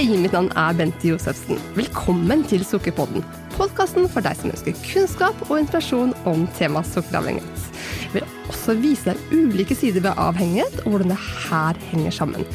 Hei, 0.00 0.16
mitt 0.16 0.32
navn 0.32 0.46
er 0.56 0.72
Bente 0.72 1.10
Josefsen. 1.10 1.58
Velkommen 1.76 2.40
til 2.48 2.62
Sukkerpodden. 2.64 3.20
Podkasten 3.52 4.06
for 4.08 4.24
deg 4.24 4.38
som 4.38 4.48
ønsker 4.48 4.78
kunnskap 4.80 5.42
og 5.50 5.58
inspirasjon 5.58 6.14
om 6.30 6.46
temaet 6.56 6.88
sukkeravhengighet. 6.88 7.66
Jeg 8.06 8.14
vil 8.14 8.30
også 8.48 8.78
vise 8.80 9.10
deg 9.10 9.34
ulike 9.36 9.76
sider 9.76 10.00
ved 10.06 10.16
avhengighet, 10.16 10.78
og 10.86 10.94
hvordan 10.94 11.12
det 11.12 11.18
her 11.20 11.80
henger 11.90 12.16
sammen. 12.16 12.48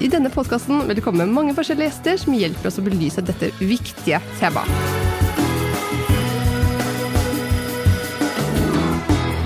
I 0.00 0.08
denne 0.08 0.32
podkasten 0.32 0.80
vil 0.88 0.96
det 0.96 1.04
komme 1.04 1.26
mange 1.28 1.52
forskjellige 1.58 1.90
gjester 1.90 2.22
som 2.22 2.38
hjelper 2.38 2.70
oss 2.70 2.80
å 2.80 2.84
belyse 2.86 3.26
dette 3.28 3.50
viktige 3.60 4.22
temaet. 4.40 4.72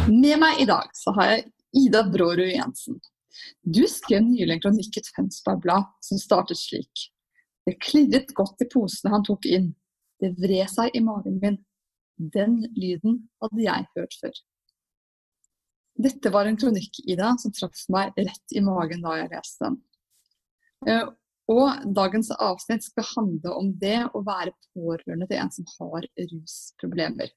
Med 0.07 0.39
meg 0.45 0.63
i 0.63 0.69
dag 0.71 0.95
så 0.95 1.17
har 1.19 1.35
jeg 1.35 1.49
Ida 1.89 2.05
Brårud 2.07 2.53
Jensen. 2.53 3.03
Du 3.67 3.83
skrev 3.91 4.23
nylig 4.29 4.61
en 4.61 4.63
kronikk 4.63 5.01
i 5.01 5.05
Tønsberg-blad 5.11 5.91
som 6.07 6.23
startet 6.23 6.63
slik. 6.63 7.09
Det 7.67 7.79
klirret 7.83 8.33
godt 8.35 8.65
i 8.65 8.69
posene 8.71 9.13
han 9.15 9.27
tok 9.27 9.47
inn. 9.47 9.71
Det 10.23 10.33
vred 10.39 10.71
seg 10.71 10.95
i 10.97 11.03
magen 11.05 11.39
min. 11.43 11.61
Den 12.35 12.61
lyden 12.77 13.23
hadde 13.43 13.63
jeg 13.65 13.89
hørt 13.97 14.19
før. 14.21 14.41
Dette 16.03 16.33
var 16.33 16.49
en 16.49 16.59
kronikk 16.59 17.03
Ida, 17.05 17.35
som 17.39 17.53
traff 17.55 17.85
meg 17.93 18.15
rett 18.19 18.55
i 18.57 18.63
magen 18.65 19.03
da 19.05 19.17
jeg 19.21 19.31
leste 19.33 19.69
den. 19.69 19.81
Eh, 20.89 21.11
og 21.53 21.85
dagens 21.95 22.31
avsnitt 22.39 22.87
skal 22.87 23.07
handle 23.17 23.55
om 23.59 23.73
det 23.79 23.99
å 24.15 24.23
være 24.25 24.55
pårørende 24.73 25.29
til 25.31 25.43
en 25.43 25.53
som 25.53 25.69
har 25.77 26.07
rusproblemer. 26.31 27.33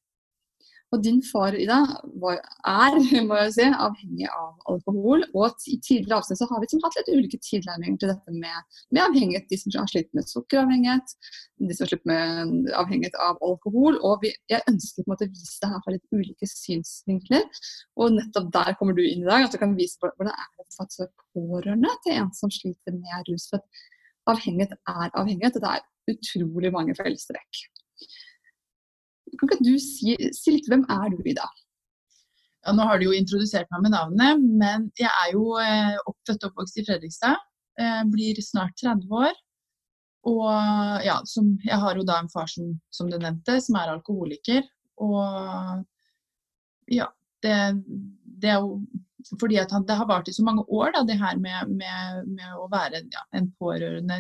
Og 0.94 1.02
din 1.04 1.18
far 1.26 1.56
Ida, 1.58 1.80
var, 2.22 2.38
er 2.70 2.98
må 3.28 3.38
jeg 3.42 3.54
si, 3.56 3.66
avhengig 3.88 4.28
av 4.30 4.72
alkohol. 4.72 5.26
Og 5.34 5.66
i 5.72 5.80
tidligere 5.80 6.20
avsnitt 6.20 6.40
så 6.40 6.48
har 6.50 6.62
vi 6.62 6.68
liksom 6.68 6.84
hatt 6.86 6.98
litt 7.00 7.12
ulike 7.16 7.40
tilnærminger 7.42 7.98
til 8.02 8.12
dette 8.14 8.36
med, 8.36 8.78
med, 8.94 9.02
avhengighet. 9.08 9.48
De 9.50 9.60
som 9.60 9.76
har 9.80 9.90
slitt 9.92 10.12
med 10.18 10.30
sukkeravhengighet, 10.30 11.16
de 11.64 11.78
som 11.78 11.86
har 11.86 11.92
slitt 11.92 12.06
med 12.12 12.70
avhengighet 12.84 13.18
av 13.28 13.42
alkohol. 13.50 14.00
Og 14.06 14.24
vi, 14.24 14.32
jeg 14.52 14.64
ønsker 14.72 15.02
på 15.02 15.10
en 15.10 15.16
måte 15.16 15.30
å 15.30 15.34
vise 15.34 15.58
det 15.64 15.72
her 15.74 15.84
fra 15.88 15.96
litt 15.98 16.16
ulike 16.16 16.52
synsvinkler. 16.52 17.50
Og 18.00 18.16
nettopp 18.20 18.54
der 18.56 18.78
kommer 18.80 18.98
du 18.98 19.04
inn 19.06 19.26
i 19.26 19.30
dag. 19.30 19.48
At 19.48 19.58
du 19.58 19.62
kan 19.62 19.76
vise 19.80 20.00
hvordan 20.02 20.32
er 20.32 20.52
det 20.54 20.70
faktisk 20.78 21.02
å 21.02 21.08
være 21.08 21.28
pårørende 21.36 21.98
til 22.06 22.22
en 22.22 22.32
som 22.38 22.54
sliter 22.54 22.96
med 22.96 23.32
rus. 23.32 23.50
For 23.52 24.36
avhengighet 24.36 24.78
er 24.78 25.10
avhengighet, 25.12 25.58
og 25.58 25.66
det 25.66 25.74
er 25.74 26.16
utrolig 26.16 26.72
mange 26.74 26.96
fellestrekk. 26.98 27.66
Kan 29.34 29.50
ikke 29.50 29.66
du 29.66 29.76
si, 29.82 30.16
si 30.36 30.54
litt 30.56 30.68
hvem 30.72 30.86
er 30.92 31.10
du, 31.14 31.22
Ida? 31.26 31.48
Ja, 32.66 32.74
nå 32.74 32.86
har 32.90 33.00
du 33.00 33.08
jo 33.08 33.16
introdusert 33.16 33.70
meg 33.74 33.86
med 33.86 33.94
navnet, 33.94 34.46
men 34.62 34.88
jeg 34.98 35.10
er 35.10 35.34
jo 35.36 35.58
eh, 35.62 35.98
oppfødt 36.06 36.46
og 36.46 36.52
oppvokst 36.52 36.80
i 36.82 36.86
Fredrikstad. 36.88 37.42
Eh, 37.82 38.02
blir 38.10 38.40
snart 38.42 38.78
30 38.82 39.12
år. 39.14 39.36
Og 40.26 40.48
ja, 41.06 41.20
som, 41.30 41.52
jeg 41.62 41.78
har 41.78 42.00
jo 42.00 42.06
da 42.08 42.18
en 42.18 42.32
far 42.32 42.50
som, 42.50 42.72
som 42.90 43.12
du 43.12 43.20
nevnte, 43.22 43.60
som 43.62 43.78
er 43.78 43.92
alkoholiker. 43.94 44.64
Og 45.06 45.84
ja, 46.90 47.12
det, 47.46 47.58
det 48.42 48.56
er 48.56 48.64
jo 48.64 48.80
fordi 49.40 49.58
at 49.62 49.72
han, 49.74 49.86
det 49.86 49.98
har 49.98 50.10
vart 50.10 50.30
i 50.30 50.34
så 50.34 50.44
mange 50.46 50.66
år, 50.70 50.92
da, 50.94 51.04
det 51.06 51.20
her 51.22 51.38
med, 51.42 51.70
med, 51.78 52.26
med 52.38 52.58
å 52.62 52.68
være 52.72 53.06
ja, 53.14 53.24
en 53.38 53.52
pårørende 53.60 54.20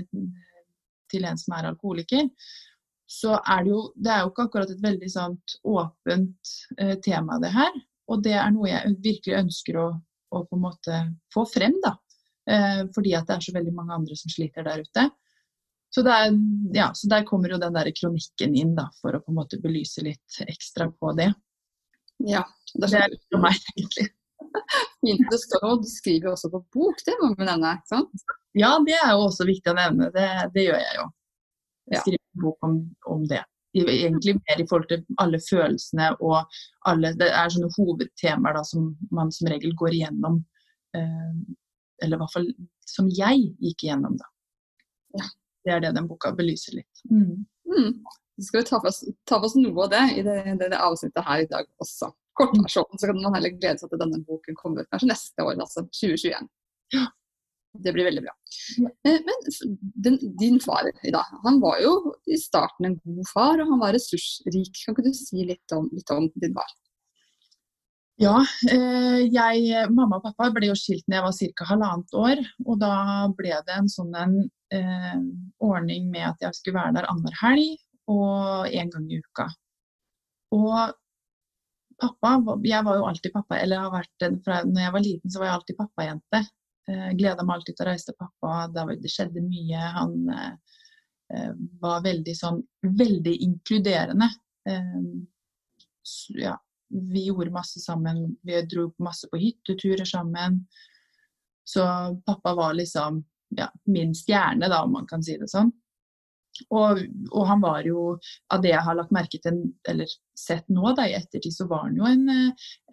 til 1.11 1.25
en 1.29 1.37
som 1.37 1.53
er 1.57 1.69
alkoholiker 1.69 2.29
så 3.05 3.35
er 3.37 3.65
det 3.65 3.71
jo 3.71 3.81
Det 3.95 4.11
er 4.11 4.23
jo 4.23 4.31
ikke 4.31 4.47
akkurat 4.47 4.71
et 4.73 4.81
veldig 4.83 5.09
sånt 5.11 5.57
åpent 5.63 6.55
eh, 6.79 6.95
tema, 7.05 7.39
det 7.41 7.53
her. 7.53 7.75
Og 8.09 8.23
det 8.25 8.33
er 8.37 8.49
noe 8.53 8.69
jeg 8.69 8.97
virkelig 9.03 9.37
ønsker 9.43 9.77
å, 9.81 9.85
å 10.33 10.41
på 10.45 10.57
en 10.57 10.65
måte 10.65 11.03
få 11.33 11.45
frem, 11.49 11.77
da. 11.83 11.95
Eh, 12.49 12.81
fordi 12.95 13.15
at 13.17 13.29
det 13.29 13.37
er 13.37 13.45
så 13.45 13.53
veldig 13.55 13.73
mange 13.73 13.95
andre 13.97 14.17
som 14.17 14.33
sliter 14.33 14.65
der 14.65 14.83
ute. 14.85 15.07
Så, 15.95 16.03
er, 16.11 16.33
ja, 16.75 16.89
så 16.93 17.07
der 17.07 17.23
kommer 17.23 17.53
jo 17.53 17.61
den 17.61 17.75
der 17.77 17.87
kronikken 17.95 18.55
inn, 18.57 18.73
da, 18.75 18.89
for 18.99 19.15
å 19.15 19.21
på 19.23 19.31
en 19.31 19.39
måte 19.39 19.61
belyse 19.63 20.03
litt 20.03 20.41
ekstra 20.43 20.89
på 20.91 21.13
det. 21.17 21.29
Ja, 22.25 22.43
det 22.73 22.89
er, 22.91 23.09
litt 23.11 23.23
for 23.31 23.43
meg, 23.43 23.61
egentlig. 23.77 24.09
Fint 25.05 25.29
det 25.31 25.39
står 25.41 25.63
og 25.67 25.83
Du 25.83 25.89
skriver 25.89 26.33
også 26.33 26.51
på 26.51 26.61
bok, 26.75 26.99
det 27.05 27.15
må 27.21 27.31
vi 27.35 27.47
nevne? 27.47 27.77
ikke 27.79 27.93
sant? 27.93 28.25
Ja, 28.55 28.75
det 28.83 28.97
er 28.97 29.13
jo 29.15 29.25
også 29.29 29.47
viktig 29.47 29.71
å 29.71 29.77
nevne. 29.77 30.09
Det, 30.15 30.27
det 30.55 30.67
gjør 30.67 30.81
jeg 30.83 30.99
jo. 30.99 31.07
Jeg 31.91 32.01
skriver 32.01 32.21
en 32.21 32.41
bok 32.45 32.65
om, 32.65 32.79
om, 33.11 33.27
det. 33.29 33.43
Egentlig 33.75 34.37
mer 34.37 34.61
i 34.61 34.65
forhold 34.69 34.87
til 34.89 35.03
alle 35.21 35.39
følelsene 35.43 36.13
og 36.23 36.57
alle 36.87 37.11
Det 37.19 37.27
er 37.27 37.51
sånne 37.51 37.71
hovedtemaer 37.75 38.55
da, 38.57 38.63
som 38.63 38.93
man 39.11 39.33
som 39.35 39.49
regel 39.51 39.75
går 39.77 39.97
igjennom. 39.97 40.39
Eh, 40.95 41.33
eller 42.03 42.17
i 42.17 42.21
hvert 42.23 42.35
fall 42.35 42.47
som 42.85 43.09
jeg 43.11 43.49
gikk 43.63 43.85
igjennom, 43.85 44.15
da. 44.19 44.29
Ja. 45.19 45.27
Det 45.65 45.73
er 45.73 45.81
det 45.81 45.95
den 45.97 46.07
boka 46.07 46.31
belyser 46.37 46.77
litt. 46.77 47.03
Mm. 47.09 47.45
Mm. 47.71 47.93
Så 48.37 48.49
skal 48.49 48.61
vi 48.61 48.67
ta 48.67 48.79
for, 48.79 48.91
oss, 48.91 49.01
ta 49.25 49.39
for 49.39 49.47
oss 49.49 49.55
noe 49.57 49.87
av 49.87 49.91
det 49.93 50.03
i 50.19 50.23
det, 50.25 50.35
det, 50.59 50.69
det 50.73 50.81
avsnittet 50.81 51.25
her 51.25 51.43
i 51.45 51.49
dag 51.49 51.67
også. 51.81 52.11
Kortversjonen, 52.35 52.99
så 52.99 53.07
kan 53.09 53.21
man 53.21 53.37
heller 53.37 53.53
glede 53.55 53.79
seg 53.79 53.91
til 53.91 54.01
denne 54.01 54.19
boken 54.27 54.57
kommer 54.59 54.83
ut 54.83 54.91
kanskje 54.91 55.09
neste 55.09 55.45
år, 55.45 55.55
altså 55.55 55.85
2021. 55.87 56.49
Ja. 56.93 57.05
Det 57.83 57.93
blir 57.95 58.07
veldig 58.07 58.23
bra. 58.23 58.33
Eh, 59.07 59.19
men 59.25 59.45
den, 60.05 60.17
din 60.39 60.59
far 60.63 60.87
Ida, 61.03 61.21
han 61.43 61.59
var 61.63 61.81
jo 61.83 61.93
i 62.31 62.37
starten 62.39 62.89
en 62.89 62.97
god 63.03 63.29
far, 63.33 63.59
og 63.61 63.71
han 63.73 63.81
var 63.81 63.95
ressursrik. 63.97 64.81
Kan 64.83 64.95
ikke 64.95 65.07
du 65.07 65.13
si 65.17 65.45
litt 65.47 65.75
om, 65.75 65.89
litt 65.95 66.11
om 66.15 66.29
din 66.41 66.55
far? 66.55 66.73
Ja, 68.21 68.37
eh, 68.71 69.25
jeg, 69.27 69.87
mamma 69.91 70.21
og 70.21 70.23
pappa 70.23 70.47
ble 70.55 70.69
jo 70.69 70.75
skilt 70.79 71.03
da 71.09 71.17
jeg 71.17 71.25
var 71.25 71.35
ca. 71.59 71.65
halvannet 71.73 72.15
år. 72.15 72.43
Og 72.63 72.79
da 72.79 72.93
ble 73.35 73.57
det 73.67 73.75
en 73.75 73.91
sånn 73.91 74.13
en, 74.15 74.37
eh, 74.71 75.17
ordning 75.59 76.07
med 76.13 76.29
at 76.29 76.45
jeg 76.47 76.55
skulle 76.55 76.79
være 76.79 76.95
der 76.99 77.09
annenhver 77.11 77.35
helg 77.41 77.75
og 78.11 78.69
én 78.71 78.91
gang 78.93 79.09
i 79.11 79.19
uka. 79.19 79.49
Og 80.55 80.95
pappa, 81.99 82.35
jeg 82.63 82.83
var 82.87 82.99
jo 82.99 83.07
alltid 83.09 83.33
pappa, 83.33 83.59
eller 83.59 83.83
har 83.83 83.91
vært, 83.93 84.27
fra 84.45 84.61
når 84.67 84.81
jeg 84.85 84.93
var 84.95 85.03
liten 85.03 85.33
så 85.33 85.41
var 85.41 85.49
jeg 85.49 85.57
alltid 85.59 85.79
pappajente. 85.79 86.41
Eh, 86.89 87.11
Gleda 87.17 87.43
meg 87.43 87.59
alltid 87.59 87.77
til 87.77 87.85
å 87.85 87.89
reise 87.89 88.09
til 88.11 88.17
pappa. 88.19 88.65
Det 88.71 89.11
skjedde 89.11 89.43
mye. 89.45 89.85
Han 89.97 90.17
eh, 90.33 91.53
var 91.81 92.03
veldig 92.05 92.35
sånn 92.37 92.61
veldig 92.85 93.35
inkluderende. 93.47 94.29
Eh, 94.69 94.99
ja, 96.37 96.55
vi 96.89 97.27
gjorde 97.27 97.55
masse 97.55 97.81
sammen. 97.81 98.27
Vi 98.45 98.61
dro 98.69 98.91
masse 99.03 99.29
på 99.31 99.41
hytteturer 99.41 100.05
sammen. 100.05 100.65
Så 101.65 101.81
pappa 102.25 102.53
var 102.53 102.75
liksom 102.77 103.23
ja, 103.57 103.71
min 103.89 104.13
stjerne, 104.15 104.69
da, 104.69 104.83
om 104.83 104.93
man 104.93 105.07
kan 105.09 105.23
si 105.25 105.37
det 105.41 105.49
sånn. 105.49 105.71
Og, 106.69 107.01
og, 107.31 107.41
han 107.49 107.61
var 107.63 107.85
jo, 107.87 108.15
av 108.53 108.63
det 108.63 108.71
jeg 108.71 108.83
har 108.87 108.97
lagt 108.97 109.13
merke 109.15 109.39
til, 109.43 109.59
eller 109.89 110.11
sett 110.37 110.67
nå 110.71 110.93
da, 110.97 111.07
i 111.07 111.15
ettertid, 111.17 111.53
så 111.53 111.67
var 111.71 111.85
han 111.87 111.97
jo 111.99 112.07
en, 112.09 112.25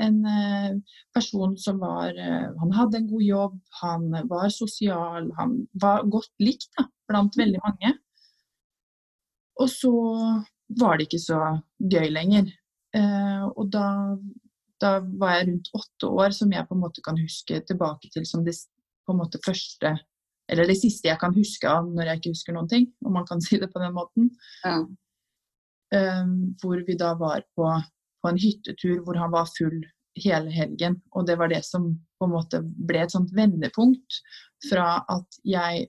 en, 0.06 0.18
eh, 0.32 0.98
person 1.14 1.56
som 1.60 1.80
var 1.82 2.16
eh, 2.16 2.48
Han 2.60 2.74
hadde 2.76 3.00
en 3.00 3.10
god 3.10 3.26
jobb, 3.26 3.58
han 3.82 4.08
var 4.30 4.48
sosial, 4.54 5.30
han 5.38 5.58
var 5.82 6.06
godt 6.10 6.32
likt 6.42 6.70
da, 6.78 6.88
blant 7.10 7.38
veldig 7.38 7.62
mange. 7.64 7.94
Og 9.62 9.70
så 9.70 9.92
var 10.80 10.98
det 10.98 11.08
ikke 11.08 11.22
så 11.22 11.40
gøy 11.92 12.08
lenger. 12.12 12.48
Eh, 12.96 13.44
og 13.48 13.68
da, 13.72 13.86
da 14.82 14.96
var 15.20 15.38
jeg 15.38 15.48
rundt 15.50 15.74
åtte 15.78 16.12
år, 16.12 16.36
som 16.36 16.52
jeg 16.52 16.66
på 16.68 16.76
en 16.76 16.82
måte 16.82 17.04
kan 17.04 17.20
huske 17.20 17.60
tilbake 17.68 18.10
til 18.12 18.26
som 18.28 18.44
det 18.46 18.56
på 19.06 19.14
en 19.14 19.22
måte 19.22 19.40
første 19.44 19.96
eller 20.52 20.68
det 20.68 20.76
siste 20.76 21.08
jeg 21.08 21.20
kan 21.20 21.34
huske 21.36 21.68
av 21.68 21.88
når 21.88 22.10
jeg 22.10 22.20
ikke 22.20 22.34
husker 22.34 22.56
noen 22.56 22.68
ting, 22.68 22.90
om 23.06 23.16
man 23.16 23.26
kan 23.28 23.40
si 23.44 23.56
det 23.60 23.70
på 23.72 23.80
den 23.82 23.94
måten. 23.96 24.28
Ja. 24.66 24.82
Um, 25.92 26.36
hvor 26.60 26.80
vi 26.86 26.96
da 26.96 27.12
var 27.20 27.44
på, 27.56 27.68
på, 28.22 28.28
en 28.30 28.40
hyttetur 28.40 29.02
hvor 29.04 29.18
han 29.20 29.32
var 29.32 29.50
full 29.56 29.80
hele 30.20 30.52
helgen. 30.52 31.00
Og 31.16 31.26
det 31.28 31.38
var 31.41 31.52
det 31.52 31.62
som 31.68 31.88
på 32.20 32.28
en 32.28 32.34
måte 32.34 32.62
ble 32.62 33.02
et 33.04 33.12
sånt 33.12 33.32
vendepunkt 33.36 34.20
fra 34.68 35.02
at 35.10 35.42
jeg 35.48 35.88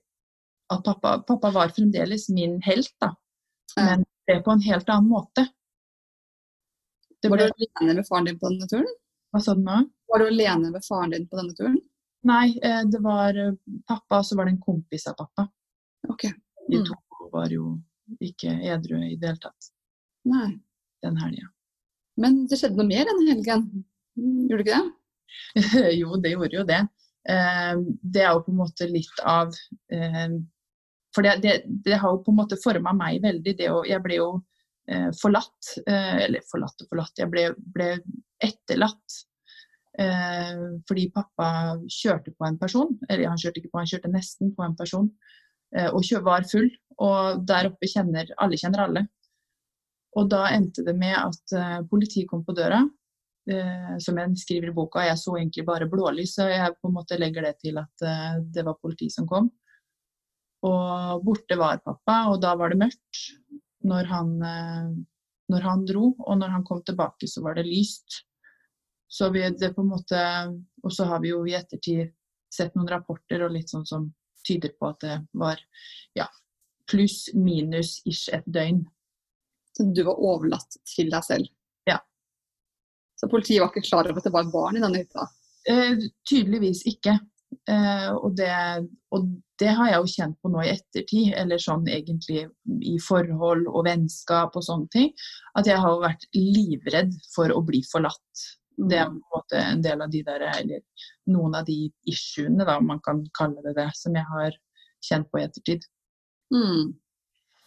At 0.72 0.79
pappa, 0.88 1.17
pappa 1.28 1.49
var 1.53 1.73
fremdeles 1.76 2.29
min 2.34 2.55
helt, 2.66 2.93
da. 3.03 3.11
Men 3.76 4.05
det 4.26 4.40
på 4.46 4.53
en 4.55 4.61
helt 4.64 4.88
annen 4.90 5.09
måte. 5.11 5.43
Det 7.22 7.29
var 7.29 7.38
du 7.38 7.43
alene 7.43 7.97
med 7.99 8.08
faren 8.08 8.26
din 8.26 8.40
på 8.40 8.49
denne 8.49 8.70
turen? 8.72 8.88
Hva 9.29 9.41
sa 9.43 9.53
du 9.53 9.61
nå? 9.61 9.76
Var 10.09 10.23
du 10.23 10.26
alene 10.32 10.72
med 10.72 10.85
faren 10.88 11.14
din 11.14 11.28
på 11.28 11.38
denne 11.38 11.53
turen? 11.59 11.78
Nei, 12.23 12.59
eh, 12.64 12.84
det 12.91 12.99
var 12.99 13.37
eh, 13.37 13.53
pappa, 13.87 14.20
og 14.20 14.25
så 14.25 14.37
var 14.37 14.47
det 14.47 14.55
en 14.55 14.61
kompis 14.61 15.08
av 15.08 15.17
pappa. 15.20 15.47
Ok. 16.09 16.25
Mm. 16.25 16.70
De 16.72 16.84
to 16.87 17.29
var 17.34 17.52
jo 17.52 17.73
ikke 18.23 18.53
edru 18.70 18.99
i 19.02 19.16
det 19.20 19.31
hele 19.31 19.41
tatt 19.41 19.70
Nei. 20.29 20.52
den 21.03 21.17
helga. 21.20 21.49
Men 22.22 22.43
det 22.47 22.59
skjedde 22.59 22.78
noe 22.78 22.87
mer 22.87 23.09
den 23.09 23.23
helgen, 23.31 23.66
gjorde 24.16 24.59
det 24.61 24.67
ikke 24.67 24.79
det? 24.79 25.93
jo, 25.99 26.20
det 26.22 26.34
gjorde 26.35 26.59
jo 26.59 26.66
det. 26.70 26.79
Eh, 27.34 27.73
det 28.16 28.23
er 28.23 28.31
jo 28.31 28.46
på 28.46 28.53
en 28.53 28.61
måte 28.61 28.87
litt 28.91 29.23
av 29.23 29.52
For 31.14 31.26
det, 31.26 31.35
det, 31.43 31.53
det 31.85 31.99
har 31.99 32.14
jo 32.14 32.23
på 32.23 32.31
en 32.31 32.40
måte 32.40 32.59
forma 32.61 32.93
meg 32.97 33.19
veldig. 33.23 33.58
Det 33.59 33.69
å, 33.72 33.84
jeg 33.87 34.02
ble 34.05 34.22
jo 34.22 34.31
forlatt, 35.16 35.78
eller 35.87 36.43
forlatt 36.49 36.81
og 36.84 36.90
forlatt, 36.90 37.19
jeg 37.22 37.29
ble, 37.31 37.43
ble 37.72 37.85
etterlatt 38.43 39.19
fordi 39.93 41.03
pappa 41.13 41.78
kjørte 41.85 42.31
på 42.34 42.47
en 42.47 42.57
person, 42.57 42.95
eller 43.05 43.29
han 43.29 43.37
kjørte 43.37 43.61
ikke 43.61 43.69
på, 43.69 43.78
han 43.78 43.90
kjørte 43.91 44.09
nesten 44.09 44.53
på 44.57 44.66
en 44.66 44.73
person. 44.79 45.11
Eh, 45.73 45.90
og 45.90 46.05
var 46.23 46.45
full 46.49 46.69
og 47.01 47.45
der 47.49 47.72
oppe 47.72 47.90
kjenner 47.90 48.29
alle 48.37 48.57
kjenner 48.61 48.85
alle. 48.85 49.05
Og 50.13 50.28
da 50.29 50.45
endte 50.53 50.84
det 50.85 50.93
med 50.93 51.16
at 51.17 51.55
uh, 51.57 51.79
politiet 51.90 52.29
kom 52.29 52.43
på 52.45 52.53
døra, 52.53 52.84
som 53.99 54.19
jeg 54.22 54.37
skriver 54.40 54.69
i 54.69 54.73
boka. 54.78 55.01
Jeg 55.03 55.17
så 55.19 55.34
egentlig 55.35 55.66
bare 55.67 55.87
blålys, 55.91 56.35
så 56.37 56.45
jeg 56.47 56.78
på 56.78 56.87
en 56.87 56.93
måte 56.95 57.17
legger 57.19 57.43
det 57.43 57.57
til 57.59 57.75
at 57.81 58.03
det 58.55 58.63
var 58.63 58.78
politi 58.79 59.09
som 59.11 59.25
kom. 59.28 59.49
Og 60.63 61.25
borte 61.25 61.57
var 61.59 61.81
pappa, 61.84 62.29
og 62.31 62.37
da 62.40 62.53
var 62.55 62.72
det 62.72 62.79
mørkt 62.85 63.23
når 63.84 64.07
han, 64.13 64.31
når 65.51 65.67
han 65.67 65.84
dro. 65.90 66.13
Og 66.23 66.40
når 66.40 66.55
han 66.55 66.63
kom 66.63 66.79
tilbake, 66.87 67.28
så 67.28 67.43
var 67.43 67.59
det 67.59 67.67
lyst. 67.67 68.22
Så 69.14 69.30
vi, 69.30 69.44
det 69.60 69.76
på 69.76 69.84
en 69.84 69.92
måte, 69.92 70.20
og 70.82 70.94
så 70.94 71.06
har 71.06 71.22
vi 71.22 71.30
jo 71.30 71.44
i 71.46 71.54
ettertid 71.54 72.10
sett 72.54 72.74
noen 72.74 72.90
rapporter 72.90 73.44
og 73.46 73.54
litt 73.54 73.70
sånn 73.70 73.86
som 73.86 74.08
tyder 74.48 74.74
på 74.80 74.90
at 74.90 75.04
det 75.06 75.18
var 75.38 75.62
ja, 76.18 76.26
pluss 76.90 77.28
minus 77.38 78.00
ish 78.10 78.32
et 78.34 78.48
døgn. 78.50 78.82
Så 79.78 79.86
du 79.94 80.02
var 80.08 80.18
overlatt 80.18 80.80
til 80.96 81.14
deg 81.14 81.26
selv? 81.26 81.52
Ja. 81.90 82.00
Så 83.20 83.30
politiet 83.30 83.62
var 83.62 83.70
ikke 83.70 83.86
klar 83.86 84.10
over 84.10 84.22
at 84.22 84.28
det 84.28 84.34
var 84.34 84.50
barn 84.54 84.78
i 84.78 84.84
denne 84.84 85.04
hytta? 85.04 85.28
Eh, 85.70 86.10
tydeligvis 86.30 86.84
ikke. 86.90 87.16
Eh, 87.70 88.10
og, 88.14 88.34
det, 88.38 88.50
og, 89.14 89.30
det, 89.62 89.70
har 89.78 89.92
jeg 89.92 90.02
jo 90.02 90.12
kjent 90.16 90.40
på 90.42 90.52
nå 90.52 90.66
i 90.66 90.74
ettertid, 90.74 91.32
eller 91.38 91.62
sånn 91.62 91.86
egentlig 91.86 92.48
i 92.82 92.98
forhold 93.02 93.70
og 93.70 93.86
vennskap 93.88 94.58
og 94.58 94.66
sånne 94.66 94.90
ting. 94.94 95.14
At 95.58 95.70
jeg 95.70 95.82
har 95.86 96.02
vært 96.02 96.28
livredd 96.34 97.14
for 97.34 97.54
å 97.54 97.62
bli 97.66 97.86
forlatt. 97.90 98.46
Det 98.78 98.97
er 98.97 99.09
på 99.09 99.17
en 99.17 99.35
måte 99.35 99.59
en 99.61 99.84
del 99.85 100.02
av 100.02 100.11
de 100.11 100.23
der, 100.25 100.46
eller 100.49 100.81
noen 101.29 101.55
av 101.59 101.67
de 101.67 101.78
issuene, 102.09 102.66
da, 102.66 102.78
om 102.81 102.90
man 102.90 103.02
kan 103.05 103.22
kalle 103.37 103.61
det 103.66 103.75
det, 103.78 103.90
som 103.97 104.16
jeg 104.17 104.25
har 104.29 104.58
kjent 105.03 105.29
på 105.29 105.40
i 105.40 105.46
ettertid. 105.46 105.85
Mm. 106.53 106.93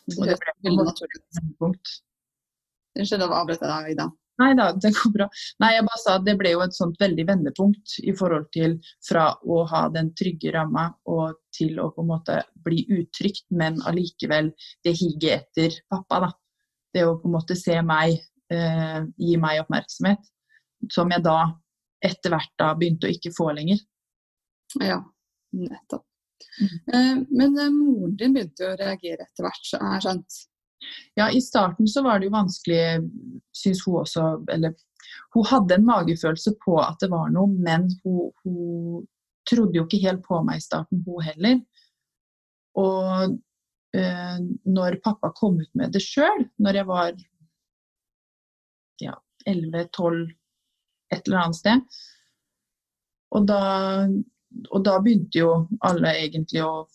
Det, 0.06 0.18
det 0.30 0.36
ble 0.42 0.54
veldig 0.68 0.86
naturlig. 0.86 1.24
Unnskyld 2.96 3.26
å 3.26 3.34
avbryte 3.36 3.68
deg, 3.68 3.90
Ida. 3.94 4.10
Nei 4.36 4.50
da, 4.52 4.66
det 4.76 4.90
går 4.92 5.12
bra. 5.14 5.26
Nei, 5.62 5.70
jeg 5.72 5.84
bare 5.86 6.00
sa 6.02 6.14
at 6.18 6.26
det 6.26 6.34
ble 6.36 6.52
jo 6.52 6.62
et 6.64 6.76
sånt 6.76 6.98
veldig 7.00 7.24
vendepunkt 7.30 7.96
i 8.04 8.12
forhold 8.16 8.50
til 8.52 8.76
fra 9.06 9.30
å 9.40 9.62
ha 9.70 9.86
den 9.94 10.10
trygge 10.18 10.52
ramma 10.52 10.90
og 11.08 11.38
til 11.56 11.78
å 11.80 11.88
på 11.94 12.04
en 12.04 12.10
måte 12.10 12.42
bli 12.66 12.82
utrygt, 12.98 13.46
men 13.56 13.80
allikevel 13.88 14.50
det 14.84 14.92
higet 14.98 15.46
etter 15.46 15.78
pappa, 15.92 16.26
da. 16.26 16.30
Det 16.92 17.04
å 17.08 17.16
på 17.20 17.30
en 17.30 17.36
måte 17.38 17.56
se 17.56 17.78
meg, 17.84 18.20
eh, 18.52 19.00
gi 19.16 19.36
meg 19.40 19.62
oppmerksomhet 19.64 20.20
som 20.92 21.10
jeg 21.12 21.24
da 21.24 21.38
etter 22.04 22.32
hvert 22.32 22.52
da 22.60 22.72
begynte 22.78 23.08
å 23.08 23.14
ikke 23.14 23.32
få 23.34 23.50
lenger. 23.56 23.80
Ja, 24.82 25.00
nettopp. 25.56 26.04
Mm. 26.92 27.24
Men 27.30 27.58
eh, 27.58 27.72
moren 27.72 28.16
din 28.18 28.34
begynte 28.36 28.64
jo 28.64 28.74
å 28.74 28.78
reagere 28.80 29.24
etter 29.24 29.46
hvert, 29.46 29.64
så 29.64 29.80
er 29.80 30.04
skjønt? 30.04 30.38
Ja, 31.16 31.30
i 31.32 31.40
starten 31.40 31.88
så 31.88 32.02
var 32.04 32.20
det 32.20 32.28
jo 32.28 32.36
vanskelig, 32.36 33.08
syns 33.56 33.82
hun 33.86 34.02
også, 34.02 34.26
eller 34.52 34.76
hun 35.34 35.46
hadde 35.48 35.78
en 35.78 35.86
magefølelse 35.86 36.52
på 36.62 36.76
at 36.82 37.00
det 37.02 37.10
var 37.12 37.30
noe, 37.32 37.48
men 37.48 37.88
hun, 38.04 38.30
hun 38.44 39.06
trodde 39.48 39.78
jo 39.78 39.86
ikke 39.86 40.02
helt 40.04 40.24
på 40.26 40.40
meg 40.44 40.60
i 40.60 40.64
starten, 40.64 41.02
hun 41.06 41.24
heller. 41.24 41.60
Og 42.76 43.36
øh, 43.96 44.38
når 44.76 44.98
pappa 45.04 45.32
kom 45.36 45.60
ut 45.62 45.70
med 45.78 45.94
det 45.96 46.02
sjøl, 46.04 46.48
når 46.60 46.80
jeg 46.80 46.88
var 46.90 47.12
ja, 49.02 49.14
11-12 49.48 50.26
et 51.14 51.22
eller 51.26 51.44
annet 51.44 51.58
sted. 51.58 52.02
Og 53.36 53.46
da, 53.48 53.60
og 54.70 54.84
da 54.86 54.98
begynte 55.02 55.40
jo 55.40 55.50
alle 55.86 56.14
egentlig 56.22 56.62
å 56.64 56.86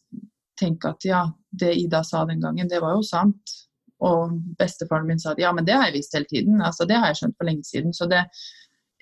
tenke 0.60 0.94
at 0.94 1.06
ja, 1.08 1.26
det 1.52 1.74
Ida 1.82 2.04
sa 2.08 2.24
den 2.30 2.42
gangen, 2.44 2.70
det 2.72 2.82
var 2.84 2.96
jo 2.98 3.06
sant. 3.06 3.56
Og 4.02 4.34
bestefaren 4.58 5.06
min 5.10 5.20
sa 5.22 5.36
at 5.36 5.42
ja, 5.42 5.52
men 5.54 5.68
det 5.68 5.76
har 5.78 5.90
jeg 5.90 6.00
visst 6.00 6.16
hele 6.18 6.30
tiden. 6.30 6.62
Altså, 6.66 6.88
det 6.90 6.98
har 6.98 7.12
jeg 7.12 7.22
skjønt 7.22 7.38
for 7.38 7.50
lenge 7.50 7.68
siden. 7.68 7.94
Så 7.94 8.08
det, 8.10 8.24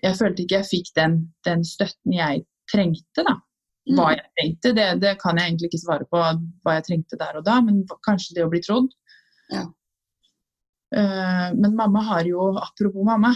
jeg 0.03 0.17
følte 0.19 0.43
ikke 0.43 0.59
jeg 0.59 0.69
fikk 0.69 0.91
den, 0.99 1.19
den 1.47 1.63
støtten 1.67 2.15
jeg 2.15 2.43
trengte, 2.71 3.23
da. 3.23 3.37
Hva 3.89 4.05
mm. 4.05 4.11
jeg 4.11 4.25
trengte, 4.37 4.73
det, 4.77 4.87
det, 5.01 5.13
kan 5.21 5.39
jeg 5.39 5.49
egentlig 5.49 5.69
ikke 5.71 5.81
svare 5.81 6.05
på 6.11 6.19
hva 6.19 6.75
jeg 6.77 6.85
trengte 6.89 7.19
der 7.19 7.39
og 7.39 7.45
da, 7.47 7.57
men 7.65 7.81
kanskje 8.05 8.35
det 8.37 8.45
å 8.45 8.51
bli 8.51 8.61
trodd. 8.65 8.91
Ja. 9.53 9.65
Uh, 10.89 11.49
men 11.53 11.75
mamma 11.77 12.01
har 12.01 12.25
jo, 12.25 12.49
apropos 12.57 13.05
mamma, 13.05 13.33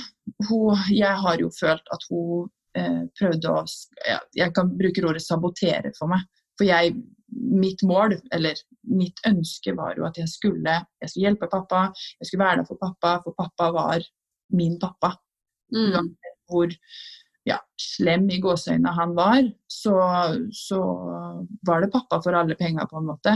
hun, 0.49 0.77
jeg 0.89 1.21
har 1.25 1.41
jo 1.41 1.51
følt 1.53 1.91
at 1.93 2.05
hun 2.09 2.47
eh, 2.77 3.03
prøvde 3.19 3.51
å 3.51 3.63
ja, 4.07 4.19
Jeg 4.33 4.53
kan 4.57 4.71
bruke 4.77 5.03
ordet 5.05 5.23
sabotere 5.25 5.93
for 5.97 6.11
meg. 6.11 6.25
For 6.57 6.67
jeg, 6.67 6.95
mitt 7.33 7.81
mål, 7.85 8.17
eller 8.33 8.57
mitt 8.89 9.21
ønske, 9.27 9.73
var 9.77 9.97
jo 9.97 10.07
at 10.07 10.17
jeg 10.21 10.29
skulle, 10.29 10.79
jeg 11.01 11.11
skulle 11.11 11.27
hjelpe 11.29 11.49
pappa, 11.51 11.87
jeg 12.19 12.29
skulle 12.29 12.45
være 12.45 12.61
der 12.61 12.69
for 12.69 12.81
pappa, 12.81 13.15
for 13.25 13.37
pappa 13.37 13.69
var 13.73 14.05
min 14.53 14.77
pappa. 14.81 15.15
Mm. 15.73 16.13
Hvor 16.49 16.73
ja, 17.47 17.57
slem 17.79 18.27
i 18.31 18.39
gåseøynene 18.43 18.93
han 18.95 19.15
var, 19.17 19.41
så, 19.71 19.95
så 20.55 20.81
var 21.67 21.83
det 21.83 21.91
pappa 21.93 22.21
for 22.23 22.37
alle 22.37 22.57
penga, 22.59 22.85
på 22.89 23.01
en 23.01 23.09
måte. 23.09 23.35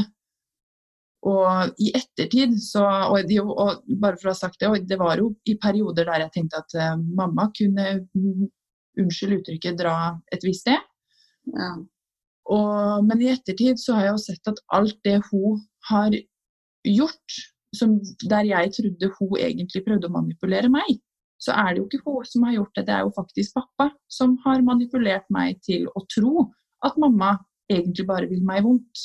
Og 1.25 1.81
i 1.81 1.89
ettertid 1.97 2.53
så 2.61 2.83
og, 3.09 3.31
og, 3.49 3.81
bare 3.99 4.19
for 4.19 4.29
å 4.29 4.35
ha 4.35 4.37
sagt 4.37 4.61
det, 4.61 4.69
det 4.89 4.99
var 5.01 5.17
jo 5.17 5.31
i 5.49 5.57
perioder 5.59 6.05
der 6.05 6.27
jeg 6.27 6.33
tenkte 6.35 6.61
at 6.61 6.75
uh, 6.77 6.93
mamma 7.17 7.49
kunne, 7.57 7.87
unnskyld 9.01 9.39
uttrykket, 9.39 9.79
dra 9.81 9.95
et 10.33 10.45
visst 10.45 10.67
sted. 10.67 10.83
Ja. 11.55 11.73
Og, 12.53 13.03
men 13.07 13.21
i 13.23 13.31
ettertid 13.33 13.81
så 13.81 13.97
har 13.97 14.07
jeg 14.07 14.13
jo 14.13 14.23
sett 14.23 14.51
at 14.53 14.61
alt 14.77 14.97
det 15.07 15.17
hun 15.31 15.59
har 15.89 16.15
gjort, 16.87 17.41
som, 17.75 17.97
der 18.29 18.47
jeg 18.47 18.71
trodde 18.77 19.11
hun 19.17 19.35
egentlig 19.41 19.83
prøvde 19.83 20.07
å 20.07 20.13
manipulere 20.13 20.71
meg, 20.71 21.01
så 21.43 21.53
er 21.53 21.73
det 21.73 21.81
jo 21.81 21.87
ikke 21.89 22.05
hun 22.05 22.29
som 22.29 22.45
har 22.47 22.55
gjort 22.55 22.77
det, 22.77 22.85
det 22.87 22.95
er 22.95 23.03
jo 23.05 23.13
faktisk 23.17 23.57
pappa 23.57 23.89
som 24.09 24.37
har 24.45 24.63
manipulert 24.65 25.27
meg 25.33 25.59
til 25.65 25.85
å 25.93 26.05
tro 26.13 26.47
at 26.87 26.97
mamma 27.01 27.35
egentlig 27.69 28.07
bare 28.07 28.29
vil 28.31 28.45
meg 28.47 28.63
vondt. 28.65 29.03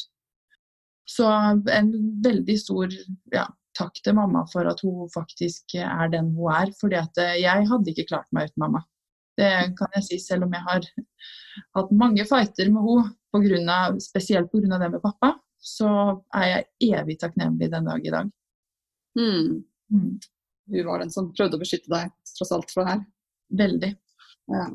Så 1.09 1.27
en 1.73 1.93
veldig 2.25 2.57
stor 2.61 2.93
ja, 3.35 3.47
takk 3.79 3.99
til 4.05 4.17
mamma 4.17 4.45
for 4.53 4.69
at 4.71 4.83
hun 4.85 5.09
faktisk 5.13 5.77
er 5.81 6.11
den 6.13 6.33
hun 6.37 6.53
er. 6.55 6.73
fordi 6.81 6.99
at 7.01 7.21
eh, 7.21 7.41
jeg 7.43 7.69
hadde 7.71 7.93
ikke 7.93 8.09
klart 8.11 8.29
meg 8.33 8.51
uten 8.51 8.65
mamma. 8.65 8.85
Det 9.39 9.51
kan 9.79 9.95
jeg 9.97 10.05
si, 10.07 10.19
selv 10.21 10.47
om 10.47 10.53
jeg 10.53 10.65
har 10.67 10.87
hatt 11.79 11.95
mange 11.97 12.25
fighter 12.29 12.69
med 12.73 12.85
henne, 13.33 14.01
spesielt 14.05 14.53
pga. 14.53 14.79
det 14.79 14.91
med 14.93 15.03
pappa. 15.03 15.35
Så 15.63 15.89
er 16.35 16.47
jeg 16.51 16.99
evig 16.99 17.19
takknemlig 17.21 17.71
den 17.73 17.87
dag 17.87 18.07
i 18.07 18.13
dag. 18.13 18.31
Mm. 19.19 19.63
Mm. 19.93 20.15
Hun 20.73 20.87
var 20.87 21.03
den 21.03 21.11
som 21.11 21.33
prøvde 21.33 21.57
å 21.59 21.63
beskytte 21.63 21.91
deg 21.93 22.11
tross 22.37 22.53
alt 22.53 22.73
fra 22.73 22.85
det 22.85 22.95
her? 22.95 23.05
Veldig. 23.63 23.93
Ja 24.53 24.67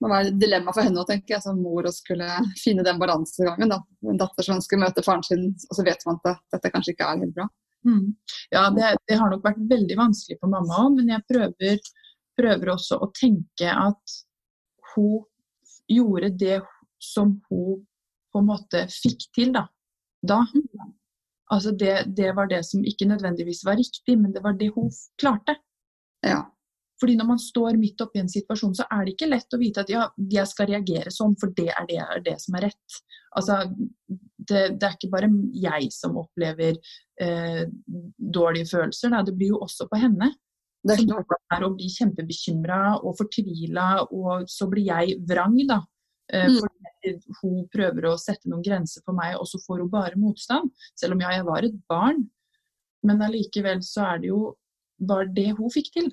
det 0.00 0.08
var 0.08 0.24
et 0.24 0.36
dilemma 0.40 0.72
for 0.72 0.86
henne 0.86 1.02
å 1.02 1.08
tenke, 1.08 1.38
som 1.44 1.58
mor 1.60 1.84
å 1.84 1.92
skulle 1.92 2.26
finne 2.60 2.84
den 2.86 3.00
balansegangen. 3.00 3.68
da. 3.68 3.80
En 4.08 4.20
datter 4.20 4.46
som 4.46 4.56
ønsker 4.56 4.78
å 4.78 4.84
møte 4.84 5.04
faren 5.04 5.24
sin, 5.26 5.50
og 5.68 5.76
så 5.76 5.84
vet 5.84 6.06
man 6.08 6.20
at 6.24 6.40
dette 6.54 6.70
kanskje 6.72 6.94
ikke 6.94 7.08
er 7.08 7.24
helt 7.24 7.34
bra. 7.36 7.48
Mm. 7.84 8.14
Ja, 8.52 8.66
det, 8.76 8.94
det, 9.08 9.16
har 9.20 9.30
nok 9.32 9.44
vært 9.44 9.60
veldig 9.68 9.96
vanskelig 9.96 10.38
for 10.40 10.52
mamma 10.52 10.84
òg, 10.84 10.96
men 10.98 11.12
jeg 11.12 11.24
prøver, 11.28 11.82
prøver, 12.40 12.72
også 12.74 13.00
å 13.00 13.10
tenke 13.16 13.72
at 13.72 14.16
hun 14.94 15.20
gjorde 15.90 16.32
det 16.40 16.60
som 17.00 17.38
hun 17.50 17.84
på 18.30 18.40
en 18.40 18.48
måte 18.48 18.84
fikk 18.92 19.28
til 19.36 19.52
da. 19.56 19.66
da. 20.22 20.44
Altså 21.50 21.72
det, 21.74 21.94
det 22.16 22.32
var 22.36 22.48
det 22.50 22.62
som 22.68 22.84
ikke 22.86 23.08
nødvendigvis 23.10 23.64
var 23.66 23.80
riktig, 23.80 24.16
men 24.16 24.32
det 24.32 24.44
var 24.44 24.56
det 24.56 24.70
hun 24.76 24.88
klarte. 25.20 25.56
Ja. 26.24 26.44
Fordi 27.00 27.14
når 27.16 27.28
man 27.30 27.40
står 27.40 27.78
midt 27.80 28.02
oppi 28.04 28.20
en 28.20 28.28
situasjon, 28.28 28.74
så 28.76 28.84
er 28.92 29.06
det 29.06 29.14
ikke 29.14 29.30
lett 29.30 29.56
å 29.56 29.60
vite 29.60 29.84
at 29.84 29.92
ja, 29.92 30.02
jeg 30.30 30.48
skal 30.50 30.68
reagere 30.68 31.12
sånn, 31.14 31.36
for 31.40 31.54
det 31.56 31.70
er 31.72 31.88
det, 31.88 31.98
er 32.02 32.22
det 32.26 32.36
som 32.42 32.58
er 32.58 32.66
rett. 32.68 32.98
Altså, 33.38 33.56
det, 34.10 34.62
det, 34.76 34.84
er 34.84 34.96
ikke 34.98 35.12
bare 35.14 35.30
jeg 35.62 35.88
som 35.94 36.18
opplever 36.20 36.76
eh, 37.22 37.62
dårlige 38.18 38.68
følelser, 38.72 39.14
da. 39.14 39.22
det 39.24 39.36
blir 39.38 39.54
jo 39.54 39.62
også 39.64 39.88
på 39.88 40.00
henne. 40.02 40.32
Det 40.84 40.96
er 40.96 41.06
klart. 41.08 41.34
er 41.52 41.64
å 41.64 41.72
bli 41.76 41.88
kjempebekymra 41.92 42.82
og 43.00 43.16
fortvila, 43.18 43.88
og 44.16 44.46
så 44.48 44.68
blir 44.70 44.88
jeg 44.88 45.18
vrang, 45.28 45.56
da. 45.68 45.80
Eh, 46.32 46.48
mm. 46.48 46.60
Fordi 46.60 47.14
hun 47.40 47.64
prøver 47.72 48.08
å 48.10 48.16
sette 48.20 48.48
noen 48.48 48.64
grenser 48.64 49.04
for 49.04 49.16
meg, 49.16 49.36
og 49.40 49.48
så 49.48 49.60
får 49.64 49.84
hun 49.84 49.92
bare 49.92 50.20
motstand. 50.20 50.72
Selv 50.98 51.16
om 51.16 51.24
ja, 51.24 51.34
jeg 51.36 51.48
var 51.48 51.66
et 51.66 51.76
barn. 51.90 52.24
Men 53.06 53.22
allikevel 53.24 53.80
så 53.84 54.04
er 54.12 54.22
det 54.22 54.32
jo 54.32 54.40
bare 55.00 55.30
det 55.36 55.50
hun 55.56 55.72
fikk 55.72 55.92
til. 55.96 56.10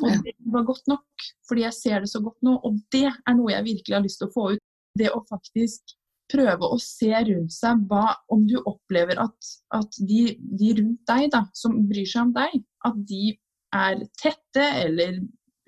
Og 0.00 0.24
det 0.24 0.34
var 0.54 0.66
godt 0.68 0.86
nok, 0.88 1.24
fordi 1.48 1.64
jeg 1.66 1.76
ser 1.76 2.04
det 2.04 2.10
så 2.12 2.20
godt 2.24 2.38
nå. 2.46 2.56
Og 2.66 2.78
det 2.94 3.08
er 3.10 3.36
noe 3.36 3.52
jeg 3.52 3.66
virkelig 3.66 3.96
har 3.96 4.04
lyst 4.04 4.22
til 4.22 4.30
å 4.30 4.34
få 4.34 4.44
ut. 4.54 4.62
Det 4.98 5.10
å 5.14 5.24
faktisk 5.28 5.96
prøve 6.30 6.70
å 6.70 6.78
se 6.82 7.10
rundt 7.26 7.52
seg 7.52 7.82
hva 7.90 8.14
om 8.30 8.46
du 8.46 8.56
opplever 8.60 9.18
at, 9.22 9.50
at 9.74 9.98
de, 10.06 10.36
de, 10.38 10.72
rundt 10.78 11.02
deg, 11.10 11.26
da, 11.34 11.42
som 11.58 11.76
bryr 11.90 12.06
seg 12.06 12.28
om 12.28 12.32
deg, 12.36 12.62
at 12.86 13.02
de 13.08 13.34
er 13.76 14.04
tette 14.18 14.66
eller 14.84 15.20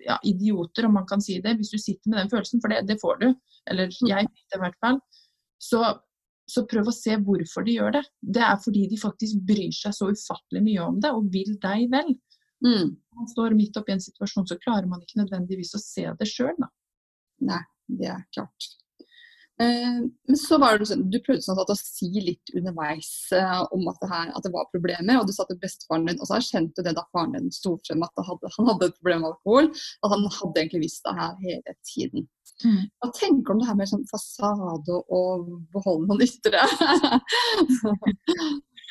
ja, 0.02 0.16
idioter, 0.26 0.86
om 0.86 0.96
man 0.98 1.06
kan 1.10 1.22
si 1.22 1.40
det, 1.42 1.56
hvis 1.58 1.74
du 1.74 1.78
sitter 1.78 2.10
med 2.10 2.22
den 2.22 2.32
følelsen, 2.32 2.62
for 2.62 2.72
det, 2.72 2.82
det 2.88 2.98
får 3.02 3.20
du. 3.22 3.28
Eller 3.70 3.90
mm. 3.90 4.08
jeg 4.10 4.30
fikk 4.30 4.46
det 4.46 4.58
i 4.58 4.64
hvert 4.64 4.80
fall. 4.82 5.02
Så 5.62 5.82
så 6.50 6.64
prøv 6.68 6.90
å 6.90 6.94
se 6.94 7.16
hvorfor 7.22 7.64
de 7.66 7.76
gjør 7.78 7.96
det. 7.96 8.02
Det 8.36 8.42
er 8.44 8.60
fordi 8.60 8.86
de 8.90 8.98
faktisk 9.00 9.40
bryr 9.48 9.72
seg 9.74 9.94
så 9.96 10.10
ufattelig 10.12 10.62
mye 10.64 10.84
om 10.84 10.98
det 11.02 11.12
og 11.14 11.30
vil 11.32 11.54
deg 11.62 11.86
vel. 11.92 12.14
Mm. 12.64 12.94
Man 13.16 13.28
står 13.28 13.56
midt 13.58 13.76
oppi 13.76 13.94
en 13.94 14.04
situasjon, 14.04 14.46
så 14.48 14.60
klarer 14.62 14.88
man 14.90 15.02
ikke 15.02 15.20
nødvendigvis 15.22 15.74
å 15.76 15.82
se 15.82 16.06
det 16.18 16.30
sjøl, 16.30 16.54
da. 16.60 16.70
Nei, 17.42 17.62
det 17.98 18.08
er 18.14 18.22
klart. 18.34 18.70
Eh, 19.60 19.98
men 20.28 20.38
så 20.38 20.56
var 20.58 20.78
det 20.78 20.86
sånn, 20.88 21.04
Du 21.12 21.18
prøvde 21.22 21.44
sånn 21.44 21.60
at 21.60 21.70
å 21.70 21.76
si 21.76 22.08
litt 22.24 22.52
underveis 22.56 23.10
eh, 23.36 23.58
om 23.76 23.84
at 23.90 23.98
det, 24.00 24.08
her, 24.10 24.30
at 24.32 24.46
det 24.46 24.52
var 24.54 24.70
problemer, 24.72 25.20
og 25.20 25.28
du 25.28 25.34
sa 25.36 25.44
til 25.48 25.60
bestefaren 25.60 26.08
din, 26.08 26.18
og 26.18 26.28
så 26.28 26.38
erkjente 26.38 26.84
det 26.86 26.94
da 26.96 27.04
faren 27.12 27.36
din 27.36 27.52
sto 27.54 27.74
frem 27.84 28.04
at 28.06 28.24
hadde, 28.28 28.52
han 28.56 28.70
hadde 28.70 28.88
et 28.88 28.98
problem 28.98 29.24
med 29.24 29.34
alkohol, 29.34 29.70
at 29.74 30.14
han 30.14 30.26
hadde 30.38 30.64
egentlig 30.64 30.86
visst 30.86 31.04
det 31.06 31.14
her 31.20 31.36
hele 31.44 31.76
tiden. 31.92 32.26
Mm. 32.62 32.82
Hva 33.02 33.12
tenker 33.18 33.44
du 33.44 33.54
om 33.54 33.62
det 33.62 33.68
her 33.68 33.78
med 33.78 33.90
sånn 33.90 34.10
fasade 34.10 34.98
og 35.12 35.54
beholde 35.74 36.08
noen 36.08 36.26
ytre? 36.26 36.66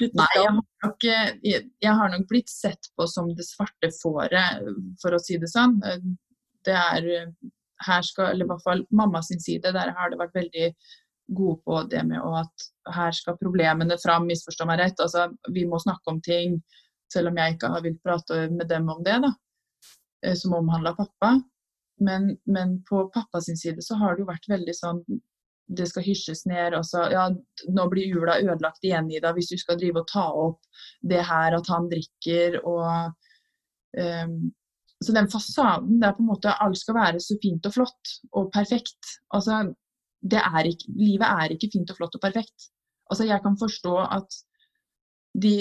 Nei, 0.01 0.27
jeg 0.36 0.48
har, 0.48 0.60
nok, 0.86 1.08
eh, 1.08 1.31
jeg, 1.46 1.93
har 2.01 2.12
nok 2.13 2.27
blitt 2.29 2.50
sett 2.51 2.91
på 2.98 3.08
som 3.10 3.29
det 3.38 3.46
svarte 3.48 3.91
fåret, 4.01 4.62
for 5.01 5.15
å 5.15 5.22
si 5.22 5.38
det 5.41 5.50
sånn. 5.51 5.77
Det 6.65 6.77
er 6.77 7.36
her 7.86 8.01
skal, 8.05 8.31
eller 8.31 8.46
i 8.46 8.50
hvert 8.51 8.65
fall 8.65 8.84
mamma 8.93 9.22
sin 9.25 9.41
side, 9.41 9.74
der 9.74 9.93
har 9.98 10.12
det 10.12 10.20
vært 10.20 10.38
veldig 10.38 10.67
gode 11.38 11.62
på 11.65 11.84
det 11.91 12.03
med 12.08 12.22
at 12.41 12.67
her 12.96 13.15
skal 13.15 13.39
problemene 13.39 13.98
fram, 14.01 14.27
misforstå 14.29 14.67
meg 14.67 14.81
rett. 14.81 15.00
Altså, 15.03 15.29
vi 15.53 15.65
må 15.70 15.79
snakke 15.81 16.13
om 16.13 16.20
ting, 16.25 16.60
selv 17.13 17.31
om 17.31 17.39
jeg 17.39 17.55
ikke 17.55 17.72
har 17.74 17.86
villet 17.86 18.03
prate 18.05 18.43
med 18.51 18.67
dem 18.72 18.89
om 18.91 19.01
det, 19.05 19.17
da, 19.24 19.31
eh, 20.25 20.36
som 20.38 20.58
omhandla 20.58 20.96
pappa. 20.98 21.38
Men, 22.01 22.31
men, 22.50 22.79
på 22.89 23.05
pappa 23.13 23.41
sin 23.46 23.60
side 23.60 23.84
så 23.86 23.96
har 24.00 24.15
det 24.15 24.24
jo 24.24 24.31
vært 24.31 24.50
veldig 24.50 24.74
sånn 24.74 25.03
det 25.77 25.87
skal 25.89 26.05
hysjes 26.05 26.45
ned. 26.49 26.75
og 26.77 26.85
så, 26.85 27.05
ja, 27.13 27.27
Nå 27.69 27.87
blir 27.91 28.09
jula 28.09 28.37
ødelagt 28.41 28.83
igjen, 28.83 29.11
Ida, 29.11 29.33
hvis 29.35 29.51
du 29.51 29.57
skal 29.59 29.79
drive 29.79 30.03
og 30.03 30.09
ta 30.11 30.25
opp 30.29 30.59
det 31.01 31.21
her 31.27 31.57
at 31.57 31.69
han 31.71 31.89
drikker 31.91 32.59
og 32.61 33.13
um, 33.97 34.51
så 35.01 35.15
den 35.15 35.29
fasaden 35.33 36.01
der 36.01 36.13
på 36.13 36.21
en 36.21 36.29
måte 36.29 36.53
alt 36.61 36.77
skal 36.77 36.97
være 36.99 37.21
så 37.23 37.37
fint 37.41 37.65
og 37.65 37.73
flott 37.73 38.11
og 38.37 38.51
perfekt 38.53 39.15
altså, 39.33 39.71
er 40.29 40.69
ikke, 40.69 40.91
Livet 40.93 41.25
er 41.25 41.55
ikke 41.55 41.71
fint 41.73 41.89
og 41.89 41.97
flott 41.97 42.15
og 42.15 42.21
perfekt. 42.21 42.69
Altså, 43.09 43.25
jeg 43.25 43.41
kan 43.41 43.57
forstå 43.57 43.95
at 44.05 44.41
de 45.41 45.55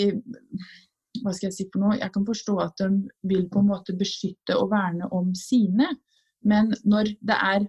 Hva 1.23 1.33
skal 1.35 1.49
jeg 1.49 1.55
si 1.57 1.65
for 1.73 1.83
noe? 1.83 1.97
Jeg 1.99 2.13
kan 2.15 2.27
forstå 2.27 2.55
at 2.63 2.77
de 2.79 2.89
vil 3.27 3.49
på 3.51 3.63
en 3.63 3.71
måte 3.73 3.97
beskytte 3.99 4.55
og 4.55 4.69
verne 4.71 5.09
om 5.11 5.33
sine. 5.35 5.89
Men 6.47 6.71
når 6.85 7.15
det 7.19 7.37
er 7.37 7.65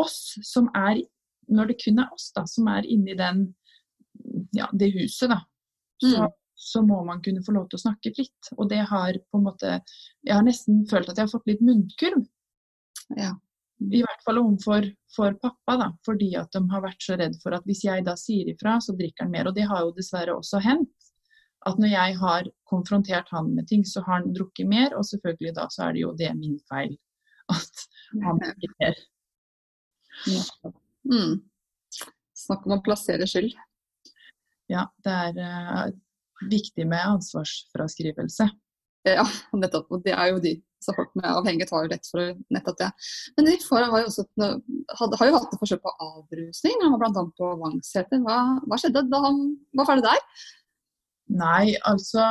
oss 0.00 0.38
som 0.46 0.70
er 0.74 1.02
Når 1.50 1.72
det 1.72 1.80
kun 1.82 2.02
er 2.02 2.12
oss 2.14 2.30
da, 2.36 2.44
som 2.46 2.68
er 2.70 2.86
inni 2.86 3.16
den, 3.18 3.48
ja, 4.56 4.68
det 4.72 4.92
huset, 4.94 5.32
da, 5.32 5.40
så, 6.00 6.26
mm 6.26 6.36
så 6.60 6.82
må 6.82 7.04
man 7.04 7.22
kunne 7.24 7.42
få 7.44 7.54
lov 7.56 7.68
til 7.70 7.78
å 7.78 7.84
snakke 7.86 8.12
fritt. 8.16 8.50
Og 8.58 8.68
det 8.68 8.82
har 8.90 9.16
på 9.32 9.38
en 9.38 9.46
måte 9.46 9.78
Jeg 10.26 10.34
har 10.34 10.44
nesten 10.44 10.82
følt 10.90 11.08
at 11.08 11.16
jeg 11.16 11.24
har 11.24 11.32
fått 11.32 11.48
litt 11.48 11.62
munnkurv. 11.64 12.26
Ja. 13.16 13.32
I 13.80 14.02
hvert 14.04 14.24
fall 14.26 14.42
overfor 14.42 14.84
for 15.14 15.36
pappa, 15.40 15.76
da, 15.80 15.86
fordi 16.04 16.34
at 16.36 16.52
de 16.52 16.60
har 16.68 16.82
vært 16.84 17.00
så 17.00 17.16
redd 17.16 17.38
for 17.40 17.56
at 17.56 17.64
hvis 17.64 17.80
jeg 17.86 18.04
da 18.04 18.12
sier 18.20 18.50
ifra, 18.52 18.76
så 18.84 18.92
drikker 18.98 19.24
han 19.24 19.32
mer. 19.32 19.48
Og 19.48 19.56
det 19.56 19.64
har 19.70 19.86
jo 19.86 19.94
dessverre 19.96 20.36
også 20.36 20.60
hendt. 20.66 20.92
At 21.68 21.80
når 21.80 21.94
jeg 21.94 22.18
har 22.20 22.50
konfrontert 22.68 23.32
han 23.32 23.48
med 23.56 23.68
ting, 23.72 23.86
så 23.88 24.04
har 24.04 24.20
han 24.20 24.34
drukket 24.36 24.68
mer. 24.68 24.92
Og 24.98 25.08
selvfølgelig 25.08 25.56
da 25.56 25.66
så 25.72 25.86
er 25.88 25.96
det 25.96 26.04
jo 26.04 26.12
det 26.20 26.34
min 26.36 26.60
feil 26.68 26.92
at 27.56 27.86
han 28.20 28.44
drikker 28.44 28.76
mer. 28.84 29.02
Mm. 31.08 31.38
Snakk 32.36 32.66
om 32.66 32.78
å 32.78 32.82
plassere 32.84 33.28
skyld. 33.28 33.54
Ja, 34.70 34.86
det 35.04 35.14
er 35.26 35.38
uh, 35.40 35.86
viktig 36.50 36.86
med 36.88 37.02
ansvarsfraskrivelse. 37.16 38.48
Ja, 39.08 39.24
nettopp. 39.56 39.88
Og 39.94 40.04
det 40.04 40.14
er 40.14 40.32
jo 40.32 40.42
de 40.44 40.58
så 40.80 40.94
folk 40.96 41.10
med 41.18 41.28
avhengighet 41.28 41.72
har 41.74 41.84
jo 41.84 41.90
lett 41.92 42.08
for 42.08 42.30
nettopp 42.54 42.78
det. 42.80 42.88
Men 43.36 43.48
de 43.50 43.56
har 43.66 43.84
jo, 43.84 43.98
også, 44.06 44.24
har 44.96 45.28
jo 45.28 45.36
hatt 45.36 45.52
et 45.52 45.60
forsøk 45.60 45.82
på 45.84 45.92
avrusning. 46.06 46.78
Han 46.84 46.94
var 46.94 47.02
bl.a. 47.02 47.24
på 47.36 47.50
Vangseter. 47.60 48.22
Hva, 48.24 48.38
hva, 48.64 48.80
skjedde 48.80 49.04
da 49.12 49.20
han 49.26 49.42
var 49.76 49.90
ferdig 49.90 50.06
der? 50.08 50.24
Nei, 51.40 51.76
altså 51.86 52.24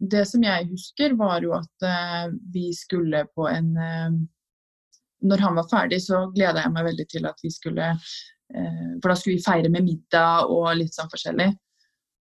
Det 0.00 0.24
som 0.26 0.42
jeg 0.42 0.70
husker, 0.72 1.14
var 1.18 1.44
jo 1.44 1.52
at 1.58 1.86
uh, 1.86 2.32
vi 2.54 2.70
skulle 2.74 3.26
på 3.36 3.46
en 3.50 3.74
uh, 3.76 4.16
Når 5.20 5.42
han 5.44 5.58
var 5.58 5.68
ferdig, 5.70 6.00
så 6.04 6.26
gleda 6.34 6.64
jeg 6.64 6.72
meg 6.74 6.86
veldig 6.90 7.06
til 7.10 7.26
at 7.28 7.42
vi 7.44 7.50
skulle 7.52 7.90
uh, 7.92 8.92
For 9.02 9.10
da 9.10 9.16
skulle 9.18 9.36
vi 9.36 9.44
feire 9.44 9.72
med 9.72 9.84
middag 9.84 10.48
og 10.52 10.70
litt 10.78 10.96
sånn 10.96 11.10
forskjellig. 11.12 11.50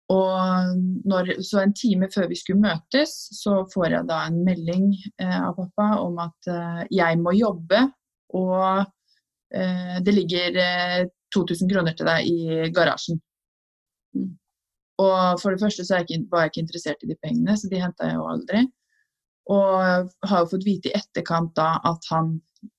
Når, 0.09 1.41
så 1.41 1.63
en 1.63 1.73
time 1.73 2.09
før 2.13 2.27
vi 2.29 2.37
skulle 2.37 2.61
møtes, 2.61 3.13
så 3.39 3.63
får 3.73 3.87
jeg 3.89 4.07
da 4.09 4.21
en 4.27 4.43
melding 4.45 4.91
eh, 5.21 5.39
av 5.41 5.55
pappa 5.57 5.87
om 6.03 6.19
at 6.21 6.49
eh, 6.51 6.81
jeg 6.93 7.19
må 7.21 7.33
jobbe, 7.33 7.81
og 8.37 8.85
eh, 9.55 9.97
det 10.05 10.13
ligger 10.13 10.59
2000 11.33 11.65
eh, 11.65 11.73
kroner 11.73 11.97
til 11.97 12.09
deg 12.09 12.29
i 12.29 12.71
garasjen. 12.75 13.21
Mm. 14.15 14.33
Og 15.01 15.41
for 15.41 15.51
det 15.51 15.63
første 15.63 15.83
så 15.83 15.99
jeg 15.99 16.07
ikke, 16.07 16.25
var 16.31 16.45
jeg 16.45 16.53
ikke 16.53 16.65
interessert 16.67 17.03
i 17.03 17.09
de 17.09 17.17
pengene, 17.23 17.57
så 17.57 17.69
de 17.71 17.81
henta 17.81 18.11
jeg 18.11 18.19
jo 18.19 18.29
aldri. 18.29 18.65
Og 19.51 20.11
har 20.29 20.43
jo 20.43 20.51
fått 20.53 20.65
vite 20.65 20.89
i 20.89 20.97
etterkant 20.97 21.51
da 21.57 21.75
at 21.85 22.05
han 22.13 22.37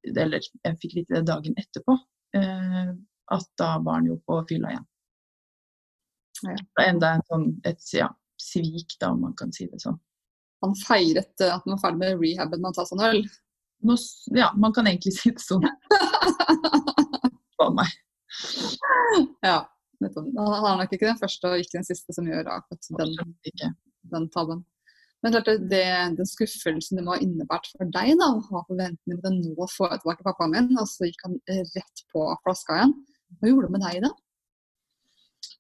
Eller 0.09 0.45
jeg 0.45 0.79
fikk 0.83 0.99
vite 1.01 1.19
det 1.19 1.27
dagen 1.29 1.57
etterpå, 1.61 1.97
eh, 2.39 2.93
at 3.37 3.49
da 3.61 3.71
var 3.85 4.01
han 4.01 4.11
jo 4.11 4.19
på 4.27 4.41
fylla 4.51 4.75
igjen. 4.75 4.87
Ja. 6.47 6.57
Enda 6.85 7.15
en 7.17 7.25
sånn, 7.31 7.47
et 7.69 7.93
ja, 7.97 8.11
svik, 8.41 8.99
da, 9.01 9.13
om 9.15 9.23
man 9.25 9.37
kan 9.39 9.53
si 9.57 9.69
det 9.71 9.81
sånn. 9.83 9.97
Han 10.65 10.77
feiret 10.79 11.45
eh, 11.45 11.53
at 11.53 11.65
han 11.65 11.75
var 11.77 11.83
ferdig 11.85 12.03
med 12.03 12.21
rehaben 12.23 12.63
med 12.63 12.73
å 12.73 12.77
ta 12.77 12.87
seg 12.89 13.01
en 13.01 13.07
øl? 13.11 13.23
Nå, 13.87 13.97
ja, 14.37 14.51
man 14.57 14.75
kan 14.77 14.89
egentlig 14.89 15.15
si 15.17 15.33
det 15.33 15.45
sånn. 15.45 15.65
For 17.57 17.73
meg. 17.77 17.93
Ja, 19.45 19.63
nettopp. 20.03 20.31
Han 20.37 20.71
er 20.71 20.81
nok 20.83 20.95
ikke 20.97 21.09
den 21.09 21.21
første 21.21 21.53
og 21.53 21.63
ikke 21.63 21.79
den 21.79 21.89
siste 21.89 22.17
som 22.17 22.29
gjør 22.29 22.51
akkurat 22.53 22.91
den, 23.01 23.77
den 24.13 24.31
tabben. 24.35 24.65
Men 25.27 25.35
klart 25.35 25.49
det, 25.73 25.87
den 26.21 26.29
skuffelsen 26.29 27.01
det 27.01 27.03
må 27.03 27.17
ha 27.17 27.19
innebært 27.19 27.65
for 27.73 27.89
deg 27.91 28.13
da, 28.21 28.29
å 28.31 28.45
ha 28.47 28.61
forventninger 28.69 29.19
til 29.25 29.41
nå 29.41 29.67
får 29.73 29.97
jeg 29.97 30.03
tilbake 30.05 30.27
pappaen 30.29 30.53
min, 30.55 30.69
og 30.79 30.87
så 30.87 31.09
gikk 31.09 31.25
han 31.27 31.35
rett 31.51 32.03
på 32.15 32.29
flaska 32.45 32.77
igjen. 32.77 32.93
Hva 33.41 33.51
gjorde 33.51 33.67
det 33.67 33.75
med 33.75 33.85
deg 33.89 34.05
da? 34.05 34.13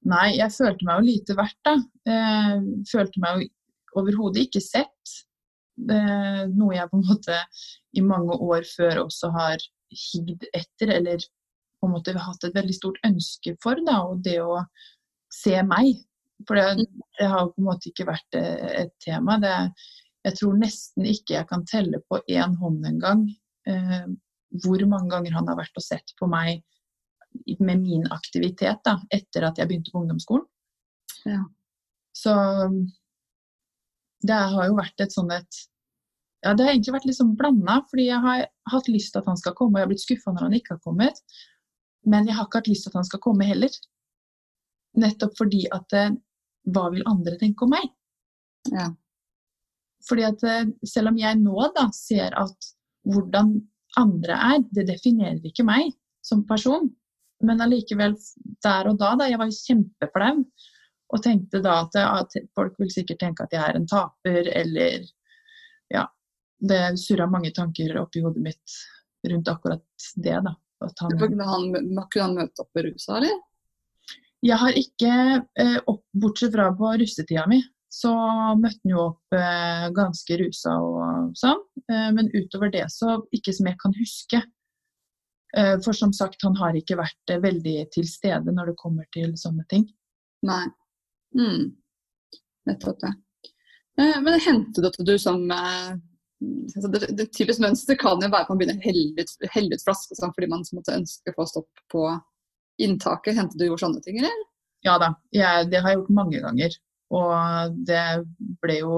Nei, 0.06 0.28
jeg 0.36 0.54
følte 0.54 0.86
meg 0.86 1.00
jo 1.00 1.08
lite 1.08 1.36
verdt, 1.40 1.58
da. 1.66 1.74
Eh, 2.12 2.54
følte 2.92 3.22
meg 3.24 3.42
jo 3.42 3.48
overhodet 3.98 4.44
ikke 4.46 4.62
sett. 4.62 5.16
Eh, 5.82 6.44
noe 6.52 6.76
jeg 6.76 6.92
på 6.92 7.00
en 7.00 7.08
måte 7.10 7.40
i 7.98 8.04
mange 8.06 8.38
år 8.46 8.66
før 8.70 9.02
også 9.08 9.32
har 9.34 9.66
higd 9.90 10.46
etter, 10.52 10.94
eller 11.00 11.26
på 11.80 11.88
en 11.90 11.96
måte 11.96 12.14
hatt 12.14 12.46
et 12.46 12.54
veldig 12.54 12.78
stort 12.78 13.02
ønske 13.10 13.56
for. 13.62 13.82
da, 13.82 14.04
Og 14.06 14.22
det 14.22 14.38
å 14.46 14.60
se 15.42 15.58
meg. 15.66 16.06
For 16.44 16.58
det, 16.58 16.86
det 17.18 17.28
har 17.32 17.48
på 17.48 17.62
en 17.62 17.68
måte 17.70 17.88
ikke 17.90 18.08
vært 18.10 18.36
eh, 18.36 18.82
et 18.84 18.92
tema. 19.04 19.38
Det, 19.40 19.54
jeg 20.26 20.38
tror 20.40 20.58
nesten 20.60 21.08
ikke 21.08 21.38
jeg 21.38 21.48
kan 21.48 21.64
telle 21.68 22.02
på 22.10 22.20
én 22.28 22.56
hånd 22.60 22.84
engang 22.88 23.24
eh, 23.68 24.08
hvor 24.64 24.82
mange 24.90 25.10
ganger 25.12 25.36
han 25.36 25.48
har 25.50 25.58
vært 25.58 25.78
og 25.78 25.84
sett 25.84 26.12
på 26.20 26.28
meg 26.30 26.62
med 27.60 27.82
min 27.82 28.06
aktivitet 28.12 28.80
da, 28.86 28.96
etter 29.12 29.44
at 29.48 29.58
jeg 29.60 29.68
begynte 29.68 29.92
på 29.92 30.00
ungdomsskolen. 30.00 30.46
Ja. 31.28 31.42
Så 32.16 32.32
det 34.24 34.36
har 34.54 34.68
jo 34.70 34.78
vært 34.78 35.02
et 35.04 35.12
sånn 35.12 35.32
et 35.34 35.64
Ja, 36.44 36.52
det 36.54 36.64
har 36.64 36.72
egentlig 36.72 36.94
vært 36.94 37.06
litt 37.08 37.16
sånn 37.18 37.34
blanda, 37.36 37.80
fordi 37.90 38.06
jeg 38.06 38.22
har 38.22 38.44
hatt 38.70 38.88
lyst 38.92 39.12
til 39.12 39.22
at 39.22 39.28
han 39.28 39.38
skal 39.40 39.54
komme, 39.56 39.76
og 39.76 39.80
jeg 39.80 39.86
har 39.86 39.90
blitt 39.90 40.04
skuffa 40.04 40.32
når 40.32 40.44
han 40.46 40.56
ikke 40.58 40.74
har 40.76 40.82
kommet. 40.84 41.16
Men 42.06 42.28
jeg 42.28 42.36
har 42.36 42.46
ikke 42.46 42.60
hatt 42.60 42.70
lyst 42.70 42.86
til 42.86 42.92
at 42.92 42.98
han 43.00 43.08
skal 43.08 43.22
komme 43.24 43.48
heller. 43.48 43.72
Nettopp 45.00 45.34
fordi 45.40 45.64
at 45.74 45.96
eh, 45.96 46.12
Hva 46.72 46.88
vil 46.94 47.06
andre 47.06 47.36
tenke 47.40 47.66
om 47.66 47.74
meg? 47.74 47.90
Ja. 48.72 48.90
Fordi 50.08 50.26
at 50.26 50.42
eh, 50.46 50.68
selv 50.86 51.12
om 51.12 51.18
jeg 51.20 51.38
nå 51.40 51.68
da 51.76 51.88
ser 51.94 52.34
at 52.38 52.70
hvordan 53.06 53.56
andre 53.96 54.38
er, 54.52 54.62
det 54.74 54.88
definerer 54.90 55.44
ikke 55.46 55.66
meg 55.66 55.92
som 56.26 56.44
person. 56.48 56.88
Men 57.44 57.60
allikevel, 57.62 58.16
der 58.64 58.90
og 58.90 58.98
da, 59.00 59.12
da, 59.20 59.28
jeg 59.30 59.40
var 59.40 59.52
kjempeflau. 59.52 60.42
Og 61.14 61.22
tenkte 61.22 61.60
da 61.62 61.80
at, 61.84 61.96
at, 62.02 62.36
folk 62.56 62.78
vil 62.82 62.90
sikkert 62.90 63.20
tenke 63.22 63.44
at 63.46 63.54
jeg 63.54 63.62
er 63.62 63.78
en 63.78 63.88
taper, 63.90 64.50
eller 64.62 65.06
Ja. 65.92 66.06
Det 66.56 66.96
surra 66.96 67.26
mange 67.28 67.50
tanker 67.52 67.98
oppi 68.00 68.22
hodet 68.24 68.40
mitt 68.40 68.76
rundt 69.28 69.48
akkurat 69.52 70.06
det, 70.16 70.38
da. 70.46 70.54
At 70.86 71.02
han, 71.04 71.12
kunne, 71.20 71.44
han, 71.44 71.66
kunne 72.08 72.24
han 72.24 72.36
møte 72.38 72.64
opp 72.64 72.70
berusa, 72.76 73.18
eller? 73.18 73.36
Jeg 74.46 74.58
har 74.60 74.76
ikke, 74.78 75.12
eh, 75.58 75.78
opp, 75.90 76.04
bortsett 76.14 76.52
fra 76.54 76.68
på 76.76 76.92
russetida 77.00 77.46
mi, 77.50 77.58
så 77.90 78.12
møtte 78.60 78.82
han 78.84 78.92
jo 78.92 79.00
opp 79.08 79.36
eh, 79.36 79.86
ganske 79.96 80.38
rusa 80.42 80.74
og 80.82 81.32
sånn. 81.38 81.62
Eh, 81.90 82.10
men 82.14 82.30
utover 82.34 82.70
det 82.74 82.84
så 82.92 83.18
ikke 83.34 83.54
som 83.56 83.70
jeg 83.70 83.78
kan 83.80 83.96
huske. 83.96 84.42
Eh, 85.56 85.76
for 85.84 85.96
som 85.96 86.12
sagt, 86.12 86.42
han 86.44 86.56
har 86.60 86.76
ikke 86.76 86.98
vært 86.98 87.32
eh, 87.32 87.40
veldig 87.42 87.76
til 87.94 88.06
stede 88.10 88.52
når 88.52 88.72
det 88.72 88.80
kommer 88.82 89.08
til 89.14 89.32
sånne 89.40 89.64
ting. 89.72 89.86
Nei. 90.46 90.64
Mm. 91.38 91.72
Nettopp 92.68 93.00
det. 93.02 93.14
Eh, 93.96 94.18
men 94.20 94.40
hendte 94.44 94.84
det 94.84 94.92
at 94.92 95.00
du 95.08 95.16
som 95.18 95.46
altså 95.48 96.88
det, 96.92 97.06
det 97.16 97.30
typisk 97.32 97.62
mønster 97.64 97.96
kan 97.96 98.20
jo 98.20 98.28
være 98.28 98.44
at 98.44 98.50
man 98.52 98.60
begynner 98.60 98.76
å 98.76 98.84
helle 98.84 99.24
ut, 99.24 99.36
helle 99.54 99.78
ut 99.78 99.84
flaske 99.86 100.18
sånn, 100.18 100.34
fordi 100.36 100.50
man 100.52 100.66
måtte 100.76 100.98
ønske 100.98 101.32
å 101.32 101.38
få 101.38 101.46
stopp 101.48 101.86
på 101.92 102.02
inntaket. 102.82 103.36
Hendte 103.36 103.58
du 103.58 103.66
gjorde 103.68 103.84
sånne 103.84 104.02
ting, 104.04 104.20
eller? 104.20 104.44
Ja 104.86 104.96
da, 105.02 105.14
jeg, 105.34 105.70
det 105.72 105.80
har 105.82 105.92
jeg 105.92 106.00
gjort 106.00 106.16
mange 106.20 106.42
ganger. 106.44 106.76
Og 107.16 107.76
det 107.86 108.04
ble 108.62 108.80
jo 108.80 108.96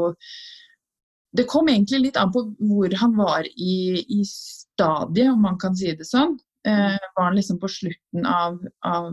Det 1.37 1.45
kom 1.49 1.69
egentlig 1.69 2.07
litt 2.07 2.17
an 2.17 2.31
på 2.33 2.41
hvor 2.57 2.95
han 3.03 3.17
var 3.19 3.47
i, 3.47 4.01
i 4.01 4.23
stadiet, 4.25 5.29
om 5.33 5.43
man 5.45 5.59
kan 5.61 5.77
si 5.77 5.93
det 5.97 6.07
sånn. 6.09 6.39
Eh, 6.67 6.97
var 7.15 7.29
han 7.29 7.37
liksom 7.37 7.61
på 7.61 7.69
slutten 7.69 8.27
av, 8.27 8.57
av 8.87 9.13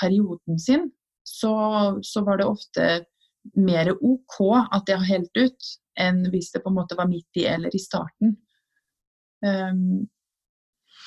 perioden 0.00 0.60
sin, 0.62 0.86
så, 1.26 1.52
så, 2.02 2.22
var 2.24 2.38
det 2.38 2.46
ofte 2.46 2.86
mer 3.58 3.90
OK 3.98 4.38
at 4.54 4.86
det 4.86 4.96
har 4.96 5.10
helt 5.10 5.36
ut, 5.36 5.68
enn 5.98 6.22
hvis 6.32 6.52
det 6.54 6.62
på 6.62 6.70
en 6.70 6.78
måte 6.78 6.96
var 6.98 7.10
midt 7.10 7.40
i 7.40 7.44
eller 7.50 7.74
i 7.74 7.82
starten. 7.82 8.36
Um, 9.44 10.06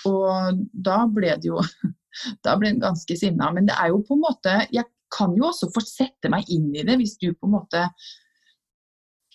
og 0.07 0.59
da 0.73 1.01
ble 1.11 1.33
det 1.41 1.49
jo 1.49 1.59
Da 2.45 2.55
blir 2.57 2.73
en 2.73 2.81
ganske 2.83 3.17
sinna. 3.17 3.51
Men 3.55 3.69
det 3.69 3.75
er 3.77 3.91
jo 3.93 4.01
på 4.05 4.17
en 4.17 4.23
måte 4.23 4.55
Jeg 4.73 4.87
kan 5.13 5.35
jo 5.37 5.47
også 5.49 5.71
få 5.73 5.81
sette 5.85 6.29
meg 6.29 6.49
inn 6.53 6.69
i 6.77 6.85
det 6.85 6.99
hvis 6.99 7.17
du 7.17 7.31
på 7.33 7.47
en 7.49 7.55
måte 7.55 7.85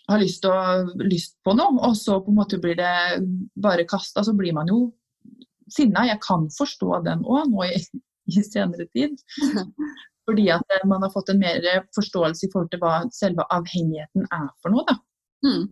har 0.08 0.20
lyst, 0.20 0.44
å, 0.44 0.54
lyst 1.00 1.38
på 1.44 1.54
noe, 1.56 1.78
og 1.88 1.96
så 1.96 2.18
på 2.22 2.32
en 2.32 2.38
måte 2.38 2.60
blir 2.60 2.76
det 2.78 3.22
bare 3.56 3.86
kasta, 3.88 4.24
så 4.24 4.34
blir 4.36 4.52
man 4.56 4.68
jo 4.68 4.90
sinna. 5.72 6.04
Jeg 6.08 6.20
kan 6.24 6.44
forstå 6.52 7.00
den 7.06 7.24
òg, 7.24 7.48
nå 7.50 7.64
i, 7.66 7.78
i, 8.28 8.42
senere 8.44 8.86
tid. 8.92 9.16
Fordi 10.28 10.44
at 10.52 10.76
man 10.88 11.04
har 11.04 11.12
fått 11.12 11.32
en 11.32 11.40
mer 11.40 11.64
forståelse 11.96 12.46
i 12.46 12.52
forhold 12.52 12.70
til 12.72 12.80
hva 12.84 12.98
selve 13.12 13.44
avhengigheten 13.52 14.28
er 14.28 14.46
for 14.62 14.72
noe. 14.72 14.84
da. 14.88 14.96
Mm. 15.44 15.66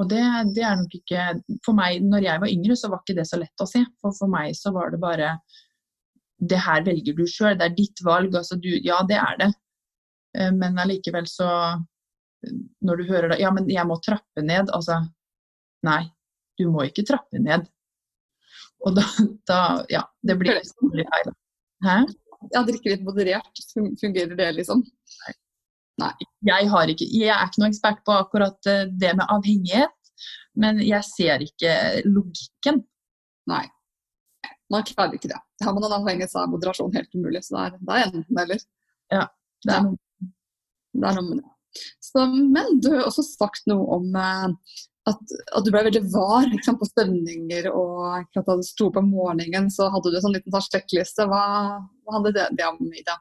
Og 0.00 0.08
det, 0.10 0.22
det, 0.56 0.62
er 0.64 0.78
nok 0.80 0.94
ikke 0.96 1.24
For 1.62 1.76
meg, 1.76 2.00
når 2.02 2.24
jeg 2.24 2.42
var 2.42 2.50
yngre, 2.50 2.76
så 2.78 2.88
var 2.90 3.02
ikke 3.04 3.18
det 3.20 3.26
så 3.28 3.38
lett 3.38 3.62
å 3.62 3.68
se. 3.68 3.84
For 4.02 4.16
for 4.16 4.32
meg 4.32 4.56
så 4.58 4.72
var 4.74 4.90
det 4.90 5.02
bare 5.02 5.34
det 6.50 6.60
her 6.64 6.84
velger 6.86 7.16
du 7.16 7.24
sjøl, 7.28 7.56
det 7.58 7.68
er 7.68 7.76
ditt 7.76 8.02
valg. 8.06 8.34
Altså 8.36 8.58
du, 8.60 8.70
ja, 8.84 9.00
det 9.08 9.18
er 9.20 9.38
det. 9.40 9.50
Eh, 10.38 10.52
men 10.54 10.78
allikevel 10.80 11.28
så 11.30 11.48
Når 12.84 12.96
du 13.00 13.04
hører 13.08 13.30
det 13.32 13.38
Ja, 13.40 13.50
men 13.54 13.70
jeg 13.70 13.86
må 13.88 13.96
trappe 14.04 14.42
ned. 14.42 14.72
Altså 14.74 15.00
Nei, 15.84 16.02
du 16.58 16.68
må 16.72 16.86
ikke 16.88 17.06
trappe 17.06 17.40
ned. 17.40 17.66
Og 18.84 18.96
da, 18.96 19.06
da 19.50 19.60
Ja, 19.92 20.04
det 20.22 20.38
blir 20.40 20.60
veldig 20.60 21.08
feil. 21.12 21.32
Hæ? 21.84 21.98
Ja, 22.52 22.60
drikke 22.64 22.92
litt 22.92 23.04
moderert. 23.04 23.64
Fungerer 23.74 24.36
det, 24.36 24.50
liksom? 24.58 24.84
Nei. 25.24 25.34
Nei. 26.02 26.14
Jeg, 26.48 26.68
har 26.72 26.90
ikke, 26.90 27.06
jeg 27.06 27.30
er 27.32 27.46
ikke 27.46 27.62
noen 27.62 27.72
ekspert 27.72 28.02
på 28.06 28.16
akkurat 28.18 28.68
eh, 28.70 28.88
det 28.90 29.12
med 29.16 29.30
avhengighet, 29.30 29.94
men 30.60 30.80
jeg 30.82 31.06
ser 31.06 31.44
ikke 31.44 31.74
logikken. 32.08 32.82
Nei. 33.50 33.64
Man 34.72 34.86
klarer 34.88 35.16
ikke 35.18 35.30
det. 35.32 35.40
Har 35.64 35.74
man 35.76 35.84
en 35.86 35.96
avhengighet, 35.98 36.32
så 36.32 36.42
er 36.42 36.52
moderasjon 36.52 36.94
helt 36.94 37.16
umulig. 37.16 37.44
Så 37.44 37.56
det 37.56 37.64
er, 37.64 37.76
det 37.80 37.98
er 37.98 38.06
enten 38.08 38.40
eller. 38.44 38.64
Ja, 39.12 39.26
det 39.66 39.76
er, 39.76 39.90
det 40.94 41.10
er 41.10 41.18
noe 41.18 41.28
med 41.28 41.42
det. 41.42 41.50
Så, 42.00 42.24
men 42.30 42.80
du 42.80 42.92
har 42.94 43.08
også 43.08 43.24
sagt 43.26 43.66
noe 43.70 43.98
om 43.98 44.16
eh, 44.16 44.74
at, 45.10 45.20
at, 45.56 45.66
du 45.66 45.70
ble 45.72 45.82
veldig 45.88 46.04
var 46.14 46.48
sant, 46.64 46.80
på 46.80 46.88
stemninger. 46.88 47.68
og 47.72 48.22
at 48.22 48.40
da 48.46 48.56
du 48.56 48.64
sto 48.66 48.90
på 48.94 49.02
morgenen, 49.04 49.68
så 49.72 49.90
hadde 49.92 50.12
du 50.12 50.18
en 50.18 50.26
sånn 50.26 50.36
liten 50.36 50.54
sånn 50.54 50.66
sjekkliste. 50.68 51.28
Hva, 51.30 51.44
hva 52.04 52.18
handlet 52.18 52.38
det, 52.38 52.48
det 52.60 52.68
om 52.70 52.80
i 52.88 53.04
det? 53.04 53.18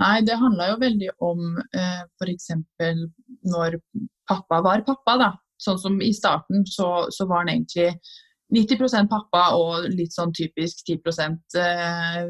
Nei, 0.00 0.16
det 0.24 0.40
handla 0.40 0.70
jo 0.70 0.80
veldig 0.80 1.10
om 1.22 1.46
eh, 1.60 2.02
f.eks. 2.16 2.52
når 3.52 3.80
pappa 4.30 4.62
var 4.64 4.86
pappa, 4.88 5.18
da. 5.20 5.32
Sånn 5.60 5.78
som 5.78 5.98
i 6.02 6.10
starten 6.16 6.64
så, 6.66 7.06
så 7.12 7.26
var 7.30 7.44
han 7.44 7.52
egentlig 7.52 7.92
90% 8.52 9.08
pappa 9.10 9.46
og 9.56 9.88
litt 9.94 10.12
sånn 10.14 10.32
typisk 10.36 10.84
10 10.86 11.00
eh, 11.60 12.28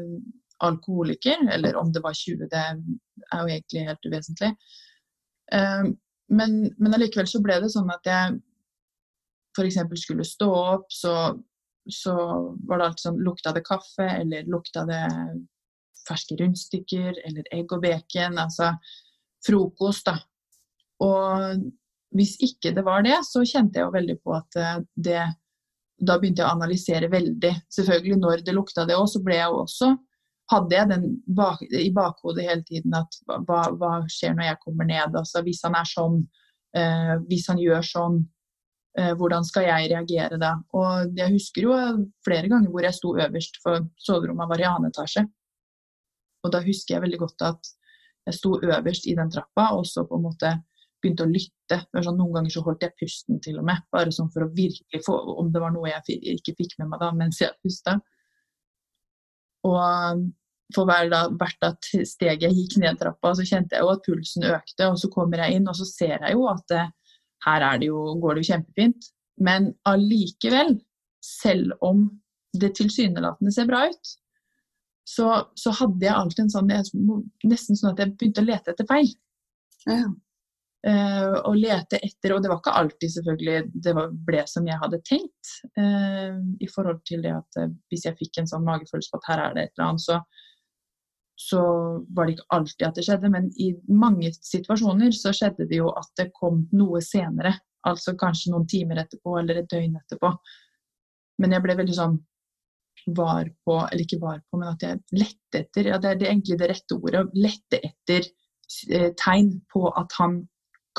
alkoholiker. 0.63 1.43
Eller 1.51 1.75
om 1.79 1.91
det 1.91 2.03
var 2.03 2.15
20, 2.15 2.47
det 2.51 2.63
er 2.63 3.41
jo 3.41 3.51
egentlig 3.51 3.85
helt 3.89 4.07
uvesentlig. 4.07 4.51
Eh, 5.51 5.85
men, 6.33 6.59
men 6.79 6.95
allikevel 6.95 7.29
så 7.29 7.43
ble 7.43 7.59
det 7.61 7.71
sånn 7.73 7.91
at 7.93 8.07
jeg 8.07 8.37
f.eks. 9.53 9.79
skulle 10.01 10.25
stå 10.25 10.49
opp, 10.49 10.87
så, 10.89 11.15
så 11.85 12.15
var 12.65 12.79
det 12.79 12.87
alltid 12.87 13.05
sånn 13.07 13.23
Lukta 13.25 13.53
det 13.53 13.65
kaffe, 13.67 14.07
eller 14.07 14.47
lukta 14.49 14.85
det 14.89 15.03
ferske 16.07 16.39
rundstykker, 16.39 17.19
eller 17.27 17.51
egg 17.53 17.75
og 17.75 17.83
bacon? 17.83 18.39
Altså 18.41 18.71
frokost, 19.45 20.07
da. 20.09 20.17
Og 21.03 21.61
hvis 22.15 22.37
ikke 22.45 22.73
det 22.75 22.85
var 22.85 23.03
det, 23.05 23.19
så 23.27 23.43
kjente 23.45 23.79
jeg 23.79 23.87
jo 23.87 23.95
veldig 23.95 24.17
på 24.23 24.35
at 24.37 24.59
eh, 24.59 24.81
det 24.95 25.21
da 25.97 26.17
begynte 26.19 26.41
jeg 26.41 26.49
å 26.49 26.55
analysere 26.57 27.09
veldig. 27.11 27.53
Selvfølgelig 27.71 28.17
når 28.19 28.43
det 28.45 28.55
lukta 28.55 28.87
det 28.89 28.97
òg, 28.97 29.07
så 29.11 29.21
ble 29.23 29.37
jeg 29.37 29.53
også 29.53 29.93
hadde 30.51 30.75
jeg 30.75 30.89
den 30.91 31.05
bak, 31.35 31.61
i 31.63 31.89
bakhodet 31.93 32.45
hele 32.47 32.63
tiden 32.67 32.95
at 32.97 33.19
hva, 33.27 33.63
hva, 33.79 33.91
skjer 34.11 34.35
når 34.35 34.49
jeg 34.49 34.61
kommer 34.63 34.89
ned? 34.89 35.15
Altså, 35.15 35.43
hvis 35.45 35.61
han 35.65 35.77
er 35.79 35.89
sånn, 35.89 36.17
eh, 36.77 37.13
hvis 37.29 37.47
han 37.51 37.61
gjør 37.61 37.85
sånn, 37.87 38.17
eh, 38.99 39.13
hvordan 39.19 39.47
skal 39.47 39.67
jeg 39.69 39.91
reagere 39.93 40.39
da? 40.41 40.55
Og 40.75 41.15
jeg 41.19 41.35
husker 41.37 41.69
jo 41.69 41.77
flere 42.25 42.51
ganger 42.51 42.73
hvor 42.73 42.87
jeg 42.87 42.97
sto 42.99 43.15
øverst, 43.15 43.61
for 43.63 43.87
soverommet 44.07 44.51
var 44.51 44.63
i 44.63 44.67
annen 44.69 44.91
etasje. 44.91 45.25
Og 46.43 46.51
da 46.53 46.61
husker 46.65 46.97
jeg 46.97 47.05
veldig 47.05 47.21
godt 47.23 47.47
at 47.53 47.73
jeg 48.27 48.39
sto 48.39 48.57
øverst 48.59 49.07
i 49.07 49.15
den 49.15 49.31
trappa, 49.31 49.71
og 49.77 49.87
så 49.87 50.05
på 50.07 50.19
en 50.19 50.27
måte 50.27 50.53
begynte 51.03 51.25
å 51.25 51.31
lytte. 51.31 51.79
Sånn, 51.93 52.17
noen 52.17 52.37
ganger 52.37 52.53
så 52.55 52.63
holdt 52.65 52.85
jeg 52.85 52.95
pusten 52.99 53.41
til 53.43 53.59
og 53.61 53.67
med, 53.67 53.83
bare 53.93 54.13
sånn 54.15 54.31
for 54.33 54.45
å 54.45 54.53
virkelig 54.55 55.03
få 55.05 55.17
Om 55.43 55.51
det 55.53 55.61
var 55.63 55.73
noe 55.75 55.91
jeg 55.91 56.19
ikke 56.37 56.55
fikk 56.57 56.77
med 56.79 56.93
meg 56.93 57.03
da 57.03 57.11
mens 57.15 57.41
jeg 57.41 57.53
pusta. 57.63 57.97
Og 59.67 59.77
um, 59.79 60.25
for 60.73 60.89
hver 60.89 61.09
da, 61.11 61.25
hvert 61.37 61.59
da 61.61 61.71
steg 62.07 62.43
jeg 62.43 62.55
gikk 62.57 62.77
ned 62.81 62.97
trappa, 62.99 63.33
så 63.37 63.45
kjente 63.45 63.77
jeg 63.77 63.85
jo 63.85 63.91
at 63.93 64.07
pulsen 64.07 64.47
økte. 64.49 64.89
Og 64.89 64.97
så 65.01 65.09
kommer 65.13 65.43
jeg 65.43 65.59
inn, 65.59 65.69
og 65.69 65.77
så 65.77 65.87
ser 65.87 66.15
jeg 66.17 66.33
jo 66.35 66.47
at 66.51 66.65
det, 66.71 66.87
her 67.45 67.67
det 67.79 67.91
jo, 67.91 68.01
går 68.23 68.35
det 68.35 68.43
jo 68.43 68.51
kjempefint. 68.53 69.09
Men 69.43 69.71
allikevel, 69.89 70.75
selv 71.23 71.77
om 71.85 72.07
det 72.57 72.73
tilsynelatende 72.77 73.53
ser 73.53 73.69
bra 73.69 73.85
ut, 73.89 74.13
så, 75.09 75.29
så 75.59 75.73
hadde 75.75 76.05
jeg 76.05 76.15
alltid 76.15 76.45
en 76.45 76.53
sånn 76.53 76.69
Nesten 77.49 77.75
sånn 77.75 77.91
at 77.91 77.99
jeg 77.99 78.13
begynte 78.15 78.43
å 78.43 78.47
lete 78.47 78.71
etter 78.71 78.87
feil. 78.87 79.09
Ja. 79.89 80.05
Uh, 80.83 81.37
og 81.47 81.55
lete 81.55 81.95
etter, 82.03 82.33
og 82.35 82.41
det 82.43 82.49
var 82.51 82.57
ikke 82.59 82.75
alltid 82.75 83.11
selvfølgelig 83.13 83.83
det 83.85 83.93
ble 84.27 84.41
som 84.51 84.65
jeg 84.67 84.81
hadde 84.81 84.97
tenkt. 85.07 85.53
Uh, 85.79 86.41
I 86.59 86.67
forhold 86.67 86.99
til 87.07 87.23
det 87.23 87.31
at 87.31 87.59
uh, 87.61 87.69
hvis 87.87 88.03
jeg 88.03 88.17
fikk 88.19 88.41
en 88.41 88.49
sånn 88.51 88.65
magefølelse 88.67 89.13
på 89.13 89.21
at 89.21 89.29
her 89.29 89.43
er 89.45 89.55
det 89.55 89.63
et 89.63 89.71
eller 89.77 89.93
annet, 89.93 90.03
så, 90.03 90.19
så 91.39 91.63
var 92.11 92.27
det 92.27 92.35
ikke 92.35 92.59
alltid 92.59 92.87
at 92.89 92.99
det 92.99 93.07
skjedde. 93.07 93.31
Men 93.31 93.47
i 93.63 93.69
mange 93.95 94.33
situasjoner 94.35 95.15
så 95.15 95.31
skjedde 95.31 95.69
det 95.71 95.79
jo 95.79 95.87
at 95.95 96.11
det 96.19 96.27
kom 96.35 96.65
noe 96.75 96.99
senere. 97.05 97.55
Altså 97.87 98.17
kanskje 98.19 98.51
noen 98.51 98.67
timer 98.67 99.05
etterpå 99.05 99.39
eller 99.39 99.63
et 99.63 99.71
døgn 99.71 99.95
etterpå. 100.03 100.35
Men 101.39 101.55
jeg 101.55 101.63
ble 101.63 101.79
veldig 101.79 101.95
sånn 101.95 102.21
var 103.15 103.47
på, 103.63 103.79
eller 103.87 104.03
ikke 104.03 104.19
var 104.19 104.43
på, 104.49 104.59
men 104.59 104.75
at 104.75 104.83
jeg 104.83 104.99
lette 105.15 105.63
etter 105.63 105.89
ja, 105.89 105.97
det 105.99 106.11
er 106.11 106.27
egentlig 106.27 106.59
det 106.59 106.69
rette 106.75 106.99
ordet. 106.99 107.29
Lette 107.39 107.79
etter 107.87 108.27
tegn 109.19 109.61
på 109.71 109.87
at 109.99 110.11
han 110.19 110.43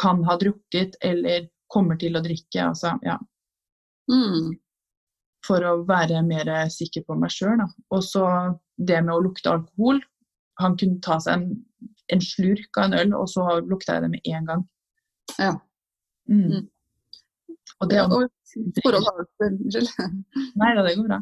kan 0.00 0.24
ha 0.26 0.36
drukket 0.40 0.98
eller 1.04 1.48
kommer 1.72 1.98
til 2.00 2.16
å 2.16 2.22
drikke. 2.24 2.68
Altså, 2.70 2.94
ja. 3.06 3.18
Mm. 4.10 4.52
For 5.46 5.64
å 5.66 5.76
være 5.88 6.22
mer 6.26 6.50
sikker 6.72 7.04
på 7.08 7.16
meg 7.20 7.32
sjøl. 7.34 7.62
Og 7.94 8.04
så 8.04 8.26
det 8.76 9.00
med 9.04 9.14
å 9.14 9.22
lukte 9.24 9.52
alkohol. 9.52 10.02
Han 10.62 10.76
kunne 10.78 11.02
ta 11.04 11.18
seg 11.22 11.40
en, 11.40 11.48
en 12.14 12.22
slurk 12.22 12.78
av 12.78 12.88
en 12.88 12.98
øl, 13.00 13.16
og 13.18 13.28
så 13.30 13.58
lukta 13.66 13.96
jeg 13.96 14.06
det 14.06 14.12
med 14.12 14.30
en 14.30 14.50
gang. 14.50 14.64
Ja. 15.38 15.54
Mm. 16.30 16.44
Mm. 16.50 16.68
Og 17.82 17.90
det, 17.90 18.02
og 18.04 18.28
forhold 18.84 19.08
har 19.08 19.18
du 19.18 19.24
til 19.40 19.56
Unnskyld. 19.56 19.88
Nei 20.60 20.70
da, 20.76 20.84
det 20.86 20.94
går 20.98 21.08
bra. 21.08 21.18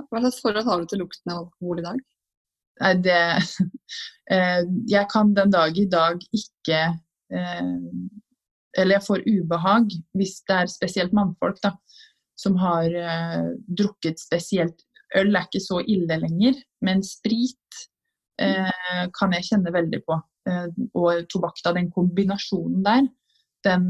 Hva 0.00 0.22
slags 0.22 0.40
forhold 0.44 0.70
har 0.70 0.80
du 0.80 0.88
til 0.90 1.02
lukten 1.02 1.32
av 1.32 1.44
alkohol 1.44 1.82
i 1.82 1.86
dag? 1.86 2.00
Nei, 2.80 2.92
det 3.04 3.20
eh, 4.34 4.62
Jeg 4.88 5.06
kan 5.12 5.34
den 5.36 5.52
dag 5.52 5.76
i 5.76 5.86
dag 5.90 6.22
ikke 6.32 6.80
eller 7.30 8.96
jeg 8.96 9.06
får 9.06 9.22
ubehag 9.26 9.92
hvis 10.18 10.40
det 10.48 10.56
er 10.56 10.70
spesielt 10.70 11.14
mannfolk 11.16 11.60
da, 11.62 11.74
som 12.38 12.56
har 12.58 12.86
uh, 12.90 13.50
drukket 13.66 14.20
spesielt 14.22 14.86
Øl 15.18 15.34
er 15.34 15.46
ikke 15.48 15.62
så 15.62 15.80
ille 15.90 16.16
lenger, 16.22 16.54
men 16.86 17.00
sprit 17.02 17.78
eh, 18.38 19.06
kan 19.18 19.32
jeg 19.34 19.48
kjenne 19.48 19.72
veldig 19.74 19.98
på. 20.06 20.18
Eh, 20.46 20.68
og 20.94 21.24
tobakk, 21.32 21.58
da, 21.64 21.72
den 21.74 21.88
kombinasjonen 21.90 22.84
der, 22.86 23.08
den 23.66 23.88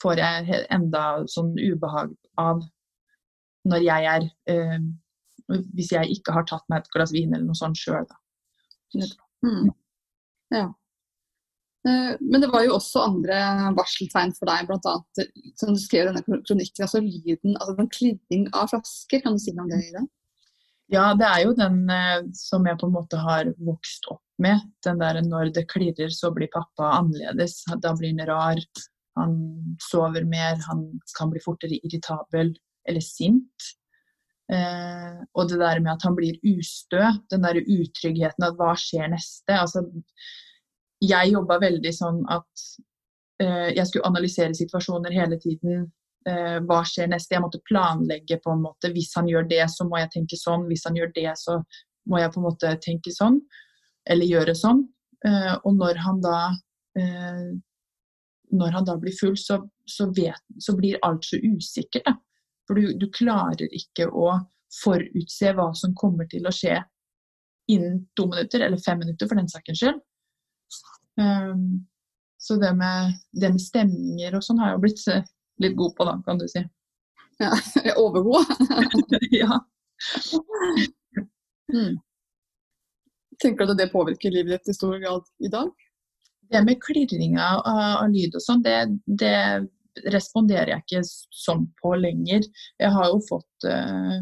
får 0.00 0.22
jeg 0.22 0.60
enda 0.70 1.02
sånn 1.26 1.50
ubehag 1.58 2.14
av 2.40 2.62
når 3.68 3.82
jeg 3.84 4.06
er 4.14 4.28
Hvis 5.74 5.90
jeg 5.92 6.14
ikke 6.14 6.32
har 6.32 6.46
tatt 6.46 6.64
meg 6.70 6.86
et 6.86 6.90
glass 6.94 7.12
vin 7.12 7.34
eller 7.34 7.50
noe 7.50 7.58
sånt 7.58 7.76
sjøl, 7.76 8.06
da. 8.06 8.16
Mm. 9.44 9.68
Ja. 10.54 10.64
Eh, 11.86 12.14
men 12.20 12.42
det 12.42 12.50
var 12.50 12.64
jo 12.66 12.76
også 12.76 13.04
andre 13.06 13.38
varseltegn 13.78 14.34
for 14.36 14.50
deg, 14.50 14.68
bl.a. 14.68 14.94
som 15.60 15.74
du 15.74 15.80
skrev 15.80 16.06
i 16.06 16.10
denne 16.10 16.42
kronikken, 16.46 16.84
altså 16.84 17.02
lyden, 17.04 17.56
altså 17.58 17.76
den 17.78 17.90
klirring 17.94 18.46
av 18.52 18.72
flasker. 18.72 19.22
Kan 19.24 19.38
du 19.38 19.42
si 19.42 19.54
noe 19.54 19.68
om 19.68 19.72
det? 19.74 19.82
Ida? 19.90 20.04
Ja, 20.88 21.10
det 21.18 21.26
er 21.28 21.42
jo 21.44 21.56
den 21.56 21.82
eh, 21.92 22.22
som 22.36 22.66
jeg 22.66 22.80
på 22.80 22.88
en 22.88 22.96
måte 22.96 23.20
har 23.20 23.50
vokst 23.60 24.08
opp 24.12 24.24
med. 24.42 24.62
Den 24.86 25.02
der 25.02 25.20
når 25.24 25.52
det 25.56 25.68
klirrer, 25.70 26.12
så 26.14 26.32
blir 26.34 26.50
pappa 26.52 26.94
annerledes. 26.98 27.60
Da 27.82 27.92
blir 27.96 28.14
han 28.14 28.28
rar. 28.30 28.62
Han 29.18 29.34
sover 29.82 30.24
mer, 30.30 30.56
han 30.68 30.84
kan 31.18 31.32
bli 31.32 31.42
fortere 31.42 31.80
irritabel 31.82 32.54
eller 32.88 33.04
sint. 33.04 33.68
Eh, 34.48 35.18
og 35.36 35.50
det 35.50 35.58
der 35.60 35.82
med 35.84 35.92
at 35.92 36.04
han 36.06 36.16
blir 36.16 36.38
ustø, 36.54 37.02
den 37.28 37.44
der 37.44 37.60
utryggheten 37.60 38.46
at 38.46 38.56
hva 38.56 38.72
skjer 38.78 39.10
neste. 39.12 39.58
Altså, 39.58 39.84
jeg 41.04 41.32
jobba 41.32 41.58
veldig 41.62 41.92
sånn 41.94 42.20
at 42.32 42.64
eh, 43.42 43.70
jeg 43.76 43.86
skulle 43.86 44.08
analysere 44.08 44.56
situasjoner 44.56 45.14
hele 45.14 45.38
tiden. 45.42 45.86
Eh, 46.28 46.58
hva 46.66 46.82
skjer 46.86 47.10
neste? 47.12 47.36
Jeg 47.36 47.44
måtte 47.44 47.62
planlegge 47.68 48.40
på 48.42 48.54
en 48.54 48.64
måte. 48.64 48.90
Hvis 48.94 49.14
han 49.16 49.30
gjør 49.30 49.46
det, 49.50 49.62
så 49.70 49.86
må 49.88 50.00
jeg 50.00 50.12
tenke 50.16 50.38
sånn. 50.40 50.66
Hvis 50.70 50.86
han 50.88 50.98
gjør 50.98 51.12
det, 51.14 51.30
så 51.40 51.60
må 52.08 52.22
jeg 52.22 52.34
på 52.34 52.42
en 52.42 52.48
måte 52.48 52.74
tenke 52.84 53.14
sånn. 53.14 53.40
Eller 54.08 54.30
gjøre 54.30 54.56
sånn. 54.58 54.84
Eh, 55.26 55.54
og 55.62 55.78
når 55.78 56.02
han 56.02 56.20
da 56.24 56.38
eh, 56.98 57.48
når 58.50 58.70
han 58.72 58.86
da 58.88 58.96
blir 58.96 59.12
full, 59.20 59.36
så, 59.36 59.60
så, 59.84 60.08
vet, 60.16 60.40
så 60.58 60.74
blir 60.76 61.00
alt 61.04 61.24
så 61.24 61.36
usikkert. 61.36 62.06
Da. 62.06 62.14
For 62.68 62.78
du, 62.78 62.94
du, 63.00 63.08
klarer 63.12 63.68
ikke 63.74 64.08
å 64.08 64.38
forutse 64.82 65.52
hva 65.56 65.70
som 65.76 65.96
kommer 65.96 66.28
til 66.30 66.46
å 66.48 66.52
skje 66.54 66.78
innen 67.72 68.02
to 68.16 68.28
minutter, 68.28 68.64
eller 68.64 68.80
fem 68.80 69.00
minutter 69.02 69.28
for 69.28 69.40
den 69.40 69.48
saken 69.48 69.76
skyld. 69.76 70.00
Um, 71.18 71.86
så 72.38 72.56
det 72.56 72.72
med, 72.78 73.14
det 73.32 73.50
med, 73.50 73.62
stemninger 73.62 74.36
og 74.38 74.44
sånn 74.46 74.60
har 74.62 74.70
jeg 74.70 74.78
jo 74.78 74.82
blitt 74.84 75.00
eh, 75.10 75.24
litt 75.64 75.74
god 75.78 75.94
på, 75.98 76.06
da, 76.06 76.14
kan 76.26 76.38
du 76.38 76.46
si. 76.50 76.62
Ja, 77.42 77.50
overgod? 78.04 78.46
ja. 79.34 79.58
Mm. 81.74 81.98
Tenker 83.42 83.66
du 83.66 83.74
at 83.74 83.80
det 83.80 83.90
påvirker 83.92 84.34
livet 84.34 84.58
ditt 84.58 84.72
i 84.72 84.76
stor 84.76 84.96
grad 85.02 85.26
i 85.42 85.50
dag? 85.50 85.70
Det 86.48 86.62
med 86.64 86.80
klirringa 86.82 87.44
av, 87.58 87.82
av 88.04 88.08
lyd 88.14 88.38
og 88.38 88.42
sånn, 88.42 88.62
det, 88.64 88.78
det, 89.20 89.34
responderer 90.14 90.76
jeg 90.76 90.84
ikke 90.84 91.02
sånn 91.34 91.66
på 91.82 91.92
lenger. 91.98 92.46
Jeg 92.78 92.94
har 92.94 93.08
jo 93.10 93.18
fått 93.26 93.66
uh, 93.66 94.20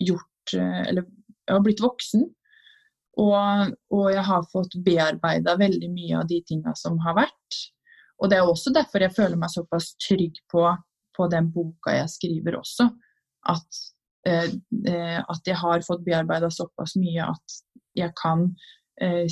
gjort 0.00 0.54
uh, 0.56 0.80
Eller 0.88 1.04
jeg 1.04 1.52
har 1.52 1.64
blitt 1.66 1.82
voksen. 1.84 2.24
Og, 3.20 3.74
og 3.92 4.06
jeg 4.14 4.24
har 4.24 4.48
fått 4.52 4.78
bearbeida 4.84 5.56
veldig 5.60 5.90
mye 5.92 6.20
av 6.22 6.28
de 6.30 6.40
tinga 6.48 6.74
som 6.78 6.98
har 7.04 7.18
vært. 7.18 7.60
Og 8.20 8.30
det 8.32 8.38
er 8.38 8.48
også 8.48 8.72
derfor 8.76 9.04
jeg 9.04 9.16
føler 9.16 9.40
meg 9.40 9.52
såpass 9.52 9.92
trygg 10.00 10.40
på, 10.52 10.64
på 11.16 11.28
den 11.32 11.50
boka 11.52 11.96
jeg 11.98 12.12
skriver 12.12 12.58
også. 12.60 12.88
At, 13.50 13.80
eh, 14.28 15.18
at 15.20 15.48
jeg 15.48 15.58
har 15.60 15.84
fått 15.86 16.04
bearbeida 16.06 16.50
såpass 16.52 16.96
mye 17.00 17.32
at 17.32 17.60
jeg 17.96 18.12
kan 18.20 18.52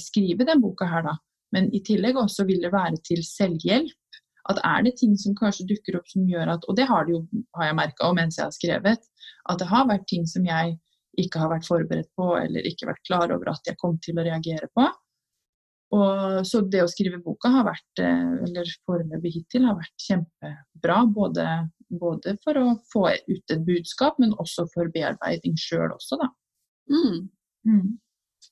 skrive 0.00 0.46
den 0.48 0.62
boka 0.62 0.86
her, 0.88 1.02
da. 1.04 1.12
Men 1.52 1.66
i 1.76 1.82
tillegg 1.84 2.16
også 2.16 2.46
vil 2.48 2.62
det 2.64 2.70
være 2.72 2.96
til 3.04 3.20
selvhjelp 3.24 4.20
at 4.48 4.60
er 4.64 4.84
det 4.86 4.94
ting 5.00 5.14
som 5.20 5.36
kanskje 5.36 5.66
dukker 5.68 5.98
opp 5.98 6.08
som 6.08 6.26
gjør 6.28 6.54
at 6.54 6.66
Og 6.68 6.76
det 6.76 6.86
har 6.88 7.06
det 7.06 7.16
jo, 7.16 7.22
har 7.56 7.70
jeg 7.70 7.78
merka 7.78 8.12
mens 8.16 8.38
jeg 8.38 8.46
har 8.46 8.56
skrevet, 8.56 9.08
at 9.48 9.58
det 9.60 9.68
har 9.68 9.88
vært 9.88 10.08
ting 10.08 10.24
som 10.28 10.46
jeg 10.48 10.78
ikke 11.18 11.42
har 11.42 11.52
vært 11.52 11.68
forberedt 11.68 12.10
på 12.18 12.32
eller 12.38 12.66
ikke 12.68 12.88
vært 12.90 13.04
klar 13.06 13.34
over 13.34 13.52
at 13.52 13.68
jeg 13.68 13.78
kom 13.80 13.98
til 14.04 14.18
å 14.18 14.26
reagere 14.26 14.70
på. 14.76 14.86
Og, 15.96 16.44
så 16.44 16.60
det 16.68 16.82
å 16.84 16.90
skrive 16.90 17.20
boka 17.24 17.48
har 17.52 17.64
vært, 17.64 18.02
eh, 18.04 18.32
eller 18.44 18.72
foreløpig 18.88 19.32
hittil, 19.38 19.64
har 19.64 19.78
vært 19.78 20.04
kjempebra. 20.04 20.98
Både, 21.14 21.46
både, 21.88 22.34
for 22.44 22.60
å 22.60 22.66
få 22.92 23.06
ut 23.28 23.54
et 23.54 23.64
budskap, 23.64 24.18
men 24.20 24.36
også 24.36 24.66
for 24.74 24.92
bearbeiding 24.92 25.56
sjøl 25.60 25.94
også, 25.94 26.20
da. 26.20 26.28
Mm. 26.92 27.22
Mm. 27.68 27.88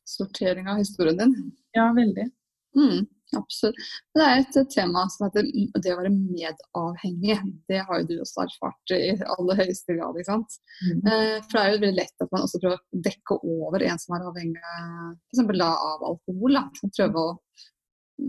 Sortering 0.09 0.71
av 0.73 0.81
historien 0.81 1.21
din. 1.21 1.53
Ja, 1.77 1.91
veldig. 1.97 2.31
Mm. 2.77 3.05
Absolutt. 3.35 3.79
Det 4.15 4.23
er 4.23 4.43
et 4.43 4.59
tema 4.71 5.03
som 5.11 5.27
heter 5.27 5.49
det 5.83 5.93
å 5.93 5.99
være 5.99 6.13
medavhengig. 6.15 7.39
Det 7.67 7.81
har 7.89 8.03
jo 8.03 8.09
du 8.11 8.15
også 8.23 8.45
erfart 8.45 8.95
i 8.95 9.17
aller 9.19 9.63
høyeste 9.63 9.97
grad. 9.97 10.21
ikke 10.21 10.31
sant? 10.31 10.59
Mm. 10.85 11.01
Eh, 11.01 11.33
for 11.43 11.57
det 11.57 11.63
er 11.63 11.71
jo 11.73 11.81
veldig 11.81 11.97
lett 11.97 12.25
at 12.27 12.33
man 12.35 12.47
også 12.47 12.63
prøver 12.63 12.79
å 12.79 13.03
dekke 13.09 13.39
over 13.57 13.87
en 13.89 14.03
som 14.03 14.17
er 14.17 14.29
avhengig 14.31 14.63
f.eks. 14.63 15.43
av 15.67 16.07
alkohol. 16.13 16.61
Da. 16.61 16.65
Prøve 16.87 17.25
å 17.25 17.35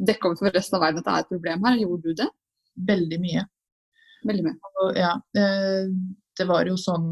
dekke 0.09 0.31
over 0.31 0.41
for 0.41 0.57
resten 0.57 0.79
av 0.79 0.87
verden 0.87 1.03
at 1.03 1.09
det 1.09 1.15
er 1.15 1.25
et 1.27 1.33
problem 1.35 1.69
her. 1.69 1.79
Gjorde 1.83 2.09
du 2.09 2.21
det? 2.23 2.29
Veldig 2.89 3.21
mye. 3.21 3.47
Veldig 4.27 4.49
mye. 4.49 4.73
Og, 4.81 4.97
ja, 4.97 5.13
det 5.33 6.49
var 6.49 6.65
jo 6.69 6.77
sånn 6.81 7.11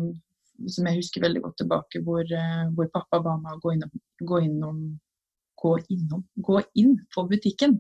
som 0.71 0.87
jeg 0.87 1.01
husker 1.01 1.23
veldig 1.25 1.41
godt 1.43 1.57
tilbake, 1.61 2.01
hvor, 2.05 2.23
eh, 2.23 2.67
hvor 2.75 2.87
pappa 2.93 3.19
ba 3.23 3.35
meg 3.41 3.57
å 3.57 3.61
gå 3.63 3.73
innom, 3.75 3.91
gå 4.23 4.39
innom 4.45 4.77
gå, 5.65 5.75
innom, 5.93 6.23
gå 6.37 6.61
inn 6.77 6.95
på 7.13 7.25
butikken. 7.29 7.79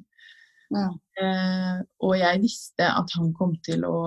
Ja. 0.73 0.89
Eh, 1.21 1.79
og 2.03 2.15
jeg 2.17 2.41
visste 2.43 2.87
at 2.89 3.13
han 3.15 3.31
kom 3.37 3.53
til 3.65 3.85
å, 3.87 3.97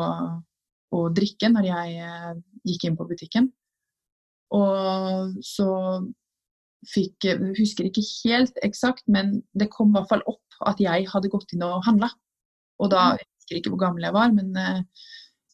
å 0.94 1.02
drikke 1.14 1.50
når 1.52 1.68
jeg 1.68 2.08
eh, 2.08 2.32
gikk 2.68 2.88
inn 2.88 2.98
på 2.98 3.06
butikken. 3.08 3.50
Og 4.54 5.36
så 5.44 5.68
fikk 6.88 7.26
Jeg 7.26 7.54
husker 7.58 7.88
ikke 7.88 8.04
helt 8.06 8.58
eksakt, 8.62 9.02
men 9.10 9.40
det 9.58 9.66
kom 9.72 9.90
i 9.90 9.96
hvert 9.96 10.12
fall 10.12 10.22
opp 10.30 10.60
at 10.70 10.78
jeg 10.80 11.08
hadde 11.10 11.30
gått 11.32 11.50
inn 11.54 11.64
og 11.66 11.82
handla. 11.86 12.10
Og 12.78 12.92
da 12.92 13.10
Jeg 13.18 13.26
husker 13.26 13.58
ikke 13.58 13.72
hvor 13.74 13.82
gammel 13.82 14.06
jeg 14.06 14.14
var, 14.14 14.30
men 14.34 14.54
eh, 14.56 14.84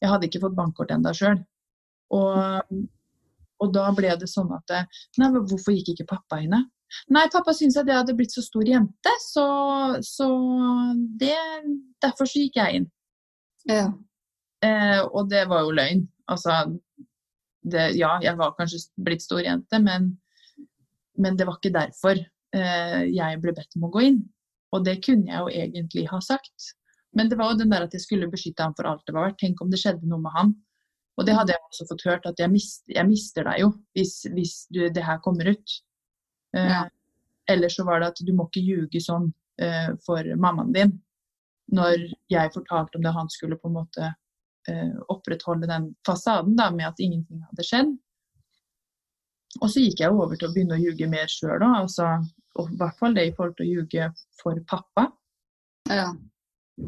jeg 0.03 0.13
hadde 0.13 0.29
ikke 0.29 0.43
fått 0.45 0.59
bankkort 0.59 0.93
ennå 0.93 1.15
sjøl. 1.17 1.41
Og, 2.15 2.75
og, 3.63 3.69
da 3.73 3.89
ble 3.97 4.13
det 4.21 4.29
sånn 4.31 4.53
at 4.55 4.71
Nei, 5.19 5.31
men 5.31 5.47
hvorfor 5.49 5.73
gikk 5.73 5.95
ikke 5.95 6.11
pappa 6.13 6.43
inne? 6.45 6.61
Nei, 7.15 7.27
pappa 7.33 7.55
syntes 7.57 7.79
at 7.81 7.89
jeg 7.91 7.99
hadde 8.01 8.17
blitt 8.19 8.35
så 8.35 8.43
stor 8.45 8.67
jente, 8.69 9.15
så, 9.23 9.47
så 10.05 10.29
det, 11.21 11.37
derfor 12.03 12.29
så 12.31 12.45
gikk 12.45 12.59
jeg 12.61 12.81
inn. 12.81 12.91
Ja. 13.71 13.87
Eh, 14.65 15.01
og 15.05 15.31
det 15.33 15.47
var 15.51 15.65
jo 15.65 15.75
løgn. 15.77 16.05
Altså, 16.31 16.61
det, 17.65 17.91
ja, 17.99 18.15
jeg 18.25 18.39
var 18.41 18.55
kanskje 18.59 18.85
blitt 19.07 19.25
stor 19.25 19.43
jente, 19.45 19.81
men, 19.83 20.13
men 21.21 21.37
det 21.41 21.49
var 21.49 21.59
ikke 21.59 21.75
derfor 21.75 22.21
eh, 22.21 23.03
jeg 23.11 23.43
ble 23.43 23.57
bedt 23.57 23.79
om 23.79 23.89
å 23.89 23.93
gå 23.95 24.07
inn. 24.11 24.23
Og 24.75 24.85
det 24.87 24.99
kunne 25.05 25.31
jeg 25.31 25.41
jo 25.41 25.65
egentlig 25.65 26.09
ha 26.11 26.21
sagt. 26.25 26.75
Men 27.15 27.29
det 27.31 27.39
var 27.39 27.53
jo 27.53 27.61
den 27.61 27.71
der 27.71 27.87
at 27.87 27.95
jeg 27.95 28.03
skulle 28.03 28.31
beskytte 28.31 28.65
ham 28.65 28.75
for 28.75 28.89
alt 28.91 29.05
det 29.07 29.15
var 29.15 29.29
verdt. 29.29 29.39
Tenk 29.43 29.61
om 29.63 29.71
det 29.71 29.79
skjedde 29.83 30.09
noe 30.11 30.23
med 30.23 30.35
han. 30.35 30.55
Og 31.15 31.27
det 31.29 31.37
hadde 31.37 31.55
jeg 31.55 31.63
også 31.63 31.87
fått 31.93 32.07
hørt, 32.09 32.25
at 32.27 32.41
jeg, 32.43 32.51
mist, 32.51 32.83
jeg 32.91 33.07
mister 33.07 33.47
deg 33.47 33.61
jo 33.63 33.69
hvis, 33.95 34.17
hvis 34.35 34.55
du, 34.75 34.81
det 34.91 35.05
her 35.07 35.21
kommer 35.23 35.53
ut. 35.53 35.77
Ja. 36.55 36.85
Eh, 36.85 36.91
eller 37.55 37.69
så 37.69 37.85
var 37.85 38.01
det 38.01 38.13
at 38.13 38.23
du 38.25 38.33
må 38.33 38.47
ikke 38.49 38.65
ljuge 38.65 39.01
sånn 39.03 39.29
eh, 39.61 39.91
for 40.07 40.29
mammaen 40.41 40.73
din. 40.73 40.95
Når 41.75 42.07
jeg 42.33 42.53
fortalte 42.55 42.99
om 42.99 43.05
det, 43.05 43.13
han 43.17 43.29
skulle 43.33 43.59
på 43.61 43.69
en 43.69 43.77
måte 43.79 44.09
eh, 44.69 44.95
opprettholde 45.13 45.69
den 45.69 45.91
fasaden 46.07 46.57
da, 46.57 46.71
med 46.73 46.89
at 46.93 47.03
ingenting 47.05 47.43
hadde 47.51 47.67
skjedd. 47.67 47.93
Og 49.61 49.69
så 49.71 49.85
gikk 49.85 50.03
jeg 50.03 50.15
over 50.15 50.39
til 50.39 50.49
å 50.49 50.55
begynne 50.55 50.79
å 50.79 50.83
ljuge 50.83 51.09
mer 51.11 51.29
sjøl 51.31 51.61
òg. 51.61 51.77
Altså, 51.85 52.09
og 52.59 52.73
I 52.73 52.79
hvert 52.81 52.99
fall 53.01 53.17
det 53.17 53.29
i 53.29 53.35
forhold 53.37 53.57
til 53.59 53.67
å 53.67 53.73
ljuge 53.75 54.09
for 54.41 54.65
pappa. 54.71 55.09
Ja. 55.91 56.09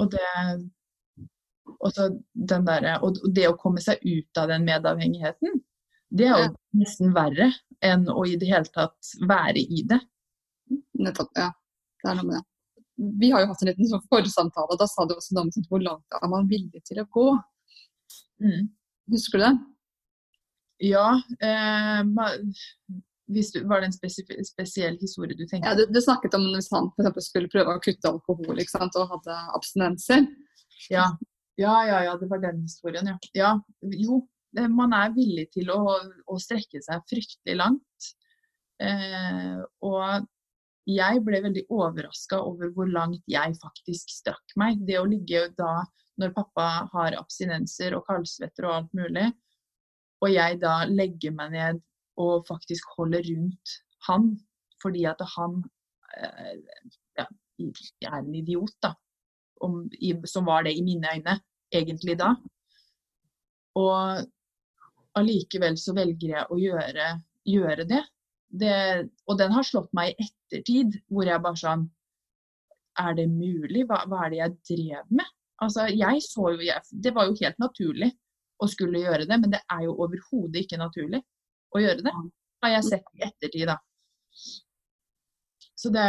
Og 0.00 0.10
det 0.10 0.24
der, 2.66 2.88
og 3.04 3.20
det 3.34 3.46
å 3.48 3.58
komme 3.60 3.82
seg 3.84 4.02
ut 4.02 4.40
av 4.40 4.50
den 4.50 4.64
medavhengigheten, 4.66 5.60
det 6.16 6.28
er 6.30 6.44
jo 6.46 6.50
nesten 6.80 7.14
verre 7.14 7.50
enn 7.84 8.06
å 8.12 8.24
i 8.28 8.36
det 8.40 8.48
hele 8.50 8.70
tatt 8.72 9.14
være 9.28 9.62
i 9.62 9.84
det. 9.88 10.00
Nettopp, 11.00 11.32
ja. 11.38 11.50
Det 12.02 12.10
er 12.10 12.18
noe 12.18 12.28
med 12.28 12.38
det. 12.38 12.44
Vi 13.20 13.30
har 13.32 13.42
jo 13.42 13.50
hatt 13.50 13.62
en 13.62 13.70
liten 13.70 13.88
sånn 13.90 14.04
forsamtale, 14.08 14.72
og 14.72 14.80
da 14.80 14.86
sa 14.88 15.04
du 15.04 15.16
også 15.16 15.36
noe 15.36 15.50
om 15.50 15.66
hvor 15.68 15.82
langt 15.84 16.16
er 16.16 16.30
man 16.32 16.48
villig 16.48 16.80
til 16.88 17.02
å 17.02 17.08
gå. 17.12 17.26
Mm. 18.44 18.70
Husker 19.12 19.40
du 19.40 19.44
det? 19.44 19.54
Ja. 20.86 21.08
Eh, 21.44 22.00
du, 23.26 23.40
var 23.68 23.82
det 23.82 23.90
en 23.90 24.46
spesiell 24.46 24.96
historie 25.00 25.36
du 25.36 25.44
tenkte 25.44 25.66
på? 25.66 25.72
Ja, 25.72 25.76
du, 25.78 25.92
du, 25.92 26.00
snakket 26.02 26.36
om 26.38 26.46
hvis 26.54 26.70
han 26.72 26.88
for 26.94 27.24
skulle 27.24 27.50
prøve 27.52 27.76
å 27.76 27.82
kutte 27.82 28.12
alkohol 28.12 28.62
sant, 28.70 28.96
og 28.96 29.12
hadde 29.16 29.38
abstinenser. 29.58 30.26
Ja. 30.92 31.08
ja, 31.58 31.76
ja, 31.88 32.02
ja, 32.06 32.16
det 32.20 32.28
var 32.30 32.42
den 32.44 32.62
historien, 32.64 33.08
ja. 33.12 33.16
ja 33.34 33.52
jo, 33.92 34.20
man 34.72 34.94
er 34.96 35.14
villig 35.16 35.48
til 35.54 35.70
å, 35.74 35.82
å 36.26 36.38
strekke 36.40 36.80
seg 36.84 37.04
fryktelig 37.10 37.58
langt. 37.58 38.08
Eh, 38.82 39.60
og 39.84 40.26
jeg 40.86 41.22
ble 41.26 41.40
veldig 41.42 41.64
overraska 41.72 42.38
over 42.46 42.70
hvor 42.74 42.90
langt 42.90 43.24
jeg 43.30 43.56
faktisk 43.58 44.12
strakk 44.12 44.54
meg. 44.60 44.82
Det 44.86 44.98
å 45.00 45.08
ligge 45.08 45.48
da 45.58 45.80
når 46.20 46.34
pappa 46.36 46.68
har 46.92 47.16
abstinenser 47.18 47.96
og 47.96 48.06
kaldsvetter 48.06 48.68
og 48.68 48.76
alt 48.76 48.94
mulig, 48.96 49.26
og 50.24 50.32
jeg 50.32 50.60
da 50.62 50.78
legger 50.88 51.34
meg 51.36 51.52
ned 51.52 51.82
og 52.22 52.46
faktisk 52.48 52.94
holder 52.96 53.26
rundt 53.28 53.74
han 54.06 54.30
fordi 54.80 55.04
at 55.08 55.20
han 55.34 55.58
eh, 56.16 56.54
ja, 57.18 57.26
er 57.26 58.16
en 58.20 58.34
idiot, 58.36 58.72
da. 58.84 58.92
om, 59.64 59.84
i, 60.00 60.12
som 60.28 60.46
var 60.48 60.66
det 60.66 60.76
i 60.76 60.84
mine 60.84 61.16
øyne, 61.16 61.38
egentlig 61.74 62.18
da. 62.20 62.34
Og 63.76 64.26
allikevel 65.18 65.78
så 65.80 65.94
velger 65.96 66.34
jeg 66.34 66.46
å 66.52 66.58
gjøre, 66.60 67.08
gjøre 67.48 67.86
det. 67.88 68.02
det. 68.62 68.76
Og 69.26 69.38
den 69.40 69.54
har 69.54 69.66
slått 69.66 69.92
meg 69.96 70.12
i 70.12 70.26
ettertid, 70.26 71.00
hvor 71.08 71.28
jeg 71.28 71.42
bare 71.44 71.62
sånn 71.62 71.86
Er 72.96 73.16
det 73.16 73.26
mulig? 73.28 73.84
Hva, 73.88 74.04
hva 74.08 74.24
er 74.24 74.30
det 74.32 74.38
jeg 74.38 74.54
drev 74.70 75.10
med? 75.20 75.32
Altså, 75.60 75.86
jeg 75.92 76.22
så 76.24 76.52
jo 76.54 76.62
jeg, 76.64 76.80
Det 76.92 77.12
var 77.16 77.28
jo 77.28 77.36
helt 77.40 77.58
naturlig 77.60 78.12
å 78.60 78.68
skulle 78.72 79.02
gjøre 79.02 79.26
det, 79.28 79.36
men 79.40 79.52
det 79.52 79.60
er 79.72 79.82
jo 79.84 79.96
overhodet 80.00 80.62
ikke 80.62 80.80
naturlig 80.80 81.20
å 81.76 81.82
gjøre 81.82 82.06
det. 82.06 82.14
Har 82.64 82.72
jeg 82.72 82.86
sett 82.86 83.10
i 83.18 83.26
ettertid, 83.26 83.68
da. 83.68 83.76
Så 85.76 85.92
det 85.92 86.06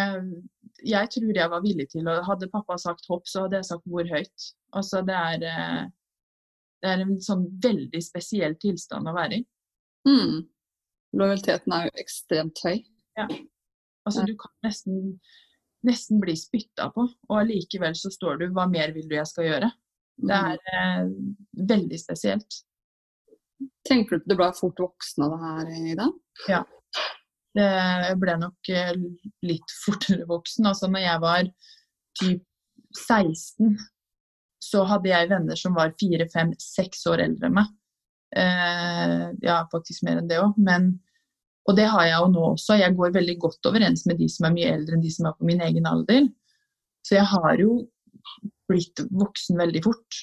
Jeg 0.85 1.09
tror 1.11 1.35
jeg 1.35 1.49
var 1.51 1.63
villig 1.63 1.87
til 1.91 2.07
å 2.07 2.21
Hadde 2.23 2.47
pappa 2.53 2.77
sagt 2.79 3.07
hopp, 3.09 3.27
så 3.27 3.45
hadde 3.45 3.59
jeg 3.59 3.69
sagt 3.71 3.87
hvor 3.89 4.07
høyt. 4.07 4.47
Altså, 4.77 5.01
det 5.03 5.15
er 5.15 5.45
eh, 5.49 5.83
Det 6.83 6.89
er 6.91 7.01
en 7.03 7.17
sånn 7.23 7.47
veldig 7.63 8.01
spesiell 8.05 8.55
tilstand 8.61 9.09
å 9.09 9.13
være 9.15 9.39
i. 9.39 9.45
Mm. 10.07 10.43
Lojaliteten 11.17 11.73
er 11.73 11.87
jo 11.89 11.95
ekstremt 12.03 12.59
høy. 12.65 12.83
Ja. 13.17 13.27
Altså, 14.07 14.23
du 14.27 14.35
kan 14.39 14.51
nesten 14.63 15.19
nesten 15.87 16.19
bli 16.19 16.33
spytta 16.35 16.89
på, 16.91 17.03
og 17.29 17.35
allikevel 17.37 17.93
så 17.95 18.09
står 18.11 18.39
du 18.39 18.47
'hva 18.49 18.65
mer 18.69 18.91
vil 18.93 19.07
du 19.07 19.15
jeg 19.15 19.27
skal 19.27 19.45
gjøre'? 19.45 19.71
Det 20.19 20.35
Mm. 20.35 20.51
er 20.51 20.57
eh, 20.73 21.09
veldig 21.69 21.99
spesielt. 21.99 22.63
Tenker 23.87 24.09
du 24.09 24.15
at 24.17 24.27
du 24.27 24.35
ble 24.35 24.51
fort 24.53 24.75
voksen 24.77 25.23
av 25.23 25.31
det 25.31 25.39
her, 25.45 25.91
Ida? 25.93 26.07
Det 27.55 28.19
ble 28.19 28.37
nok 28.37 28.69
eh, 28.69 28.93
litt 29.43 29.71
fortere 29.85 30.25
voksen. 30.27 30.65
Altså 30.65 30.87
når 30.89 30.99
jeg 30.99 31.21
var 31.21 31.43
typ 32.21 32.43
16, 33.07 33.77
så 34.67 34.83
hadde 34.89 35.11
jeg 35.11 35.29
venner 35.31 35.59
som 35.59 35.75
var 35.77 35.95
fire, 35.99 36.27
fem, 36.33 36.53
seks 36.61 37.05
år 37.11 37.23
eldre 37.23 37.49
enn 37.49 37.57
meg. 37.57 37.69
Eh, 38.35 39.27
ja, 39.45 39.61
faktisk 39.71 40.03
mer 40.03 40.19
enn 40.19 40.27
det 40.29 40.41
òg. 40.43 40.57
Men 40.59 40.97
Og 41.67 41.75
det 41.75 41.83
har 41.91 42.05
jeg 42.07 42.15
jo 42.15 42.27
nå 42.31 42.43
også. 42.53 42.77
Jeg 42.79 42.95
går 42.95 43.11
veldig 43.11 43.33
godt 43.43 43.67
overens 43.67 44.05
med 44.07 44.15
de 44.21 44.29
som 44.31 44.45
er 44.47 44.53
mye 44.55 44.69
eldre 44.71 44.95
enn 44.95 45.01
de 45.03 45.09
som 45.11 45.25
er 45.27 45.33
på 45.35 45.47
min 45.49 45.59
egen 45.65 45.89
alder. 45.89 46.29
Så 47.03 47.17
jeg 47.17 47.27
har 47.27 47.59
jo 47.59 47.73
blitt 48.71 49.01
voksen 49.11 49.59
veldig 49.59 49.81
fort. 49.83 50.21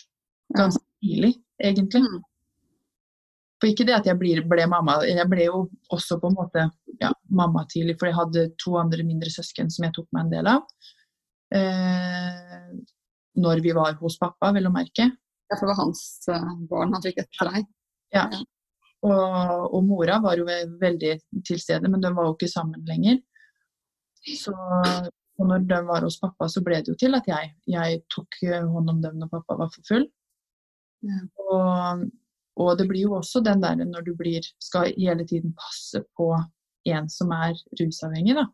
Ganske 0.56 0.80
tidlig, 1.04 1.34
egentlig. 1.60 2.00
Mm. 2.00 2.22
For 3.60 3.68
ikke 3.68 3.86
det 3.88 3.96
at 3.96 4.08
jeg 4.08 4.18
blir, 4.20 4.40
ble 4.48 4.64
mamma, 4.72 4.98
jeg 5.04 5.28
ble 5.28 5.46
jo 5.46 5.66
også 5.92 6.16
på 6.20 6.32
en 6.32 6.38
måte 6.38 6.64
ja, 7.00 7.12
mamma 7.28 7.66
tidlig, 7.70 7.98
for 8.00 8.08
jeg 8.08 8.18
hadde 8.18 8.48
to 8.60 8.74
andre 8.80 9.04
mindre 9.06 9.32
søsken 9.32 9.68
som 9.72 9.86
jeg 9.86 9.94
tok 9.96 10.08
meg 10.16 10.24
en 10.24 10.32
del 10.32 10.50
av. 10.54 10.90
Eh, 11.60 12.72
når 13.40 13.62
vi 13.64 13.74
var 13.76 13.96
hos 14.00 14.18
pappa, 14.20 14.52
vel 14.54 14.68
å 14.68 14.74
merke. 14.74 15.08
Ja, 15.50 15.56
for 15.56 15.66
det 15.66 15.72
var 15.72 15.80
hans 15.82 16.02
eh, 16.30 16.50
barn 16.70 16.94
han 16.94 17.04
fikk 17.04 17.20
etter 17.24 17.50
deg. 17.50 17.68
Ja. 18.14 18.28
Og, 19.04 19.74
og 19.74 19.80
mora 19.84 20.20
var 20.24 20.38
jo 20.40 20.46
veldig 20.80 21.12
til 21.44 21.60
stede, 21.60 21.90
men 21.92 22.00
de 22.00 22.12
var 22.14 22.30
jo 22.30 22.36
ikke 22.36 22.48
sammen 22.52 22.84
lenger. 22.88 23.20
Så 24.24 24.54
når 25.44 25.66
de 25.68 25.80
var 25.84 26.06
hos 26.06 26.16
pappa, 26.22 26.48
så 26.48 26.62
ble 26.64 26.80
det 26.80 26.94
jo 26.94 26.98
til 26.98 27.16
at 27.18 27.26
jeg, 27.28 27.52
jeg 27.68 28.02
tok 28.12 28.38
eh, 28.46 28.64
hånd 28.64 28.92
om 28.94 29.00
dem 29.02 29.20
når 29.20 29.32
pappa 29.32 29.58
var 29.60 29.72
for 29.74 29.86
full. 29.88 30.06
Ja. 31.04 31.20
Og, 31.44 32.04
og 32.64 32.76
det 32.78 32.86
blir 32.88 33.08
jo 33.08 33.18
også 33.18 33.42
den 33.44 33.62
der 33.64 33.82
når 33.82 34.06
du 34.06 34.14
blir, 34.16 34.46
skal 34.62 34.94
hele 34.94 35.26
tiden 35.28 35.52
passe 35.58 36.00
på 36.16 36.30
en 36.88 37.08
som 37.12 37.32
er 37.34 37.58
rusavhengig, 37.80 38.36
da. 38.38 38.46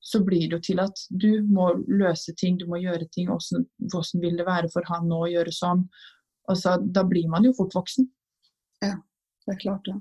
Så 0.00 0.22
blir 0.24 0.46
det 0.46 0.56
jo 0.56 0.60
til 0.62 0.80
at 0.82 1.00
du 1.10 1.42
må 1.44 1.72
løse 1.88 2.32
ting, 2.38 2.58
du 2.58 2.66
må 2.70 2.78
gjøre 2.80 3.08
ting. 3.12 3.28
Hvordan, 3.28 3.66
hvordan 3.92 4.22
vil 4.22 4.38
det 4.38 4.46
være 4.46 4.70
for 4.72 4.86
han 4.88 5.08
nå 5.10 5.24
å 5.24 5.30
gjøre 5.32 5.54
sånn? 5.54 5.84
Altså, 6.48 6.76
da 6.80 7.04
blir 7.04 7.28
man 7.28 7.44
jo 7.44 7.52
fort 7.56 7.74
voksen. 7.76 8.08
Ja, 8.84 8.94
Det 9.46 9.56
er 9.56 9.60
klart, 9.64 9.90
ja. 9.90 9.98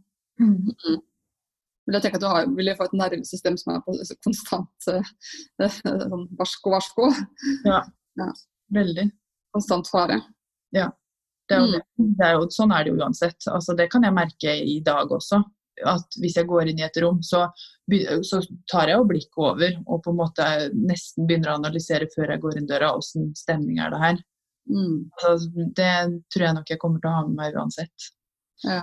Men 1.88 1.96
jeg 1.96 2.04
tenker 2.04 2.20
at 2.20 2.24
du 2.24 2.28
har, 2.28 2.48
vil 2.52 2.74
få 2.76 2.86
et 2.90 2.96
nervesystem 3.00 3.56
som 3.58 3.74
er 3.74 3.84
på 3.86 3.96
konstant 4.26 4.88
uh, 4.92 5.12
sånn 5.80 6.26
varsko, 6.40 6.74
varsko. 6.76 7.10
Veldig. 8.76 9.06
Konstant 9.56 9.88
fare. 9.90 10.20
Det 11.48 11.56
er 11.56 11.64
jo 11.64 11.70
det. 11.78 11.84
Det 12.20 12.28
er 12.28 12.34
jo, 12.36 12.50
sånn 12.52 12.74
er 12.76 12.84
det 12.84 12.92
jo 12.92 13.00
uansett. 13.00 13.40
Altså, 13.48 13.76
det 13.80 13.88
kan 13.94 14.04
jeg 14.04 14.16
merke 14.16 14.56
i 14.68 14.82
dag 14.84 15.12
også. 15.16 15.40
At 15.86 16.18
hvis 16.18 16.38
jeg 16.40 16.48
går 16.50 16.72
inn 16.72 16.80
i 16.82 16.86
et 16.88 16.98
rom, 17.04 17.20
så, 17.22 17.44
så 18.26 18.40
tar 18.72 18.90
jeg 18.90 18.98
jo 18.98 19.08
blikket 19.10 19.44
over 19.44 19.76
og 19.86 20.02
på 20.06 20.14
en 20.14 20.20
måte 20.24 20.48
nesten 20.74 21.28
begynner 21.30 21.54
å 21.54 21.60
analysere 21.60 22.10
før 22.16 22.34
jeg 22.34 22.42
går 22.42 22.58
inn 22.58 22.70
døra, 22.70 22.96
åssen 22.98 23.30
stemning 23.38 23.82
er 23.84 23.94
det 23.94 24.02
her. 24.02 24.22
Mm. 24.68 25.08
Altså, 25.22 25.68
det 25.78 25.92
tror 26.34 26.48
jeg 26.48 26.58
nok 26.58 26.72
jeg 26.74 26.82
kommer 26.82 27.04
til 27.04 27.12
å 27.12 27.18
ha 27.18 27.26
med 27.28 27.38
meg 27.40 27.60
uansett. 27.60 28.10
Ja. 28.66 28.82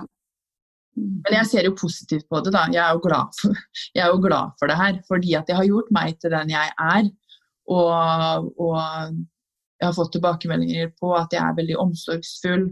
Mm. 0.95 1.19
Men 1.25 1.37
jeg 1.41 1.49
ser 1.51 1.67
jo 1.67 1.75
positivt 1.77 2.27
på 2.31 2.39
det, 2.45 2.53
da. 2.55 2.65
Jeg 2.71 2.81
er 2.85 2.95
jo 2.95 3.03
glad 3.03 3.35
for, 3.41 3.61
jeg 3.97 4.05
er 4.05 4.13
jo 4.13 4.23
glad 4.23 4.55
for 4.59 4.71
det 4.71 4.79
her. 4.79 4.99
Fordi 5.09 5.35
at 5.37 5.49
det 5.49 5.59
har 5.59 5.67
gjort 5.67 5.91
meg 5.95 6.19
til 6.21 6.33
den 6.35 6.53
jeg 6.55 6.73
er. 6.87 7.09
Og, 7.75 8.51
og 8.61 8.77
jeg 9.81 9.87
har 9.89 9.95
fått 9.97 10.13
tilbakemeldinger 10.15 10.93
på 11.01 11.11
at 11.17 11.33
jeg 11.35 11.43
er 11.43 11.59
veldig 11.59 11.77
omsorgsfull. 11.83 12.67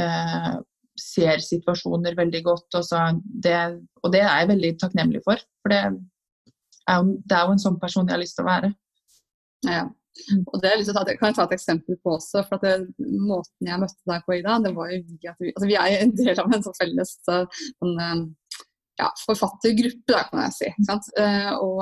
Eh, 0.00 0.52
ser 0.98 1.42
situasjoner 1.44 2.16
veldig 2.18 2.42
godt. 2.46 2.78
Det, 3.44 3.56
og 4.02 4.12
det 4.14 4.22
er 4.22 4.42
jeg 4.42 4.52
veldig 4.52 4.72
takknemlig 4.82 5.22
for. 5.26 5.40
For 5.62 5.72
det 5.72 5.80
er, 5.82 5.96
jo, 6.98 7.16
det 7.24 7.36
er 7.38 7.48
jo 7.48 7.56
en 7.56 7.64
sånn 7.64 7.80
person 7.82 8.08
jeg 8.08 8.16
har 8.16 8.22
lyst 8.22 8.38
til 8.38 8.46
å 8.46 8.50
være. 8.50 8.72
Ja. 9.68 9.82
Og 10.52 10.58
det 10.60 10.74
å 10.76 10.92
ta, 10.92 11.04
kan 11.08 11.30
jeg 11.30 11.36
ta 11.38 11.46
et 11.46 11.54
eksempel 11.56 11.96
på 12.04 12.16
også. 12.18 12.42
for 12.48 12.60
det, 12.62 12.74
Måten 13.00 13.70
jeg 13.70 13.80
møtte 13.80 14.10
deg 14.10 14.26
på, 14.26 14.36
Ida, 14.36 14.58
det 14.64 14.74
var 14.76 14.92
jo 14.92 15.00
vi 15.08 15.30
at 15.30 15.40
vi, 15.40 15.54
altså 15.54 15.70
vi 15.70 15.78
er 15.80 16.02
en 16.02 16.12
del 16.18 16.42
av 16.42 16.52
en 16.52 16.66
sånn 16.66 16.76
felles 16.76 17.14
eh, 17.32 17.62
sånn, 17.80 17.94
eh, 17.96 18.60
ja, 19.00 19.08
forfattergruppe, 19.24 20.26
kan 20.28 20.44
jeg 20.46 20.56
si. 20.58 20.70
Sant? 20.88 21.08
Eh, 21.18 21.52
Og 21.56 21.80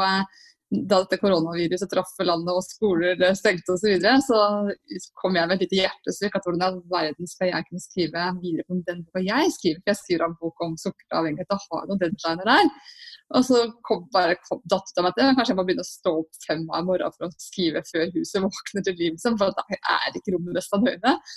da 0.71 1.01
dette 1.03 1.19
koronaviruset 1.19 1.91
traff 1.91 2.13
landet 2.23 2.55
og 2.55 2.63
skoler 2.63 3.23
stengte 3.35 3.75
osv., 3.75 3.97
så, 4.23 4.41
så 4.71 5.15
kom 5.19 5.35
jeg 5.35 5.51
med 5.51 5.57
et 5.57 5.65
lite 5.67 5.81
hjertesukk. 5.81 6.37
At 6.39 6.47
hvordan 6.47 6.77
i 6.79 6.93
verden 6.93 7.31
skal 7.31 7.51
jeg 7.51 7.67
kunne 7.67 7.83
skrive 7.83 8.27
videre 8.39 8.67
på 8.69 8.79
den 8.87 9.01
boka 9.07 9.25
jeg 9.27 9.55
skriver? 9.57 9.81
For 9.83 9.91
jeg 9.91 10.01
skriver 10.03 10.27
en 10.29 10.37
bok 10.39 10.65
om 10.67 10.77
sukkeravhengighet 10.79 11.57
og 11.57 11.65
har 11.67 11.89
noen 11.91 12.03
deadliner 12.05 12.53
der. 12.53 12.71
Og 13.37 13.45
så 13.47 13.61
kom 13.87 14.07
bare 14.15 14.35
kom, 14.43 14.59
datt 14.71 14.91
ut 14.91 14.99
av 15.01 15.07
meg 15.07 15.17
til 15.17 15.35
kanskje 15.39 15.53
jeg 15.53 15.59
må 15.61 15.65
begynne 15.69 15.85
å 15.85 15.89
stå 15.89 16.13
opp 16.23 16.39
fem 16.47 16.65
av 16.75 16.87
morgen 16.89 17.15
for 17.15 17.29
å 17.29 17.31
skrive 17.39 17.83
før 17.87 18.09
huset 18.17 18.43
våkner 18.43 18.87
til 18.87 18.97
liv. 18.99 19.13
liksom, 19.15 19.37
For 19.39 19.55
da 19.55 19.65
er 19.79 20.19
ikke 20.19 20.35
rommet 20.35 20.59
resten 20.59 20.81
av 20.81 20.89
døgnet. 20.89 21.35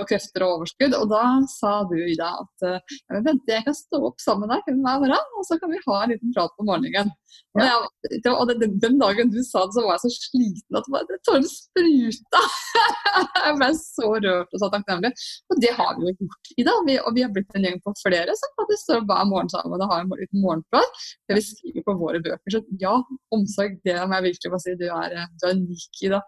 Og 0.00 0.06
krefter 0.08 0.46
og 0.46 0.54
overskudd. 0.58 0.96
Og 0.96 1.10
da 1.12 1.24
sa 1.52 1.74
du 1.90 1.96
Ida 2.00 2.30
at 2.40 2.66
eh, 2.68 2.96
ja, 2.96 3.16
men 3.18 3.26
vent, 3.28 3.52
jeg 3.52 3.66
kan 3.66 3.76
stå 3.76 4.00
opp 4.08 4.24
sammen 4.24 4.48
med 4.48 4.64
deg 4.64 4.80
hver 4.80 5.02
morgen, 5.04 5.28
og 5.38 5.48
så 5.48 5.60
kan 5.60 5.72
vi 5.72 5.82
ha 5.84 5.98
en 6.00 6.14
liten 6.14 6.32
prat 6.36 6.56
på 6.56 6.68
morgenen. 6.68 7.12
Og, 7.54 7.62
jeg, 7.62 8.18
det, 8.24 8.32
og 8.32 8.50
den, 8.50 8.78
den 8.82 8.96
dagen 8.98 9.30
du 9.30 9.40
sa 9.46 9.64
det, 9.66 9.76
så 9.76 9.84
var 9.84 9.98
jeg 9.98 10.04
så 10.06 10.28
sliten 10.30 10.78
at 10.78 10.88
bare- 10.90 11.20
tårene 11.28 11.50
spruta. 11.50 12.42
jeg 13.44 13.58
ble 13.60 13.70
så 13.78 14.10
rørt 14.10 14.54
og 14.56 14.62
så 14.62 14.70
takknemlig. 14.72 15.12
Og 15.52 15.60
det 15.62 15.72
har 15.76 15.94
vi 15.98 16.08
jo 16.08 16.14
gjort, 16.24 16.52
Ida. 16.56 16.74
Vi, 16.88 16.96
og 17.02 17.16
vi 17.16 17.24
har 17.26 17.32
blitt 17.34 17.54
en 17.54 17.66
gjeng 17.68 17.80
på 17.84 17.94
flere 18.00 18.34
som 18.38 18.56
faktisk 18.60 18.86
står 18.88 19.04
hver 19.10 19.28
morgen 19.30 19.52
sammen 19.52 19.82
og 19.82 19.92
har 19.92 20.04
en 20.04 20.14
liten 20.18 20.42
morgenprat. 20.42 21.04
Vi 21.36 21.44
skriver 21.46 21.86
på 21.86 21.96
våre 22.00 22.20
bøker. 22.24 22.54
Så 22.54 22.62
ja, 22.80 22.94
omsorg, 23.34 23.78
det 23.86 23.96
må 24.02 24.18
jeg 24.18 24.28
virkelig 24.30 24.52
bare 24.54 24.64
si. 24.64 24.76
Du 24.80 24.86
er, 24.88 25.16
eh, 25.16 25.32
du 25.40 25.48
er 25.48 25.56
unik, 25.58 26.02
Ida. 26.08 26.22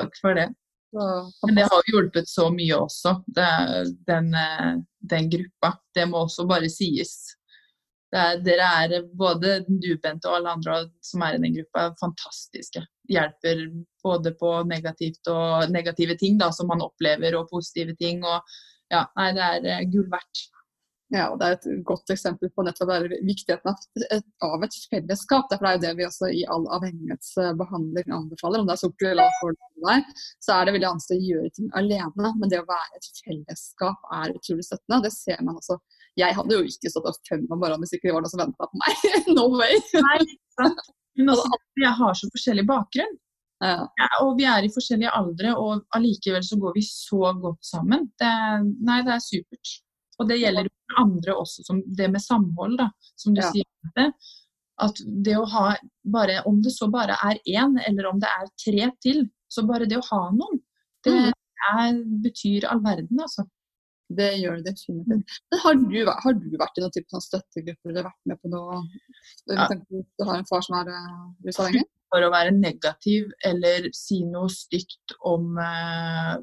Takk 0.00 0.20
for 0.22 0.38
det. 0.38 0.50
Men 0.92 1.54
det 1.54 1.66
har 1.70 1.90
hjulpet 1.92 2.28
så 2.28 2.48
mye 2.50 2.78
også, 2.82 3.12
det, 3.36 3.50
den, 4.08 4.32
eh, 4.34 4.72
den 5.12 5.28
gruppa. 5.30 5.76
Det 5.94 6.06
må 6.10 6.24
også 6.24 6.46
bare 6.50 6.70
sies. 6.72 7.14
Er, 8.10 8.40
dere 8.42 8.66
er 8.82 9.04
både 9.14 9.60
du, 9.68 9.92
Bente, 10.02 10.26
og 10.26 10.40
alle 10.40 10.56
andre 10.56 10.78
som 11.06 11.22
er 11.22 11.36
i 11.36 11.42
den 11.44 11.54
gruppa, 11.54 11.92
fantastiske. 12.00 12.82
Hjelper 13.10 13.68
både 14.02 14.32
på 14.38 14.56
og 14.60 14.70
negative 14.70 16.16
ting 16.18 16.40
da, 16.40 16.50
som 16.54 16.70
man 16.70 16.82
opplever, 16.82 17.38
og 17.38 17.50
positive 17.52 17.94
ting. 18.00 18.24
Og, 18.26 18.42
ja, 18.90 19.04
nei, 19.18 19.30
det 19.36 19.46
er 19.46 19.70
eh, 19.76 19.86
gull 19.92 20.10
verdt. 20.10 20.48
Ja, 21.10 21.24
og 21.32 21.40
Det 21.40 21.46
er 21.46 21.56
et 21.56 21.84
godt 21.86 22.10
eksempel 22.14 22.52
på 22.54 22.62
nettopp 22.62 22.90
viktigheten 23.26 23.72
av 23.72 23.80
et, 24.14 24.26
av 24.46 24.62
et 24.62 24.76
fellesskap. 24.92 25.48
Derfor 25.50 25.66
er 25.66 25.76
jo 25.76 25.82
det 25.82 25.94
vi 25.98 26.06
også 26.06 26.28
i 26.30 26.44
all 26.54 26.68
avhengighetsbehandling 26.76 28.14
anbefaler. 28.14 28.62
Om 28.62 28.68
det 28.68 28.76
er 28.76 28.82
sukker 28.84 29.10
eller 29.10 29.26
alkohol, 29.26 30.04
så 30.38 30.54
er 30.54 30.68
det 30.68 30.76
veldig 30.76 30.88
annerledes 30.92 31.16
å 31.16 31.18
gjøre 31.32 31.50
ting 31.56 31.72
alene. 31.80 32.30
Men 32.38 32.52
det 32.52 32.62
å 32.62 32.68
være 32.68 33.00
et 33.00 33.10
fellesskap 33.26 34.14
er 34.20 34.36
utrolig 34.36 34.68
støttende. 34.68 35.00
Det 35.08 35.12
ser 35.16 35.42
man 35.42 35.58
også. 35.58 35.80
Jeg 36.20 36.38
hadde 36.38 36.56
jo 36.60 36.70
ikke 36.70 36.94
stått 36.94 37.10
opp 37.10 37.20
fem 37.26 37.42
om 37.48 37.58
morgenen 37.58 37.82
hvis 37.82 37.96
ikke 37.98 38.10
det 38.10 38.14
var 38.14 38.26
noen 38.26 38.34
som 38.36 38.44
venta 38.44 38.70
på 38.70 38.82
meg. 38.84 39.04
no 39.36 39.48
way! 39.56 39.82
Nei. 39.98 40.22
Men 41.18 41.32
også, 41.34 41.60
jeg 41.82 41.94
har 42.04 42.22
så 42.22 42.30
forskjellig 42.36 42.68
bakgrunn. 42.70 43.18
Ja, 43.60 43.76
Ja, 43.98 44.06
og 44.24 44.38
vi 44.38 44.46
er 44.48 44.64
i 44.64 44.72
forskjellige 44.72 45.10
aldre, 45.12 45.52
og 45.58 45.82
allikevel 45.96 46.44
så 46.46 46.56
går 46.62 46.78
vi 46.78 46.86
så 46.86 47.34
godt 47.42 47.66
sammen. 47.66 48.06
Det, 48.16 48.30
nei, 48.86 49.02
det 49.04 49.18
er 49.18 49.24
supert. 49.24 49.80
Og 50.20 50.28
det 50.28 50.36
gjelder 50.42 50.68
jo 50.68 51.00
andre 51.00 51.34
også, 51.40 51.64
som 51.64 51.80
det 51.96 52.10
med 52.12 52.20
samhold, 52.20 52.76
da, 52.78 52.90
som 53.16 53.34
du 53.34 53.40
Ja. 53.40 53.50
sier. 53.54 54.12
At 54.80 54.96
det 55.24 55.34
å 55.36 55.44
ha 55.48 55.76
bare, 56.04 56.42
om 56.48 56.60
det 56.64 56.72
så 56.72 56.88
bare 56.92 57.16
er 57.24 57.38
én, 57.48 57.74
eller 57.86 58.06
om 58.10 58.20
det 58.20 58.28
er 58.28 58.46
tre 58.64 58.90
til, 59.02 59.24
så 59.50 59.64
bare 59.68 59.88
det 59.88 59.98
å 59.98 60.04
ha 60.10 60.30
noen 60.30 60.60
Det 61.04 61.12
Mm. 61.12 61.32
er, 61.72 61.92
betyr 62.24 62.64
all 62.68 62.80
verden, 62.84 63.16
altså. 63.20 63.46
Det 64.12 64.40
gjør 64.42 64.56
det 64.62 64.74
definitivt. 64.74 65.38
Har 65.62 65.74
du, 65.74 66.04
har 66.04 66.32
du 66.34 66.50
vært 66.58 66.76
i 66.76 66.80
noen 66.82 66.90
type 66.92 67.08
sånn 67.14 67.22
støttegrupper 67.24 67.90
eller 67.92 68.02
vært 68.08 68.26
med 68.26 68.40
på 68.42 68.50
noe 68.50 68.82
Ja. 69.48 69.68
Du 70.18 70.24
har 70.26 70.36
en 70.38 70.44
far 70.44 70.60
som 70.66 70.76
er 70.80 70.90
uh, 70.90 71.32
rusavhengig? 71.46 71.84
For 72.12 72.20
å 72.26 72.30
være 72.32 72.50
negativ 72.52 73.30
eller 73.44 73.88
si 73.94 74.24
noe 74.24 74.48
stygt 74.50 75.14
om 75.24 75.56
eh, 75.62 76.36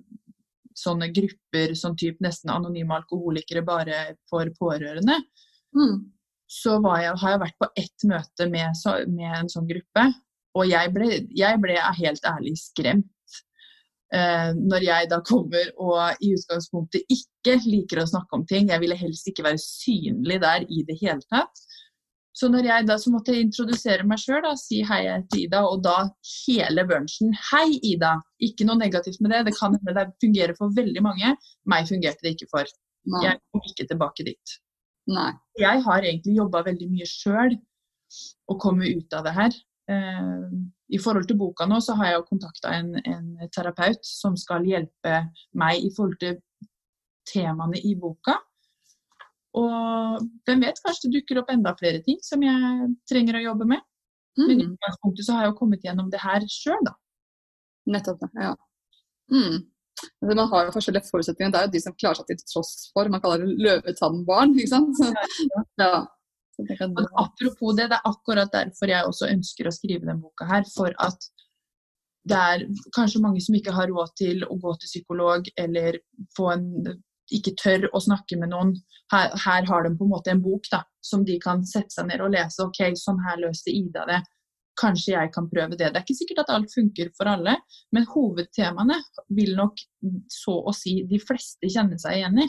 sånne 0.78 1.10
grupper 1.14 1.74
som 1.78 1.96
typ 1.98 2.20
nesten 2.24 2.52
anonyme 2.54 2.96
alkoholikere 3.00 3.64
bare 3.66 4.04
for 4.30 4.50
pårørende, 4.60 5.20
Mm. 5.76 5.98
så 6.48 6.78
jeg, 6.80 7.12
har 7.22 7.32
jeg 7.34 7.42
vært 7.42 7.58
på 7.60 7.68
ett 7.76 8.06
møte 8.08 8.46
med, 8.50 8.78
så, 8.80 8.94
med 9.12 9.34
en 9.36 9.50
sånn 9.52 9.68
gruppe. 9.68 10.06
Og 10.58 10.66
jeg 10.70 10.94
ble, 10.96 11.10
jeg 11.38 11.60
ble 11.62 11.76
helt 12.00 12.26
ærlig 12.26 12.56
skremt. 12.58 13.06
Eh, 14.16 14.54
når 14.56 14.86
jeg 14.86 15.10
da 15.12 15.20
kommer 15.28 15.68
og 15.84 16.24
i 16.24 16.32
utgangspunktet 16.38 17.04
ikke 17.12 17.58
liker 17.68 18.00
å 18.02 18.08
snakke 18.08 18.40
om 18.40 18.46
ting. 18.48 18.70
Jeg 18.72 18.80
ville 18.80 18.96
helst 18.96 19.28
ikke 19.28 19.44
være 19.44 19.60
synlig 19.60 20.40
der 20.42 20.64
i 20.72 20.86
det 20.88 20.96
hele 21.02 21.20
tatt. 21.28 21.67
Så 22.38 22.50
når 22.54 22.68
jeg 22.70 22.86
da 22.86 22.98
så 23.02 23.10
måtte 23.10 23.34
jeg 23.34 23.48
introdusere 23.48 24.06
meg 24.06 24.20
sjøl 24.22 24.46
og 24.46 24.60
si 24.62 24.84
hei, 24.86 25.00
heter 25.08 25.40
Ida, 25.42 25.64
og 25.66 25.82
da 25.86 25.96
hele 26.46 26.84
bunchen 26.86 27.32
Hei, 27.50 27.80
Ida! 27.82 28.14
Ikke 28.46 28.68
noe 28.68 28.78
negativt 28.78 29.24
med 29.26 29.34
det. 29.34 29.48
Det 29.48 29.56
kan 29.58 29.74
hende 29.74 29.96
det 29.98 30.06
fungerer 30.22 30.54
for 30.60 30.74
veldig 30.76 31.02
mange. 31.02 31.34
Meg 31.66 31.90
fungerte 31.90 32.22
det 32.26 32.36
ikke 32.36 32.50
for. 32.52 32.70
Nei. 33.08 33.24
Jeg 33.26 33.42
kom 33.42 33.64
ikke 33.66 33.88
tilbake 33.90 34.26
dit 34.28 34.58
Nei. 35.08 35.32
jeg 35.56 35.84
har 35.86 36.04
egentlig 36.04 36.34
jobba 36.36 36.66
veldig 36.66 36.90
mye 36.92 37.06
sjøl 37.08 37.54
og 38.52 38.58
komme 38.60 38.90
ut 38.92 39.14
av 39.16 39.24
det 39.24 39.34
her. 39.38 39.56
Eh, 39.92 40.50
I 40.92 41.00
forhold 41.00 41.30
til 41.30 41.40
boka 41.40 41.66
nå, 41.68 41.80
så 41.84 41.96
har 42.00 42.12
jeg 42.12 42.20
jo 42.20 42.26
kontakta 42.28 42.74
en, 42.76 42.92
en 43.00 43.50
terapeut 43.56 44.04
som 44.04 44.36
skal 44.40 44.68
hjelpe 44.68 45.22
meg 45.56 45.84
i 45.84 45.92
forhold 45.96 46.20
til 46.22 46.38
temaene 47.28 47.80
i 47.84 47.96
boka. 48.00 48.38
Og 49.58 50.26
hvem 50.48 50.64
vet, 50.66 50.82
kanskje 50.86 51.08
det 51.08 51.20
dukker 51.20 51.42
opp 51.42 51.50
enda 51.54 51.74
flere 51.80 52.02
ting 52.06 52.20
som 52.26 52.44
jeg 52.46 52.90
trenger 53.10 53.40
å 53.40 53.46
jobbe 53.50 53.68
med. 53.74 53.82
Men 54.38 54.52
i 54.60 54.66
Mm. 54.66 54.76
utgangspunktet 54.76 55.26
så 55.26 55.34
har 55.34 55.46
jeg 55.46 55.52
jo 55.54 55.58
kommet 55.58 55.82
gjennom 55.86 56.12
det 56.14 56.20
her 56.22 56.44
sjøl, 56.46 56.84
da. 56.86 56.94
Nettopp. 57.90 58.28
Ja. 58.38 58.52
Mm. 59.32 59.64
Altså, 60.22 60.36
Man 60.36 60.48
har 60.52 60.66
jo 60.68 60.72
forskjellige 60.76 61.10
forutsetninger. 61.10 61.52
Det 61.52 61.60
er 61.60 61.66
jo 61.66 61.72
de 61.74 61.82
som 61.82 61.96
klarer 61.98 62.20
seg 62.20 62.28
til 62.28 62.38
tross 62.52 62.92
for. 62.94 63.10
Man 63.10 63.22
kaller 63.24 63.46
det 63.46 63.58
løvetannbarn. 63.66 64.54
ikke 64.60 64.70
sant? 64.76 65.02
Ja. 65.02 65.64
ja. 65.82 66.06
Jeg 66.60 66.78
Men 66.90 67.06
apropos 67.22 67.76
det, 67.78 67.90
det 67.90 67.98
er 67.98 68.06
akkurat 68.10 68.52
derfor 68.52 68.90
jeg 68.90 69.06
også 69.06 69.28
ønsker 69.30 69.68
å 69.70 69.74
skrive 69.74 70.06
den 70.10 70.22
boka 70.22 70.46
her. 70.50 70.64
For 70.76 70.94
at 71.00 71.28
det 72.28 72.38
er 72.38 72.64
kanskje 72.96 73.22
mange 73.22 73.42
som 73.42 73.56
ikke 73.56 73.72
har 73.74 73.88
råd 73.90 74.14
til 74.18 74.44
å 74.44 74.58
gå 74.60 74.74
til 74.82 74.90
psykolog, 74.90 75.50
eller 75.58 76.00
få 76.36 76.50
en, 76.54 76.66
ikke 77.34 77.56
tør 77.60 77.88
å 77.94 78.00
snakke 78.04 78.38
med 78.40 78.52
noen. 78.54 78.74
Her, 79.12 79.32
her 79.46 79.66
har 79.70 79.84
de 79.86 79.94
på 79.96 80.04
en 80.06 80.12
måte 80.12 80.32
en 80.34 80.42
bok 80.44 80.68
da, 80.72 80.82
som 81.04 81.24
de 81.28 81.38
kan 81.44 81.64
sette 81.68 81.94
seg 81.96 82.08
ned 82.10 82.22
og 82.24 82.34
lese. 82.34 82.60
OK, 82.64 82.82
sånn 83.00 83.20
her 83.26 83.40
løste 83.44 83.72
Ida 83.72 84.06
det. 84.10 84.22
Kanskje 84.78 85.16
jeg 85.16 85.32
kan 85.34 85.48
prøve 85.50 85.74
det. 85.78 85.90
Det 85.90 85.98
er 85.98 86.04
ikke 86.06 86.18
sikkert 86.20 86.44
at 86.44 86.52
alt 86.54 86.74
funker 86.74 87.10
for 87.18 87.30
alle, 87.32 87.56
men 87.96 88.06
hovedtemaene 88.12 89.00
vil 89.34 89.56
nok 89.58 89.80
så 90.30 90.60
å 90.70 90.74
si 90.76 91.00
de 91.10 91.18
fleste 91.24 91.70
kjenne 91.72 91.98
seg 92.00 92.20
igjen 92.20 92.44
i. 92.44 92.48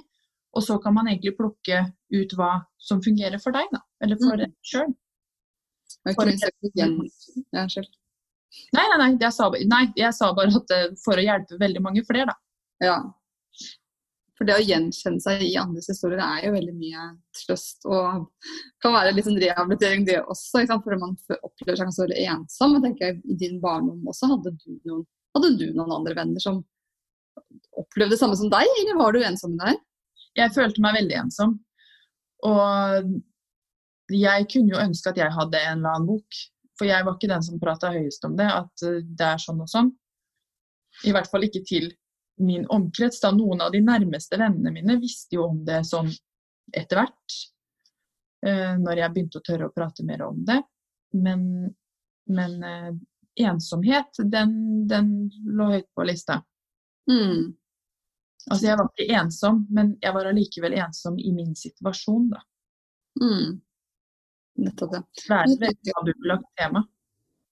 Og 0.56 0.64
så 0.64 0.78
kan 0.82 0.94
man 0.96 1.08
egentlig 1.08 1.36
plukke 1.38 1.80
ut 2.14 2.34
hva 2.36 2.50
som 2.80 3.00
fungerer 3.04 3.40
for 3.40 3.54
deg, 3.56 3.68
da. 3.72 3.80
Eller 4.04 4.16
for 4.20 4.34
Mm. 4.34 4.38
deg 4.44 4.54
sjøl. 4.64 4.94
Nei, 8.72 8.84
nei, 8.88 8.98
nei, 8.98 9.08
jeg 9.20 9.32
sa, 9.32 9.48
nei, 9.50 9.82
jeg 9.96 10.12
sa 10.16 10.32
bare 10.36 10.52
at 10.56 10.70
eh, 10.72 10.88
for 11.04 11.20
å 11.20 11.24
hjelpe 11.24 11.58
veldig 11.60 11.82
mange 11.84 12.04
flere, 12.08 12.26
da. 12.26 12.36
Ja. 12.80 12.98
For 14.38 14.46
det 14.46 14.54
å 14.54 14.62
gjenkjenne 14.62 15.18
seg 15.22 15.42
i 15.42 15.56
andres 15.58 15.88
historier 15.90 16.20
er 16.22 16.44
jo 16.46 16.54
veldig 16.54 16.74
mye 16.78 17.04
trøst 17.34 17.86
og 17.90 18.28
kan 18.84 18.94
være 18.94 19.16
litt 19.16 19.26
sånn 19.26 19.40
rehabilitering 19.42 20.04
det 20.06 20.20
også. 20.22 20.62
Fordi 20.70 20.98
man 21.00 21.16
opplever 21.40 21.74
seg 21.74 21.88
kanskje 21.88 22.04
veldig 22.04 22.26
ensom. 22.36 22.74
Men 22.76 22.84
tenker 22.86 23.08
jeg, 23.08 23.20
I 23.26 23.38
din 23.40 23.58
barndom 23.62 24.06
også, 24.06 24.30
hadde 24.30 24.54
du, 24.54 24.68
noen, 24.86 25.02
hadde 25.34 25.54
du 25.58 25.66
noen 25.72 25.96
andre 25.98 26.14
venner 26.20 26.44
som 26.44 26.62
opplevde 27.78 28.14
det 28.14 28.20
samme 28.20 28.38
som 28.38 28.50
deg, 28.52 28.70
eller 28.82 28.98
var 28.98 29.14
du 29.14 29.24
ensom 29.26 29.58
der? 29.58 29.76
Jeg 30.38 30.54
følte 30.54 30.82
meg 30.84 31.00
veldig 31.00 31.18
ensom. 31.24 31.58
Og 32.46 33.10
jeg 34.14 34.46
kunne 34.52 34.72
jo 34.72 34.82
ønske 34.82 35.10
at 35.10 35.18
jeg 35.18 35.34
hadde 35.34 35.60
en 35.64 35.80
eller 35.80 35.96
annen 35.96 36.10
bok. 36.14 36.42
For 36.78 36.86
jeg 36.86 37.04
var 37.04 37.16
ikke 37.16 37.30
den 37.32 37.42
som 37.42 37.58
prata 37.58 37.90
høyest 37.90 38.26
om 38.28 38.36
det, 38.38 38.46
at 38.46 38.84
eh, 38.86 39.00
det 39.02 39.32
er 39.32 39.40
sånn 39.42 39.64
og 39.64 39.70
sånn. 39.70 39.90
I 41.06 41.14
hvert 41.14 41.26
fall 41.30 41.46
ikke 41.46 41.64
til 41.66 41.90
min 42.38 42.66
omkrets. 42.66 43.20
da 43.20 43.30
Noen 43.34 43.60
av 43.64 43.72
de 43.72 43.80
nærmeste 43.84 44.38
vennene 44.40 44.72
mine 44.74 44.98
visste 45.00 45.38
jo 45.38 45.48
om 45.50 45.62
det 45.66 45.82
sånn 45.88 46.10
etter 46.72 47.00
hvert. 47.02 47.36
eh, 48.46 48.74
Når 48.78 49.02
jeg 49.02 49.12
begynte 49.14 49.38
å 49.40 49.46
tørre 49.46 49.68
å 49.68 49.74
prate 49.74 50.04
mer 50.06 50.22
om 50.26 50.42
det. 50.44 50.58
Men, 51.16 51.44
men 52.28 52.58
eh, 52.62 52.90
ensomhet, 53.48 54.20
den, 54.24 54.52
den 54.88 55.30
lå 55.46 55.70
høyt 55.72 55.88
på 55.94 56.04
lista. 56.06 56.42
Mm. 57.10 57.54
Altså 58.48 58.66
jeg 58.66 58.78
var 58.78 58.90
ikke 58.92 59.16
ensom, 59.20 59.62
men 59.70 59.96
jeg 60.02 60.14
var 60.14 60.28
allikevel 60.30 60.76
ensom 60.80 61.18
i 61.18 61.32
min 61.36 61.54
situasjon, 61.56 62.28
da. 62.32 62.42
Mm. 63.20 63.58
Nettopp 64.64 64.92
det. 64.94 65.02
Det 65.20 65.34
er 65.34 65.44
et 65.44 65.60
veldig 65.62 65.90
tabubelagt 65.90 66.48
tema. 66.58 66.82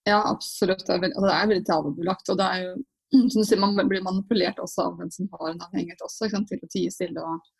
Ja, 0.06 0.20
absolutt. 0.30 0.84
Det 0.86 0.94
er 0.94 1.00
veldig, 1.02 1.16
altså, 1.16 1.28
det 1.28 1.36
er 1.36 1.50
veldig 1.50 1.66
tabubelagt. 1.66 2.30
Og 2.30 2.38
det 2.38 2.46
er 2.46 2.62
jo, 2.64 2.74
som 3.32 3.40
du 3.40 3.44
sier, 3.46 3.60
man 3.60 3.76
blir 3.88 4.04
manipulert 4.04 4.58
også 4.62 4.88
av 4.90 4.98
den 5.00 5.12
som 5.14 5.28
har 5.34 5.52
en 5.52 5.62
avhengighet 5.68 6.02
også, 6.04 6.30
sant? 6.32 6.50
til 6.50 6.62
å 6.62 6.72
tie 6.72 6.92
stille 6.92 7.22
og 7.22 7.52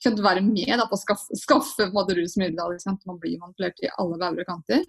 kunne 0.00 0.24
være 0.24 0.42
med 0.44 0.72
da, 0.80 0.86
på 0.88 0.96
å 0.96 1.00
skaffe, 1.00 1.36
skaffe 1.36 1.88
rusmidler. 2.16 2.78
Man 3.08 3.20
blir 3.20 3.40
manipulert 3.40 3.82
i 3.84 3.90
alle 4.00 4.16
bauger 4.20 4.46
og 4.46 4.48
kanter. 4.48 4.84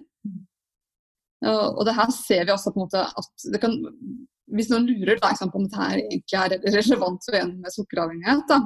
Og, 1.51 1.81
det 1.87 1.95
her 1.97 2.13
ser 2.15 2.45
vi 2.45 2.53
også 2.53 2.71
på 2.71 2.79
en 2.79 2.85
måte 2.85 3.01
at 3.01 3.45
kan 3.63 3.73
Hvis 4.51 4.69
noen 4.69 4.85
lurer 4.85 5.17
da, 5.17 5.31
på 5.33 5.57
om 5.57 5.65
dette 5.65 5.79
her 5.79 5.99
egentlig 6.03 6.37
er 6.37 6.75
relevant 6.75 7.23
for 7.25 7.37
en 7.39 7.53
med 7.63 7.73
sukkeravhengighet, 7.73 8.41
da, 8.49 8.57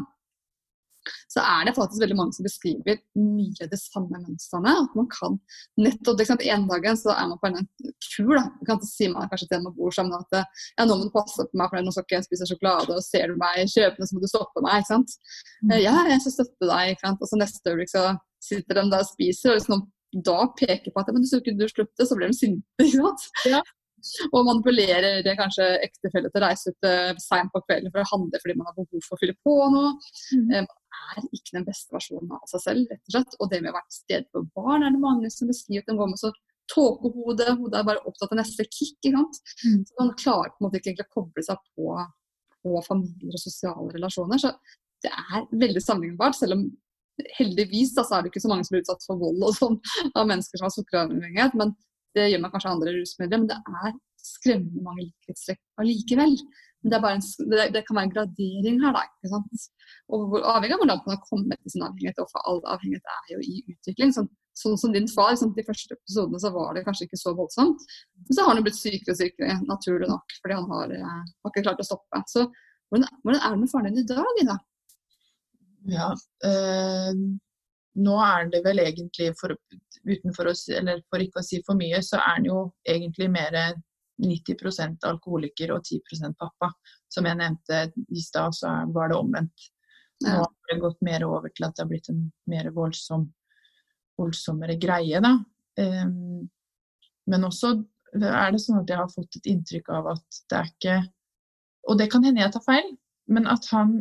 så 1.32 1.44
er 1.44 1.68
det 1.68 1.76
faktisk 1.78 2.04
veldig 2.04 2.18
mange 2.20 2.36
som 2.38 2.48
beskriver 2.48 3.00
mye 3.20 3.66
av 3.66 3.72
de 3.72 3.80
samme 3.80 4.22
mønstrene. 4.22 4.74
At 4.86 4.98
man 4.98 5.10
kan 5.12 5.38
nettopp, 5.82 6.22
ikke 6.22 6.32
sant, 6.34 6.46
En 6.46 6.68
så 7.00 7.14
er 7.16 7.30
man 7.32 7.40
på 7.42 7.52
en 7.52 7.68
kur. 8.06 8.36
da, 8.36 8.46
kan 8.68 8.82
si 8.86 9.10
man 9.12 9.30
kanskje 9.32 9.50
til 9.50 9.60
en 9.60 9.68
man 9.68 9.76
bor 9.78 9.92
sammen 9.96 10.16
at 10.18 10.40
ja, 10.42 10.86
nå 10.86 10.96
må 10.96 11.08
du 11.08 11.14
passe 11.14 11.46
på 11.46 11.60
meg, 11.60 11.70
for 11.72 11.82
nå 11.82 11.94
skal 11.94 12.08
ikke 12.08 12.18
jeg 12.20 12.28
spise 12.30 12.50
sjokolade, 12.50 12.96
og 12.96 13.04
ser 13.04 13.32
du 13.32 13.40
meg 13.42 13.66
kjøpende, 13.72 14.08
så 14.08 14.16
må 14.16 14.24
du 14.24 14.30
stoppe 14.32 14.64
meg. 14.66 14.84
ikke 14.84 14.94
sant? 14.94 15.18
Mm. 15.64 15.76
Ja, 15.82 15.96
jeg 16.12 16.22
skal 16.24 16.38
støtte 16.40 16.70
deg. 16.70 16.96
ikke 16.96 17.08
sant? 17.08 17.22
Og 17.22 17.32
så 17.32 17.42
neste 17.42 17.74
øyeblikk 17.74 17.94
så 17.94 18.06
sitter 18.46 18.82
de 18.82 18.90
der 18.94 19.04
og 19.04 19.10
spiser, 19.10 19.56
og 19.56 19.72
noen 19.74 19.88
da 20.26 20.46
peker 20.56 20.94
på 20.94 21.02
at 21.02 21.10
men 21.12 21.26
hvis 21.26 21.34
du 21.34 21.42
ikke 21.42 21.58
du 21.60 21.66
slutter, 21.68 22.08
så 22.08 22.16
blir 22.16 22.32
de 22.32 22.38
sinte. 22.38 22.86
ikke 22.86 23.02
sant? 23.02 23.26
Ja. 23.52 23.64
Og 24.32 24.48
manipulerer 24.48 25.22
det 25.26 25.36
kanskje 25.40 25.68
ektefelle 25.86 26.32
til 26.32 26.42
å 26.42 26.46
reise 26.46 26.74
ut 26.74 26.88
uh, 26.90 27.12
seint 27.22 27.52
på 27.54 27.62
kvelden 27.66 27.94
for 27.94 28.04
å 28.04 28.10
handle 28.14 28.42
fordi 28.42 28.58
man 28.60 28.70
har 28.70 28.78
behov 28.78 29.06
for 29.06 29.18
å 29.18 29.22
fylle 29.22 29.38
på 29.46 29.56
noe. 29.74 29.94
Mm. 30.36 30.68
Man 30.68 31.22
er 31.22 31.30
ikke 31.30 31.58
den 31.58 31.68
beste 31.68 31.96
versjonen 31.96 32.36
av 32.38 32.46
seg 32.52 32.66
selv, 32.66 32.92
rett 32.92 33.10
og 33.10 33.16
slett. 33.18 33.40
Og 33.40 33.52
det 33.52 33.62
med 33.62 33.74
å 33.74 33.78
være 33.78 33.90
til 33.90 34.02
stede 34.02 34.30
for 34.32 34.52
barn 34.58 34.86
er 34.86 34.96
det 34.96 35.04
mange 35.04 35.32
som 35.34 35.52
beskriver 35.52 35.86
at 35.86 35.92
de 35.92 35.98
går 36.00 36.12
med 36.14 36.22
så 36.22 36.34
tåkehode, 36.72 37.52
hodet 37.60 37.80
er 37.80 37.86
bare 37.88 38.06
opptatt 38.10 38.32
av 38.34 38.40
neste 38.40 38.66
kick. 38.70 38.96
ikke 39.02 39.14
sant? 39.18 39.42
Mm. 39.66 39.84
Så 39.86 40.00
man 40.00 40.16
klarer 40.18 40.54
på 40.54 40.62
en 40.62 40.68
måte 40.68 40.82
ikke 40.82 41.06
å 41.06 41.14
koble 41.20 41.46
seg 41.46 41.62
på, 41.76 41.92
på 42.66 42.82
familier 42.88 43.38
og 43.38 43.44
sosiale 43.44 43.92
relasjoner. 43.94 44.42
Så 44.42 44.54
det 45.06 45.12
er 45.14 45.46
veldig 45.52 45.84
sammenlignbart, 45.84 46.38
selv 46.38 46.58
om 46.58 46.66
heldigvis 47.38 47.94
da, 47.96 48.04
så 48.04 48.18
er 48.18 48.24
det 48.24 48.34
ikke 48.34 48.44
så 48.44 48.52
mange 48.52 48.66
som 48.68 48.76
blir 48.76 48.84
utsatt 48.84 49.06
for 49.08 49.20
vold 49.22 49.44
og 49.48 49.56
sånn 49.56 49.78
av 50.18 50.28
mennesker 50.28 50.60
som 50.60 50.68
har 50.68 50.76
sukkeravhengighet. 50.76 51.56
Men 51.60 51.76
det 52.16 52.30
gjør 52.32 52.44
man 52.44 52.54
kanskje 52.54 52.74
andre 52.74 52.96
rusmidler. 52.96 53.44
Men 53.44 53.50
det 53.52 53.60
er 53.60 53.96
skremmende 54.26 54.84
mange 54.86 55.08
likhetstrekk 55.08 55.62
allikevel. 55.82 56.38
Men 56.86 56.94
det, 56.94 56.98
en, 57.10 57.24
det, 57.50 57.68
det 57.74 57.82
kan 57.88 57.98
være 57.98 58.06
en 58.06 58.14
gradering 58.14 58.76
her, 58.84 58.92
da. 58.94 59.02
ikke 59.10 59.32
sant? 59.32 59.64
Og 60.14 60.26
hvor 60.30 60.44
avhengig 60.52 60.76
av 60.76 60.82
hvordan 60.84 61.00
man 61.02 61.16
har 61.16 61.24
kommet 61.26 61.62
til 61.64 61.74
sin 61.74 61.86
avhengighet. 61.86 62.20
Og 62.22 62.30
for 62.30 62.50
all 62.50 62.60
avhengighet 62.76 63.14
er 63.14 63.32
jo 63.32 63.40
i 63.42 63.56
utvikling. 63.74 64.14
Sånn, 64.14 64.28
sånn 64.62 64.78
som 64.78 64.94
din 64.94 65.10
far, 65.10 65.34
sånn, 65.40 65.56
de 65.56 65.66
første 65.66 65.98
episodene 65.98 66.42
så 66.44 66.52
var 66.54 66.78
det 66.78 66.84
kanskje 66.86 67.08
ikke 67.08 67.22
så 67.24 67.34
voldsomt. 67.38 67.88
Men 68.22 68.38
så 68.38 68.46
har 68.46 68.54
han 68.54 68.62
jo 68.62 68.68
blitt 68.68 68.78
sykere 68.78 69.16
og 69.16 69.20
sykere, 69.22 69.58
naturlig 69.66 70.12
nok, 70.12 70.38
fordi 70.44 70.60
han 70.60 70.70
har, 70.76 70.94
eh, 71.00 71.18
har 71.26 71.54
ikke 71.54 71.66
klart 71.66 71.82
å 71.82 71.88
stoppe. 71.90 72.22
Så 72.30 72.46
hvordan, 72.46 73.10
hvordan 73.24 73.42
er 73.42 73.56
det 73.56 73.64
med 73.64 73.74
faren 73.74 73.90
din 73.90 74.04
i 74.04 74.08
dag, 74.14 74.44
Ida? 74.44 74.60
Ja, 75.96 76.12
øh, 76.50 77.26
nå 78.06 78.16
er 78.28 78.48
det 78.54 78.62
vel 78.66 78.82
egentlig, 78.86 79.32
for, 79.40 79.58
utenfor 80.06 80.54
oss, 80.54 80.68
eller 80.70 81.02
for 81.10 81.24
ikke 81.24 81.42
å 81.42 81.46
si 81.50 81.62
for 81.66 81.78
mye, 81.80 82.02
så 82.06 82.20
er 82.22 82.32
han 82.38 82.48
jo 82.48 82.62
egentlig 82.94 83.30
mer 83.34 83.58
90% 84.22 85.08
alkoholiker 85.08 85.74
og 85.76 85.84
10% 85.84 86.38
pappa. 86.40 86.72
Som 87.12 87.28
jeg 87.30 87.40
nevnte 87.40 87.82
i 88.08 88.22
stad, 88.24 88.56
så 88.56 88.72
var 88.96 89.12
det 89.12 89.18
omvendt. 89.20 89.72
Nå 90.24 90.38
har 90.40 90.72
det 90.72 90.80
gått 90.80 91.02
mer 91.04 91.26
over 91.28 91.52
til 91.52 91.68
at 91.68 91.76
det 91.76 91.84
har 91.84 91.90
blitt 91.90 92.08
en 92.14 92.22
mer 92.48 92.70
voldsom, 92.76 93.28
voldsommere 94.20 94.78
greie, 94.80 95.20
da. 95.24 95.34
Um, 95.76 96.46
men 97.28 97.44
også 97.50 97.74
er 98.16 98.54
det 98.54 98.62
sånn 98.64 98.80
at 98.80 98.92
jeg 98.92 99.02
har 99.02 99.12
fått 99.12 99.36
et 99.42 99.50
inntrykk 99.52 99.90
av 99.92 100.14
at 100.14 100.38
det 100.48 100.60
er 100.60 100.70
ikke 100.70 100.96
og 101.86 102.00
det 102.00 102.10
kan 102.12 102.24
hende 102.26 102.42
jeg 102.42 102.54
tar 102.56 102.66
feil, 102.66 102.92
men 103.32 103.48
at 103.50 103.68
han, 103.74 104.00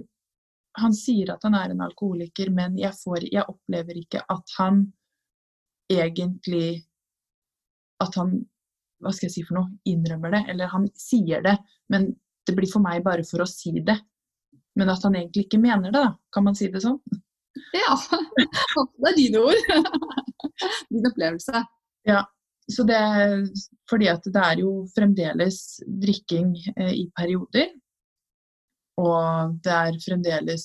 han 0.81 0.97
sier 0.97 1.35
at 1.35 1.45
han 1.45 1.57
er 1.59 1.73
en 1.73 1.85
alkoholiker, 1.85 2.51
men 2.55 2.79
jeg, 2.81 2.97
får, 3.03 3.27
jeg 3.29 3.45
opplever 3.49 4.01
ikke 4.01 4.25
at 4.33 4.59
han 4.59 4.87
egentlig 5.93 6.87
At 8.01 8.17
han 8.19 8.31
hva 9.05 9.13
skal 9.13 9.29
jeg 9.29 9.35
si 9.37 9.45
for 9.47 9.59
noe, 9.59 9.71
innrømmer 9.89 10.33
det, 10.35 10.43
eller 10.53 10.73
han 10.73 10.89
sier 10.99 11.45
det, 11.45 11.55
men 11.93 12.09
det 12.45 12.57
blir 12.57 12.71
for 12.71 12.85
meg 12.85 13.05
bare 13.05 13.25
for 13.29 13.45
å 13.45 13.49
si 13.49 13.73
det. 13.85 13.97
Men 14.79 14.91
at 14.91 15.05
han 15.07 15.15
egentlig 15.17 15.47
ikke 15.47 15.63
mener 15.63 15.93
det, 15.93 16.01
da. 16.01 16.15
Kan 16.35 16.47
man 16.49 16.57
si 16.59 16.69
det 16.73 16.83
sånn? 16.85 16.99
Ja. 17.75 17.95
Det 18.99 19.11
er 19.11 19.17
dine 19.17 19.43
ord. 19.45 19.75
Din 20.91 21.07
opplevelse. 21.11 21.63
Ja. 22.09 22.25
Så 22.73 22.87
det, 22.89 22.97
er 22.97 23.43
fordi 23.91 24.09
at 24.09 24.25
det 24.25 24.41
er 24.41 24.61
jo 24.63 24.71
fremdeles 24.95 25.59
drikking 25.85 26.55
eh, 26.79 26.95
i 26.97 27.05
perioder. 27.13 27.75
Og 29.01 29.59
det 29.65 29.75
er 29.75 29.99
fremdeles 30.01 30.65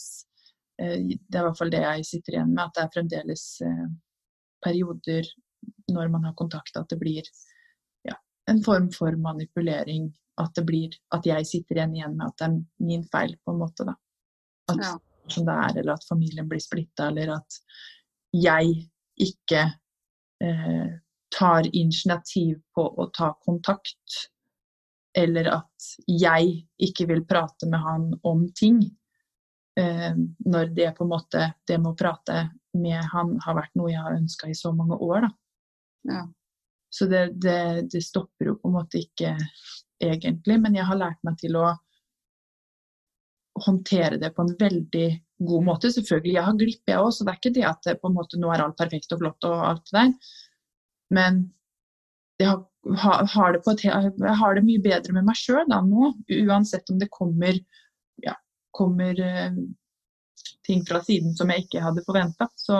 eh, 0.79 0.95
Det 0.95 1.35
er 1.35 1.41
i 1.41 1.45
hvert 1.49 1.59
fall 1.59 1.73
det 1.73 1.81
jeg 1.83 2.07
sitter 2.07 2.37
igjen 2.37 2.53
med, 2.53 2.63
at 2.63 2.77
det 2.77 2.85
er 2.85 2.93
fremdeles 2.93 3.45
eh, 3.67 3.85
perioder 4.63 5.27
når 5.91 6.11
man 6.13 6.29
har 6.29 6.37
kontakt 6.39 6.77
at 6.79 6.87
det 6.91 6.99
blir 7.01 7.27
en 8.49 8.63
form 8.65 8.89
for 8.95 9.15
manipulering. 9.17 10.09
At, 10.39 10.53
det 10.55 10.63
blir, 10.69 10.93
at 11.11 11.25
jeg 11.27 11.45
sitter 11.47 11.75
igjen, 11.81 11.95
igjen 11.97 12.15
med 12.15 12.29
at 12.29 12.37
det 12.39 12.47
er 12.47 12.85
min 12.87 13.03
feil, 13.11 13.35
på 13.43 13.51
en 13.53 13.59
måte. 13.59 13.85
da. 13.87 13.95
At 14.71 14.77
Ja. 14.79 14.93
det 15.29 15.55
er, 15.55 15.79
eller 15.81 15.93
at 15.93 16.07
familien 16.07 16.47
blir 16.49 16.61
splitta, 16.63 17.09
eller 17.09 17.33
at 17.35 17.59
jeg 18.33 18.89
ikke 19.19 19.65
eh, 20.41 20.89
tar 21.35 21.67
initiativ 21.75 22.61
på 22.75 22.85
å 22.97 23.09
ta 23.13 23.33
kontakt. 23.45 24.29
Eller 25.17 25.49
at 25.51 25.89
jeg 26.07 26.63
ikke 26.79 27.07
vil 27.09 27.25
prate 27.25 27.67
med 27.69 27.83
han 27.83 28.13
om 28.23 28.47
ting. 28.53 28.79
Eh, 29.79 30.13
når 30.45 30.73
det 30.75 30.95
på 30.97 31.03
en 31.05 31.09
måte 31.11 31.53
Det 31.67 31.77
med 31.77 31.91
å 31.93 31.97
prate 31.97 32.49
med 32.73 33.03
han 33.13 33.37
har 33.45 33.55
vært 33.55 33.75
noe 33.79 33.91
jeg 33.91 34.01
har 34.01 34.17
ønska 34.17 34.49
i 34.49 34.55
så 34.57 34.71
mange 34.75 34.97
år, 34.97 35.27
da. 35.27 35.29
Ja. 36.09 36.23
Så 36.89 37.05
det, 37.09 37.25
det, 37.43 37.59
det 37.93 38.01
stopper 38.01 38.51
jo 38.51 38.57
på 38.59 38.69
en 38.69 38.77
måte 38.79 39.03
ikke 39.03 39.35
egentlig, 40.01 40.57
men 40.61 40.77
jeg 40.77 40.87
har 40.87 40.97
lært 40.97 41.21
meg 41.27 41.37
til 41.41 41.57
å 41.59 41.67
håndtere 43.59 44.17
det 44.21 44.31
på 44.35 44.45
en 44.45 44.55
veldig 44.59 45.07
god 45.49 45.65
måte. 45.67 45.91
Selvfølgelig, 45.91 46.35
jeg 46.37 46.47
har 46.47 46.59
glipp, 46.59 46.83
jeg 46.87 47.01
òg, 47.01 47.11
så 47.13 47.25
det 47.25 47.33
er 47.33 47.39
ikke 47.41 47.55
det 47.57 47.65
at 47.67 47.89
på 48.01 48.09
en 48.09 48.15
måte, 48.15 48.39
nå 48.39 48.51
er 48.53 48.63
alt 48.63 48.79
perfekt 48.79 49.13
og 49.15 49.23
flott 49.23 49.47
og 49.49 49.65
alt 49.67 49.83
det 49.89 49.97
der. 49.99 50.35
Men 51.15 51.41
jeg 52.39 52.53
har, 53.03 53.27
har, 53.33 53.53
det 53.55 53.73
et, 53.73 53.83
jeg 53.83 54.37
har 54.41 54.55
det 54.55 54.65
mye 54.65 54.83
bedre 54.83 55.15
med 55.15 55.27
meg 55.27 55.37
sjøl 55.37 55.67
nå, 55.67 56.13
uansett 56.45 56.89
om 56.93 56.99
det 57.01 57.09
kommer, 57.11 57.59
ja, 58.23 58.37
kommer 58.75 59.19
eh, 59.19 59.59
ting 60.67 60.85
fra 60.87 61.03
siden 61.03 61.35
som 61.35 61.51
jeg 61.51 61.65
ikke 61.65 61.83
hadde 61.83 62.05
forventa. 62.07 62.47
Så 62.55 62.79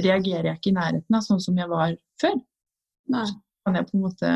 reagerer 0.00 0.50
jeg 0.50 0.60
ikke 0.60 0.72
i 0.72 0.78
nærheten 0.78 1.18
av 1.18 1.26
sånn 1.26 1.42
som 1.42 1.58
jeg 1.60 1.70
var 1.70 1.96
før. 2.22 2.38
Nei. 3.12 3.26
Kan 3.64 3.78
jeg 3.78 3.88
på 3.88 3.98
en 3.98 4.04
måte 4.04 4.32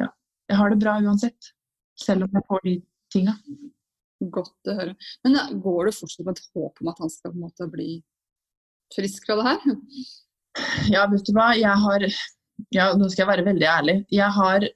Ja. 0.00 0.08
Jeg 0.48 0.56
har 0.60 0.72
det 0.72 0.80
bra 0.80 0.96
uansett. 1.00 1.52
Selv 2.00 2.24
om 2.26 2.36
jeg 2.36 2.46
får 2.48 2.64
de 2.64 2.74
tinga. 3.12 3.36
Godt 4.20 4.68
å 4.68 4.76
høre. 4.76 4.94
Men 5.24 5.60
går 5.64 5.88
det 5.88 5.96
fortsatt 5.96 6.26
med 6.26 6.38
et 6.38 6.50
håp 6.54 6.80
om 6.80 6.92
at 6.92 7.00
han 7.00 7.12
skal 7.12 7.32
på 7.32 7.38
en 7.38 7.46
måte 7.46 7.68
bli 7.72 7.90
frisk 8.94 9.28
fra 9.28 9.38
det 9.40 9.48
her? 9.48 9.80
Ja, 10.90 11.06
vet 11.06 11.26
du 11.28 11.34
hva. 11.36 11.52
Jeg 11.54 11.76
har 11.84 12.04
ja, 12.74 12.90
Nå 12.98 13.08
skal 13.08 13.24
jeg 13.24 13.30
være 13.30 13.46
veldig 13.46 13.68
ærlig. 13.70 13.96
Jeg 14.12 14.28
har, 14.36 14.66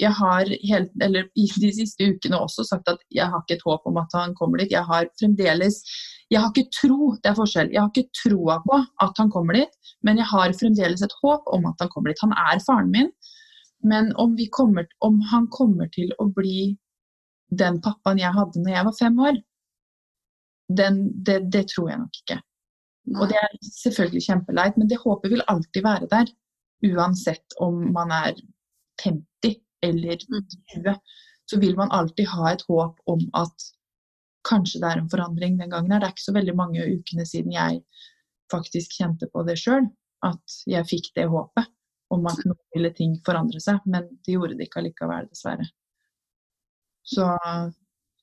jeg 0.00 0.12
har 0.16 0.48
helt, 0.48 0.92
eller 1.04 1.26
i 1.36 1.46
de 1.62 1.70
siste 1.76 2.06
ukene 2.08 2.38
også 2.40 2.64
sagt 2.68 2.88
at 2.88 3.02
jeg 3.12 3.28
har 3.28 3.42
ikke 3.42 3.58
et 3.58 3.66
håp 3.66 3.86
om 3.90 3.98
at 4.00 4.14
han 4.16 4.32
kommer 4.38 4.62
dit. 4.62 4.72
Jeg 4.72 4.84
har 4.88 5.08
fremdeles 5.20 5.82
Jeg 6.30 6.40
har 6.40 6.52
ikke 6.52 6.70
tro, 6.70 7.16
det 7.18 7.30
er 7.32 7.36
forskjell. 7.36 7.72
Jeg 7.74 7.80
har 7.82 7.90
ikke 7.90 8.14
troa 8.14 8.60
på 8.62 8.76
at 9.04 9.16
han 9.18 9.30
kommer 9.34 9.56
dit, 9.58 9.72
men 10.06 10.20
jeg 10.20 10.28
har 10.30 10.54
fremdeles 10.60 11.02
et 11.02 11.16
håp 11.22 11.48
om 11.56 11.66
at 11.66 11.82
han 11.82 11.90
kommer 11.90 12.12
dit. 12.12 12.22
Han 12.22 12.34
er 12.38 12.62
faren 12.66 12.92
min, 12.94 13.10
men 13.82 14.12
om, 14.14 14.36
kommer, 14.54 14.86
om 15.00 15.18
han 15.32 15.48
kommer 15.50 15.90
til 15.96 16.12
å 16.22 16.28
bli 16.36 16.76
den 17.50 17.80
pappaen 17.82 18.20
jeg 18.22 18.30
hadde 18.36 18.62
når 18.62 18.76
jeg 18.76 18.86
var 18.86 18.96
fem 19.00 19.18
år, 19.26 19.40
den, 20.80 21.00
det, 21.26 21.40
det 21.50 21.64
tror 21.74 21.90
jeg 21.90 21.98
nok 22.04 22.20
ikke. 22.22 22.38
Og 23.18 23.24
det 23.32 23.40
er 23.40 23.56
selvfølgelig 23.66 24.22
kjempeleit, 24.28 24.78
men 24.78 24.86
det 24.92 25.00
håpet 25.02 25.34
vil 25.34 25.42
alltid 25.50 25.82
være 25.82 26.06
der. 26.14 26.30
Uansett 26.92 27.58
om 27.58 27.82
man 27.92 28.14
er 28.14 28.38
50 29.02 29.58
eller 29.86 30.22
20, 30.74 30.94
så 31.50 31.58
vil 31.60 31.76
man 31.76 31.90
alltid 31.90 32.28
ha 32.30 32.52
et 32.52 32.64
håp 32.68 32.98
om 33.10 33.22
at 33.38 33.68
kanskje 34.48 34.80
det 34.80 34.90
er 34.90 35.02
en 35.02 35.10
forandring 35.10 35.58
den 35.58 35.70
gangen. 35.70 35.92
her. 35.92 36.00
Det 36.00 36.08
er 36.08 36.14
ikke 36.14 36.28
så 36.28 36.36
veldig 36.36 36.56
mange 36.56 36.86
ukene 36.86 37.26
siden 37.28 37.52
jeg 37.54 37.82
faktisk 38.52 38.96
kjente 38.98 39.28
på 39.32 39.44
det 39.46 39.58
sjøl, 39.60 39.86
at 40.26 40.56
jeg 40.68 40.88
fikk 40.88 41.12
det 41.16 41.28
håpet 41.32 41.68
om 42.10 42.26
at 42.26 42.40
nå 42.46 42.56
ville 42.74 42.90
ting 42.94 43.14
forandre 43.26 43.60
seg, 43.62 43.78
men 43.86 44.08
det 44.26 44.34
gjorde 44.34 44.56
det 44.58 44.66
ikke 44.66 44.80
allikevel, 44.82 45.28
dessverre. 45.30 45.68
Så 47.06 47.26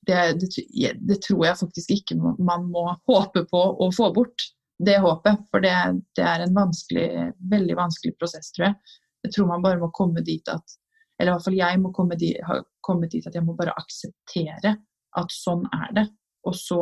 det, 0.07 0.17
det, 0.41 0.91
det 1.07 1.19
tror 1.23 1.45
jeg 1.45 1.59
faktisk 1.61 1.93
ikke 1.95 2.17
man 2.19 2.67
må 2.71 2.89
håpe 3.09 3.45
på 3.51 3.63
å 3.83 3.89
få 3.95 4.11
bort 4.15 4.49
det 4.83 4.97
håpet. 5.03 5.45
For 5.51 5.63
det, 5.63 5.73
det, 6.19 6.25
er 6.25 6.43
en 6.45 6.55
vanskelig, 6.55 7.07
veldig 7.51 7.77
vanskelig 7.79 8.15
prosess, 8.19 8.51
tror 8.55 8.69
jeg. 8.69 8.97
Jeg 9.25 9.35
tror 9.35 9.49
man 9.49 9.63
bare 9.63 9.81
må 9.81 9.89
komme 9.95 10.23
dit 10.25 10.51
at 10.51 10.77
Eller 11.17 11.31
i 11.31 11.35
hvert 11.35 11.47
fall 11.47 11.57
jeg 11.57 11.81
må 11.81 11.91
komme 11.95 12.17
dit, 12.19 12.37
ha 12.45 12.59
kommet 12.85 13.11
dit 13.11 13.25
at 13.27 13.35
jeg 13.35 13.45
må 13.45 13.55
bare 13.57 13.75
akseptere 13.79 14.75
at 15.17 15.33
sånn 15.33 15.65
er 15.73 15.93
det. 15.97 16.05
Og 16.47 16.55
så 16.55 16.81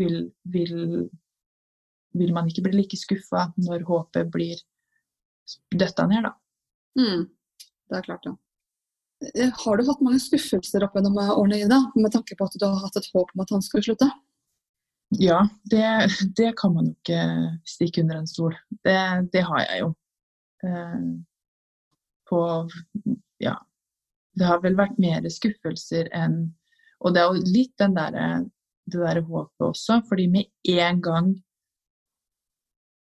vil, 0.00 0.22
vil, 0.50 1.08
vil 2.16 2.32
man 2.34 2.48
ikke 2.50 2.64
bli 2.66 2.80
like 2.80 2.98
skuffa 2.98 3.50
når 3.60 3.84
håpet 3.88 4.30
blir 4.32 4.62
døtta 5.74 6.06
ned, 6.10 6.26
da. 6.28 6.32
Mm, 6.98 7.26
det 7.90 8.00
er 8.00 8.06
klart, 8.06 8.26
ja. 8.26 8.34
Eh, 9.34 9.52
Har 9.64 9.76
du 9.76 9.84
hatt 9.86 10.02
mange 10.04 10.20
skuffelser 10.22 10.86
opp 10.86 10.96
gjennom 10.96 11.18
årene, 11.20 11.60
Ida, 11.66 11.80
med 11.94 12.12
tanke 12.14 12.36
på 12.38 12.48
at 12.48 12.56
du 12.56 12.66
har 12.66 12.80
hatt 12.84 12.98
et 12.98 13.08
håp 13.12 13.32
om 13.34 13.44
at 13.44 13.54
han 13.54 13.64
skulle 13.64 13.84
slutte? 13.84 14.08
Ja, 15.18 15.40
det, 15.70 15.86
det 16.38 16.52
kan 16.60 16.74
man 16.74 16.92
jo 16.92 16.94
ikke 16.94 17.22
stikke 17.66 18.04
under 18.04 18.20
en 18.20 18.30
stol. 18.30 18.54
Det, 18.86 18.96
det 19.34 19.42
har 19.48 19.64
jeg 19.64 19.82
jo. 19.82 19.90
Eh, 20.66 21.02
på 22.30 22.40
Ja. 23.42 23.58
Det 24.38 24.46
har 24.46 24.60
vel 24.62 24.76
vært 24.78 24.98
mer 25.02 25.26
skuffelser 25.28 26.08
enn 26.14 26.54
Og 27.02 27.14
det 27.14 27.22
er 27.22 27.30
jo 27.32 27.52
litt 27.56 27.72
den 27.80 27.94
der, 27.96 28.44
det 28.86 29.00
der 29.00 29.22
håpet 29.24 29.64
også, 29.64 30.02
fordi 30.08 30.26
med 30.28 30.44
en 30.68 31.00
gang 31.00 31.30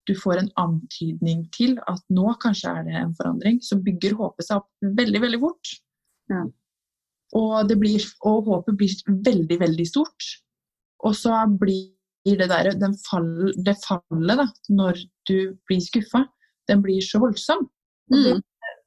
du 0.10 0.16
får 0.20 0.40
en 0.42 0.50
antydning 0.60 1.46
til 1.56 1.78
at 1.88 2.02
nå 2.12 2.34
kanskje 2.44 2.72
er 2.74 2.88
det 2.88 2.96
en 3.00 3.14
forandring, 3.16 3.60
så 3.64 3.78
bygger 3.80 4.18
håpet 4.20 4.48
seg 4.48 4.60
opp 4.60 4.98
veldig, 4.98 5.22
veldig 5.24 5.40
fort. 5.44 5.74
Ja. 6.34 6.42
Og, 7.40 7.54
det 7.70 7.78
blir, 7.82 8.04
og 8.28 8.50
håpet 8.50 8.78
blir 8.82 9.22
veldig, 9.30 9.60
veldig 9.62 9.86
stort. 9.90 10.28
Og 11.08 11.16
så 11.18 11.38
blir 11.60 12.40
det 12.40 12.50
der, 12.52 12.72
den 12.80 12.98
fall, 13.06 13.54
det 13.66 13.78
fallet 13.84 14.40
da, 14.40 14.48
når 14.72 15.00
du 15.30 15.38
blir 15.68 15.82
skuffa, 15.84 16.26
den 16.70 16.84
blir 16.84 17.04
så 17.04 17.20
voldsom. 17.24 17.66
Det, 18.12 18.38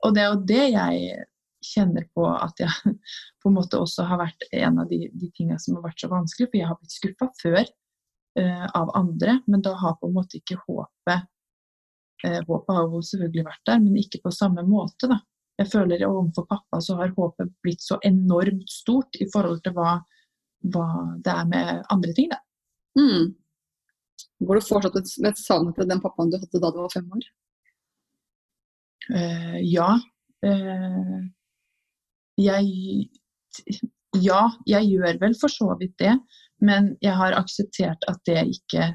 og 0.06 0.14
det 0.14 0.22
er 0.22 0.30
jo 0.30 0.44
det 0.48 0.64
jeg 0.72 1.26
kjenner 1.66 2.06
på 2.14 2.26
at 2.30 2.60
jeg 2.62 2.96
på 3.42 3.50
en 3.50 3.56
måte 3.58 3.80
også 3.80 4.06
har 4.08 4.20
vært 4.22 4.46
en 4.52 4.82
av 4.82 4.90
de, 4.90 5.06
de 5.12 5.30
tingene 5.34 5.60
som 5.62 5.78
har 5.78 5.88
vært 5.88 6.02
så 6.02 6.10
vanskelig, 6.12 6.50
for 6.50 6.60
jeg 6.60 6.70
har 6.70 6.80
blitt 6.80 6.96
skuffa 6.96 7.30
før 7.40 7.62
uh, 7.62 8.66
av 8.78 8.92
andre, 8.98 9.38
men 9.46 9.64
da 9.64 9.74
har 9.80 9.96
på 10.00 10.10
en 10.10 10.18
måte 10.18 10.40
ikke 10.40 10.60
håpet 10.66 11.32
uh, 12.26 12.42
Håpet 12.48 12.74
har 12.74 12.84
jo 12.90 13.02
selvfølgelig 13.04 13.46
vært 13.46 13.64
der, 13.68 13.80
men 13.82 13.98
ikke 14.00 14.22
på 14.24 14.34
samme 14.34 14.64
måte, 14.66 15.10
da. 15.10 15.20
Jeg 15.56 15.70
føler 15.72 16.04
overfor 16.04 16.44
pappa 16.50 16.82
så 16.84 16.98
har 16.98 17.14
håpet 17.16 17.52
blitt 17.64 17.80
så 17.80 17.96
enormt 18.04 18.68
stort 18.68 19.16
i 19.20 19.28
forhold 19.32 19.62
til 19.64 19.72
hva, 19.76 19.94
hva 20.72 20.86
det 21.24 21.32
er 21.32 21.48
med 21.48 21.82
andre 21.92 22.12
ting, 22.16 22.28
da. 22.32 22.40
Mm. 22.96 23.32
Går 24.48 24.58
du 24.58 24.64
fortsatt 24.64 24.96
med 25.22 25.30
et 25.30 25.40
savn 25.40 25.72
til 25.76 25.88
den 25.88 26.00
pappaen 26.04 26.32
du 26.32 26.36
hadde 26.40 26.60
da 26.60 26.72
du 26.72 26.82
var 26.82 26.92
fem 26.92 27.08
år? 27.12 27.28
Uh, 29.12 29.58
ja. 29.62 29.90
Uh, 30.44 31.22
jeg 32.40 33.08
Ja, 34.16 34.42
jeg 34.68 34.88
gjør 34.90 35.18
vel 35.20 35.34
for 35.40 35.52
så 35.52 35.74
vidt 35.80 35.96
det, 36.00 36.14
men 36.64 36.94
jeg 37.04 37.16
har 37.16 37.36
akseptert 37.36 38.04
at 38.08 38.20
det 38.28 38.46
ikke 38.52 38.94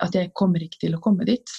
At 0.00 0.14
jeg 0.14 0.30
kommer 0.38 0.62
ikke 0.62 0.78
til 0.84 0.94
å 0.94 1.00
komme 1.02 1.26
dit. 1.26 1.52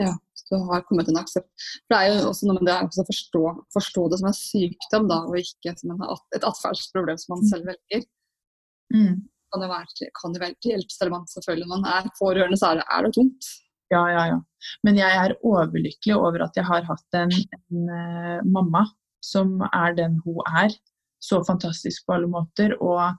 Ja, 0.00 0.16
så 0.34 0.58
du 0.58 0.64
har 0.70 0.82
kommet 0.88 1.06
til 1.06 1.14
en 1.14 1.20
aksept. 1.20 1.50
For 1.86 1.94
det 1.94 1.98
er 2.00 2.08
jo 2.10 2.30
også 2.30 2.48
noe 2.48 2.58
med 2.58 2.66
det 2.66 2.74
å 2.82 3.04
forstå, 3.06 3.42
forstå, 3.76 4.06
det 4.10 4.18
som 4.18 4.30
en 4.30 4.34
sykdom, 4.34 5.06
da, 5.10 5.20
og 5.28 5.36
ikke 5.38 5.76
som 5.78 5.92
en, 5.94 6.02
et 6.34 6.46
atferdsproblem 6.48 7.20
som 7.22 7.36
man 7.36 7.46
selv 7.46 7.70
velger. 7.70 8.02
Mm. 8.90 9.20
Kan 9.54 9.62
det 9.62 9.70
være 9.70 9.94
til, 9.94 10.10
kan 10.18 10.34
det 10.34 10.42
være 10.42 10.58
til 10.58 10.74
hjelp, 10.74 10.90
selv 10.94 11.12
om 11.12 11.20
man 11.20 11.30
selvfølgelig 11.30 11.68
når 11.68 11.76
man 11.76 11.88
er 11.92 12.10
pårørende, 12.18 12.58
så 12.58 12.72
er 12.72 12.80
det, 12.80 12.86
er 12.90 13.06
det 13.06 13.12
tungt. 13.14 13.52
Ja, 13.90 14.04
ja, 14.10 14.22
ja. 14.30 14.38
Men 14.86 14.98
jeg 15.00 15.18
er 15.18 15.34
overlykkelig 15.46 16.14
over 16.14 16.44
at 16.46 16.56
jeg 16.58 16.66
har 16.68 16.86
hatt 16.86 17.18
en, 17.18 17.32
en 17.32 17.90
uh, 17.90 18.38
mamma 18.46 18.84
som 19.24 19.58
er 19.66 19.96
den 19.98 20.20
hun 20.24 20.40
er. 20.46 20.72
så 21.20 21.42
fantastisk 21.44 22.06
på 22.06 22.14
alle 22.14 22.30
måter. 22.32 22.72
Og 22.80 23.16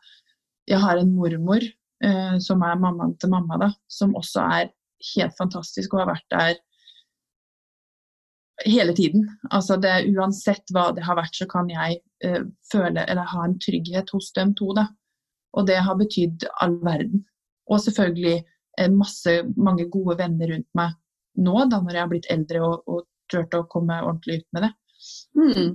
jeg 0.69 0.80
har 0.82 0.97
en 0.97 1.11
mormor 1.13 1.61
uh, 1.61 2.38
som 2.39 2.63
er 2.65 2.80
mammaen 2.80 3.17
til 3.19 3.30
mamma, 3.30 3.59
da, 3.61 3.69
som 3.91 4.15
også 4.17 4.45
er 4.61 4.72
helt 5.15 5.36
fantastisk 5.38 5.93
og 5.93 6.03
har 6.03 6.13
vært 6.13 6.28
der 6.32 6.55
hele 8.65 8.95
tiden. 8.95 9.28
Altså 9.51 9.78
det, 9.82 9.93
uansett 10.15 10.72
hva 10.74 10.91
det 10.95 11.03
har 11.05 11.19
vært, 11.19 11.36
så 11.36 11.49
kan 11.51 11.69
jeg 11.69 11.99
uh, 12.26 12.47
føle 12.72 13.05
eller 13.05 13.28
ha 13.34 13.45
en 13.45 13.59
trygghet 13.59 14.09
hos 14.15 14.32
dem 14.38 14.55
to. 14.55 14.72
Da. 14.78 14.88
Og 15.57 15.67
det 15.67 15.82
har 15.84 15.99
betydd 15.99 16.47
all 16.63 16.80
verden. 16.86 17.26
Og 17.67 17.84
selvfølgelig 17.84 18.39
masse, 18.89 19.36
mange 19.57 19.88
gode 19.93 20.17
venner 20.19 20.53
rundt 20.55 20.69
meg 20.77 20.97
nå, 21.41 21.53
da 21.71 21.79
når 21.79 21.95
jeg 21.95 22.03
har 22.03 22.11
blitt 22.11 22.32
eldre 22.34 22.63
og, 22.65 22.82
og 22.91 23.05
turte 23.32 23.61
å 23.61 23.67
komme 23.71 24.01
ordentlig 24.03 24.41
ut 24.41 24.47
med 24.55 24.65
det. 24.67 24.71
Mm. 25.39 25.69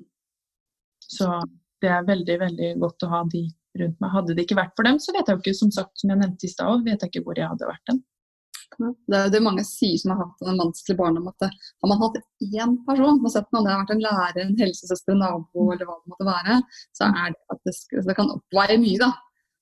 Så 1.07 1.31
det 1.83 1.93
er 1.93 2.09
veldig, 2.09 2.37
veldig 2.43 2.75
godt 2.83 3.07
å 3.07 3.13
ha 3.13 3.23
de 3.33 3.47
rundt 3.81 4.03
meg. 4.03 4.13
Hadde 4.13 4.37
det 4.37 4.47
ikke 4.47 4.59
vært 4.59 4.77
for 4.77 4.89
dem, 4.89 5.01
så 5.03 5.15
vet 5.15 5.29
jeg 5.29 5.39
jo 5.39 5.45
ikke, 5.45 5.57
som 5.57 5.73
sagt, 5.75 5.95
som 6.01 6.13
jeg 6.13 6.21
nevnte 6.21 6.49
i 6.49 6.53
stad, 6.53 6.85
vet 6.87 7.03
jeg 7.03 7.13
ikke 7.13 7.25
hvor 7.27 7.41
jeg 7.41 7.51
hadde 7.53 7.71
vært 7.71 7.91
den. 7.93 8.05
Det 8.77 9.17
er 9.17 9.29
jo 9.29 9.33
det 9.33 9.43
mange 9.45 9.63
sier 9.65 9.97
som 10.01 10.13
har 10.13 10.25
hatt 10.25 10.49
en 10.51 10.59
vanskelig 10.61 10.97
barndom, 10.99 11.29
at 11.31 11.47
har 11.47 11.91
man 11.91 12.01
hatt 12.03 12.19
én 12.45 12.75
person, 12.89 13.21
sett 13.33 13.47
om 13.53 13.65
det 13.65 13.73
har 13.73 13.85
vært 13.85 13.95
en 13.95 14.03
lærer, 14.05 14.41
en 14.43 14.59
helsesøster, 14.59 15.15
en 15.15 15.23
nabo 15.23 15.69
eller 15.73 15.89
hva 15.89 15.97
det 15.97 16.13
måtte 16.13 16.27
være, 16.29 16.59
så 16.97 17.09
er 17.09 17.33
det 17.33 17.55
at 17.55 17.63
det, 17.69 17.77
det 18.11 18.17
kan 18.19 18.33
oppveie 18.35 18.77
mye, 18.83 18.99
da. 19.01 19.13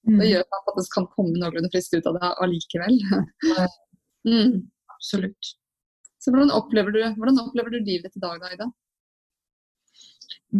Mm. 0.05 0.20
Det 0.20 0.30
gjør 0.30 0.44
at 0.59 0.70
det 0.76 0.86
kan 0.92 1.11
komme 1.16 1.38
noenlunde 1.40 1.70
frisk 1.72 1.96
ut 1.96 2.09
av 2.11 2.18
det 2.18 2.30
allikevel. 2.44 2.96
mm. 4.28 4.57
Absolutt. 4.96 5.52
Så 6.20 6.32
hvordan 6.32 6.52
opplever, 6.57 6.94
du, 6.94 7.02
hvordan 7.18 7.40
opplever 7.42 7.74
du 7.74 7.78
livet 7.84 8.12
til 8.12 8.24
dag, 8.24 8.40
da, 8.40 8.52
Ida? 8.55 8.70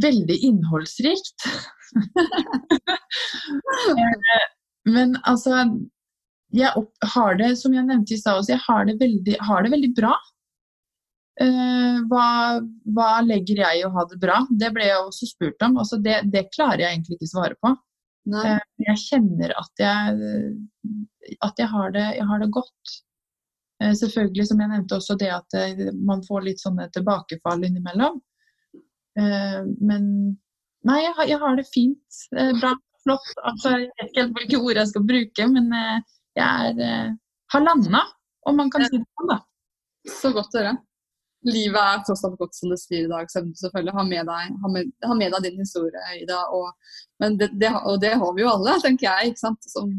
Veldig 0.05 0.37
innholdsrikt. 0.49 1.49
Eh, 3.55 4.47
Men 4.91 5.15
altså 5.31 5.63
jeg 6.55 6.71
opp, 6.79 6.93
har 7.15 7.39
det, 7.41 7.55
som 7.59 7.75
jeg 7.75 7.87
nevnte 7.87 8.15
i 8.15 8.21
stad, 8.21 8.47
jeg 8.49 8.61
har 8.67 8.87
det, 8.89 8.97
veldig, 9.01 9.37
har 9.49 9.65
det 9.65 9.73
veldig 9.75 9.91
bra. 9.97 10.15
Uh, 11.35 12.05
hva, 12.11 12.27
hva, 12.95 13.09
legger 13.27 13.65
jeg 13.65 13.81
i 13.81 13.87
å 13.87 13.91
ha 13.97 14.05
det 14.11 14.21
bra? 14.23 14.37
Det 14.51 14.71
ble 14.75 14.87
jeg 14.87 15.01
også 15.01 15.31
spurt 15.33 15.65
om. 15.67 15.81
Altså 15.83 15.99
det, 16.03 16.21
det, 16.31 16.47
klarer 16.55 16.85
jeg 16.85 16.95
egentlig 16.95 17.19
ikke 17.19 17.33
svare 17.33 17.59
på. 17.59 17.73
Eh, 18.33 18.61
jeg 18.87 19.01
kjenner 19.03 19.53
at 19.61 19.83
jeg, 19.83 20.31
at 21.45 21.59
jeg, 21.61 21.69
har, 21.73 21.91
det, 21.97 22.05
jeg 22.19 22.29
har 22.31 22.41
det 22.41 22.51
godt. 22.55 22.95
Eh, 23.83 23.93
selvfølgelig, 24.01 24.47
som 24.49 24.63
jeg 24.63 24.73
nevnte, 24.73 25.01
også 25.01 25.17
det 25.21 25.31
at 25.35 25.59
eh, 25.61 25.83
man 26.09 26.25
får 26.27 26.47
litt 26.47 26.63
sånne 26.63 26.89
tilbakefall 26.95 27.67
innimellom. 27.69 28.23
Men 29.15 30.07
nei, 30.83 30.97
jeg 31.05 31.13
har, 31.15 31.29
jeg 31.31 31.39
har 31.39 31.59
det 31.61 31.65
fint. 31.71 32.17
bra, 32.59 32.73
flott. 33.05 33.29
Altså, 33.47 33.77
jeg 33.79 33.93
vet 33.93 34.09
ikke 34.09 34.21
helt 34.25 34.41
hvilke 34.41 34.59
ord 34.59 34.81
jeg 34.81 34.91
skal 34.91 35.05
bruke, 35.07 35.47
men 35.53 35.69
jeg 36.35 36.73
er, 36.73 37.13
har 37.55 37.63
landa, 37.63 38.01
om 38.51 38.59
man 38.59 38.73
kan 38.75 38.83
si 38.89 38.97
det 38.97 39.05
sånn, 39.07 39.31
da. 39.31 39.39
Så 40.11 40.33
godt 40.35 40.59
å 40.59 40.65
høre. 40.65 40.75
Livet 41.45 41.81
er 41.81 42.03
tross 42.07 42.25
alt 42.27 42.39
godt 42.41 42.57
som 42.57 42.73
det 42.73 42.79
sier 42.81 43.05
i 43.05 43.11
dag, 43.11 43.29
så 43.31 43.43
selvfølgelig 43.61 43.95
ha 43.99 44.05
med 44.09 44.31
deg, 44.31 44.57
ha 44.63 44.73
med, 44.73 44.91
ha 45.05 45.17
med 45.19 45.35
deg 45.35 45.47
din 45.47 45.61
historie, 45.61 46.03
Ida. 46.17 46.41
Og, 46.57 46.97
men 47.23 47.39
det, 47.41 47.51
det, 47.61 47.71
og 47.85 48.01
det 48.03 48.15
har 48.21 48.35
vi 48.37 48.45
jo 48.45 48.51
alle, 48.53 48.77
tenker 48.83 49.09
jeg, 49.11 49.33
ikke 49.33 49.43
sant? 49.43 49.71
som 49.71 49.93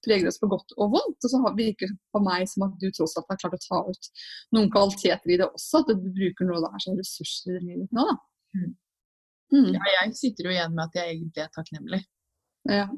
preger 0.00 0.30
oss 0.30 0.40
på 0.40 0.48
godt 0.48 0.72
og 0.78 0.94
vondt. 0.94 1.18
Og 1.20 1.32
så 1.32 1.42
virker 1.58 1.90
det 1.90 1.98
på 2.14 2.22
meg 2.24 2.46
som 2.48 2.64
at 2.68 2.78
du 2.80 2.88
tross 2.96 3.18
alt 3.20 3.28
har 3.28 3.40
klart 3.42 3.58
å 3.58 3.64
ta 3.66 3.82
ut 3.90 4.10
noen 4.56 4.70
kvaliteter 4.72 5.34
i 5.34 5.40
det 5.42 5.50
også. 5.50 5.82
At 5.82 5.92
du 5.92 6.08
bruker 6.08 6.48
noe 6.48 6.62
der 6.64 6.86
som 6.86 6.96
ressurser 6.96 7.58
i 7.58 7.66
livet 7.66 7.92
nå. 7.92 8.06
da. 8.08 8.16
Mm. 8.56 8.72
Mm. 9.50 9.70
Ja, 9.74 9.84
jeg 9.98 10.16
sitter 10.16 10.46
jo 10.46 10.54
igjen 10.54 10.74
med 10.76 10.86
at 10.86 10.96
jeg 10.96 11.16
egentlig 11.18 11.44
er 11.44 11.54
takknemlig. 11.54 12.04
Ja 12.70 12.88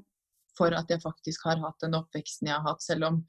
for 0.59 0.75
at 0.77 0.91
jeg 0.91 1.03
faktisk 1.03 1.47
har 1.49 1.61
hatt 1.63 1.81
den 1.83 1.97
oppveksten 1.99 2.51
jeg 2.51 2.59
har 2.59 2.67
hatt, 2.67 2.85
selv 2.85 3.09
om 3.09 3.21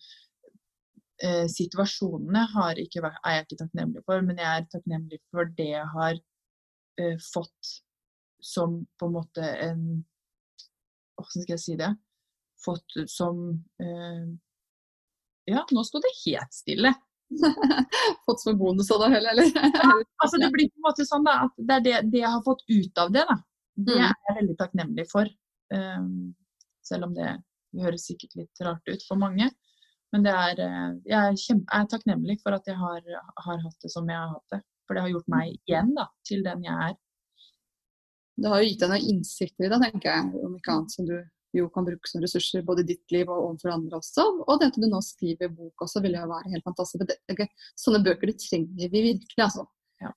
eh, 1.24 1.46
situasjonene 1.52 2.46
ikke, 2.84 3.04
er 3.10 3.36
jeg 3.36 3.46
ikke 3.46 3.60
takknemlig 3.64 4.04
for, 4.06 4.22
men 4.26 4.40
jeg 4.42 4.50
er 4.50 4.70
takknemlig 4.72 5.20
for 5.32 5.50
det 5.58 5.70
jeg 5.72 5.88
har 5.96 6.18
eh, 7.00 7.18
fått 7.34 7.78
som 8.44 8.82
på 9.00 9.10
en 9.10 9.16
måte 9.20 9.54
en 9.70 9.86
Hvordan 11.14 11.44
skal 11.44 11.54
jeg 11.54 11.62
si 11.62 11.76
det? 11.78 11.92
Fått 12.66 12.96
som 13.12 13.44
eh, 13.80 14.26
Ja, 15.52 15.62
nå 15.72 15.84
sto 15.86 16.02
det 16.02 16.10
helt 16.24 16.56
stille. 16.56 16.94
fått 18.26 18.42
som 18.42 18.58
bonus 18.58 18.90
av 18.92 19.04
det 19.04 19.12
hele, 19.14 19.32
eller? 19.32 19.52
ja, 19.54 19.92
altså 20.24 20.40
det 20.42 20.50
blir 20.54 20.72
på 20.72 20.82
en 20.82 20.88
måte 20.88 21.06
sånn 21.08 21.26
da, 21.28 21.38
at 21.46 21.54
det 21.58 21.76
er 21.78 21.86
det, 21.86 21.96
det 22.16 22.24
jeg 22.24 22.34
har 22.34 22.44
fått 22.46 22.64
ut 22.68 23.02
av 23.04 23.14
det, 23.14 23.26
da. 23.30 23.38
Det 23.74 23.98
mm. 23.98 24.04
er 24.06 24.14
jeg 24.14 24.38
veldig 24.40 24.56
takknemlig 24.60 25.06
for. 25.12 25.30
Um, 25.74 26.34
selv 26.86 27.08
om 27.08 27.16
det 27.18 27.30
høres 27.82 28.08
sikkert 28.10 28.36
litt 28.38 28.64
rart 28.66 28.90
ut 28.90 29.06
for 29.08 29.22
mange. 29.22 29.50
Men 30.14 30.28
er, 30.30 30.60
eh, 30.62 30.90
jeg, 31.10 31.20
er 31.20 31.40
kjempe, 31.42 31.66
jeg 31.66 31.86
er 31.86 31.90
takknemlig 31.90 32.38
for 32.44 32.56
at 32.56 32.68
jeg 32.70 32.78
har, 32.78 33.02
har, 33.48 33.62
hatt 33.66 33.86
det 33.86 33.90
som 33.94 34.10
jeg 34.10 34.20
har 34.20 34.36
hatt 34.36 34.56
det. 34.56 34.62
For 34.86 34.96
det 34.96 35.06
har 35.06 35.14
gjort 35.14 35.32
meg 35.32 35.54
igjen 35.56 35.94
da, 35.98 36.10
til 36.28 36.44
den 36.46 36.66
jeg 36.68 36.90
er. 36.90 36.98
Det 38.34 38.50
har 38.50 38.62
jo 38.62 38.68
gitt 38.68 38.82
deg 38.82 38.92
noen 38.92 39.08
innsikter 39.14 39.68
i 39.68 39.72
det, 39.72 39.80
tenker 39.82 40.10
jeg, 40.10 40.44
om 40.44 40.58
ikke 40.58 40.76
annet 40.76 40.94
som 40.94 41.08
du 41.08 41.16
jo 41.54 41.68
kan 41.70 41.86
bruke 41.86 42.10
som 42.10 42.22
ressurser 42.24 42.64
både 42.66 42.82
i 42.82 42.88
ditt 42.94 43.14
liv 43.14 43.30
og 43.30 43.38
overfor 43.38 43.74
andre 43.76 44.00
også. 44.00 44.26
Og 44.48 44.60
det 44.60 44.72
at 44.72 44.80
du 44.82 44.88
nå 44.90 45.02
skriver 45.06 45.52
bok 45.54 45.86
også, 45.86 46.02
vil 46.02 46.18
jo 46.18 46.26
være 46.32 46.54
helt 46.56 46.66
fantastisk. 46.66 47.06
Det, 47.10 47.48
sånne 47.80 48.02
bøker 48.06 48.32
det 48.32 48.40
trenger 48.42 48.90
vi 48.90 49.04
virkelig, 49.12 49.44
altså. 49.46 49.68
Ja. 50.02 50.10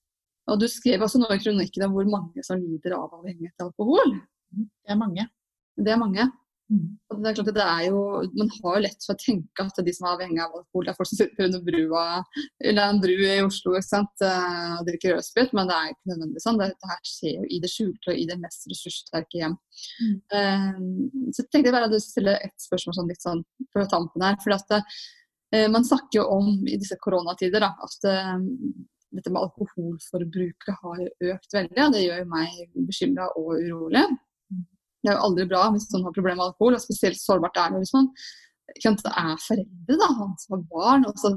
Og 0.52 0.62
du 0.62 0.66
skrev 0.72 1.04
altså 1.04 1.20
noe 1.20 1.36
i 1.36 1.42
kronikken 1.42 1.84
om 1.86 1.96
hvor 1.96 2.08
mange 2.08 2.44
som 2.46 2.60
lider 2.62 2.96
av 2.96 3.12
avhengighet 3.20 3.60
av 3.60 3.68
alkohol. 3.68 4.16
Det 4.56 4.94
er 4.94 5.00
mange. 5.00 5.28
Det 5.76 5.92
er 5.92 6.00
mange. 6.00 6.30
Mm. 6.66 6.86
Og 7.12 7.20
det 7.22 7.28
er 7.30 7.34
klart 7.36 7.48
at 7.52 7.56
det 7.56 7.64
er 7.64 7.82
jo, 7.92 7.98
Man 8.34 8.48
har 8.56 8.72
jo 8.74 8.82
lett 8.82 9.04
for 9.06 9.14
å 9.14 9.20
tenke 9.22 9.62
at 9.62 9.76
de 9.86 9.92
som 9.94 10.08
er 10.08 10.16
avhengig 10.16 10.40
av 10.42 10.56
alkohol, 10.58 10.86
det 10.86 10.90
er 10.90 10.96
folk 10.98 11.10
som 11.12 11.20
sitter 11.20 11.46
under 11.46 11.62
brua 11.62 12.06
eller 12.58 12.82
en 12.82 12.98
bru 13.04 13.12
i 13.14 13.36
Oslo 13.44 13.76
ikke 13.76 13.86
sant, 13.86 14.24
eh, 14.26 14.72
og 14.74 14.88
drikker 14.88 15.14
rødsprit, 15.14 15.54
men 15.54 15.70
det 15.70 15.76
er 15.76 15.92
ikke 15.92 16.10
nødvendigvis 16.10 16.48
sånn. 16.48 16.58
Dette 16.64 16.90
her 16.90 17.04
skjer 17.06 17.36
jo 17.36 17.46
i 17.46 17.60
det 17.62 17.70
skjulte 17.70 18.10
og 18.10 18.18
i 18.18 18.26
det 18.32 18.38
mest 18.42 18.66
ressurssterke 18.72 19.42
hjem. 19.42 19.54
Mm. 20.02 20.18
Um, 20.34 21.30
så 21.36 21.46
tenkte 21.46 21.70
jeg 21.70 21.76
bare 21.76 21.86
at 21.86 21.94
du 21.94 22.00
stille 22.02 22.34
et 22.48 22.66
spørsmål 22.66 22.98
sånn 22.98 23.14
litt 23.14 23.22
sånn 23.22 23.46
på 23.70 23.86
tampen 23.92 24.26
her. 24.26 24.38
for 24.42 24.56
at 24.56 24.66
det, 24.74 24.82
Man 25.70 25.86
snakker 25.86 26.18
jo 26.18 26.28
om 26.34 26.52
i 26.66 26.78
disse 26.80 26.98
koronatider 26.98 27.62
da, 27.62 27.76
at 27.78 28.10
dette 29.14 29.30
med 29.30 29.44
alkoholforbruket 29.44 30.80
har 30.82 31.02
økt 31.30 31.54
veldig. 31.54 31.82
og 31.84 31.94
Det 31.94 32.06
gjør 32.08 32.24
meg 32.32 32.62
bekymra 32.88 33.30
og 33.38 33.54
urolig. 33.54 34.08
Det 35.06 35.12
er 35.12 35.20
jo 35.20 35.28
aldri 35.28 35.46
bra 35.46 35.68
hvis 35.70 35.86
man 35.94 36.08
har 36.08 36.16
problemer 36.16 36.40
med 36.40 36.48
alkohol, 36.50 36.74
og 36.74 36.82
spesielt 36.82 37.20
sårbart 37.20 37.62
er 37.62 37.70
det 37.70 37.84
hvis 37.84 37.94
man 37.94 38.10
det 38.74 39.12
er 39.14 39.36
foreldre, 39.38 39.96
da, 40.00 40.06
han 40.18 40.32
som 40.42 40.56
har 40.56 40.62
barn, 40.72 41.04
og 41.06 41.18
så 41.20 41.30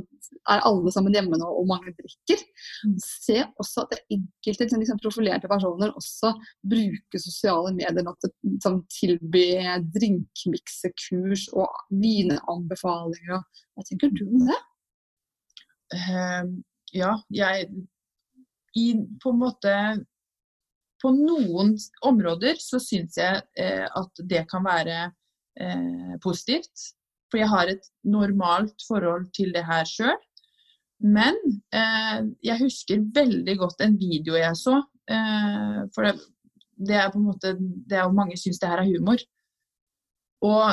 er 0.49 0.63
alle 0.65 0.91
sammen 0.91 1.13
hjemme 1.13 1.37
nå 1.37 1.45
og 1.45 1.67
mange 1.69 1.93
drikker. 1.97 2.41
Mm. 2.89 2.95
Se 3.03 3.35
også 3.61 3.83
at 3.83 3.93
det 3.93 3.99
enkelte 4.17 4.65
liksom, 4.65 4.81
liksom, 4.81 5.01
profilerte 5.03 5.51
personer 5.51 5.93
også 5.93 6.33
bruker 6.73 7.21
sosiale 7.21 7.75
medier 7.77 8.01
nå 8.01 8.15
til 8.17 8.31
å 8.31 8.53
liksom, 8.55 8.79
tilby 8.97 9.45
drinkmiksekurs 9.93 11.47
og 11.53 11.69
vineanbefalinger. 12.01 13.45
Hva 13.77 13.87
tenker 13.87 14.13
du 14.17 14.25
om 14.25 14.49
det? 14.49 14.59
Uh, 15.93 16.49
ja, 16.97 17.13
jeg 17.29 17.69
i, 18.77 18.89
på 19.21 19.33
en 19.33 19.41
måte 19.41 19.73
på 21.01 21.11
noen 21.15 21.75
områder 22.05 22.59
så 22.61 22.79
syns 22.83 23.17
jeg 23.19 23.41
eh, 23.59 23.85
at 23.85 24.23
det 24.29 24.45
kan 24.51 24.65
være 24.65 24.97
eh, 25.59 26.15
positivt. 26.23 26.89
For 27.29 27.41
jeg 27.41 27.51
har 27.51 27.69
et 27.71 27.85
normalt 28.03 28.75
forhold 28.87 29.29
til 29.37 29.53
det 29.55 29.63
her 29.67 29.87
sjøl. 29.87 30.17
Men 30.99 31.37
eh, 31.71 32.19
jeg 32.43 32.59
husker 32.59 33.05
veldig 33.15 33.55
godt 33.61 33.85
en 33.85 33.95
video 33.99 34.35
jeg 34.39 34.57
så. 34.59 34.81
Eh, 35.09 35.81
for 35.95 36.07
det, 36.07 36.15
det, 36.75 36.97
er 36.99 37.11
på 37.13 37.21
en 37.21 37.29
måte 37.29 37.55
det 37.59 37.97
er 37.97 38.07
jo 38.07 38.17
Mange 38.17 38.37
syns 38.39 38.59
det 38.59 38.71
her 38.71 38.83
er 38.83 38.89
humor. 38.89 39.23
Og 40.43 40.67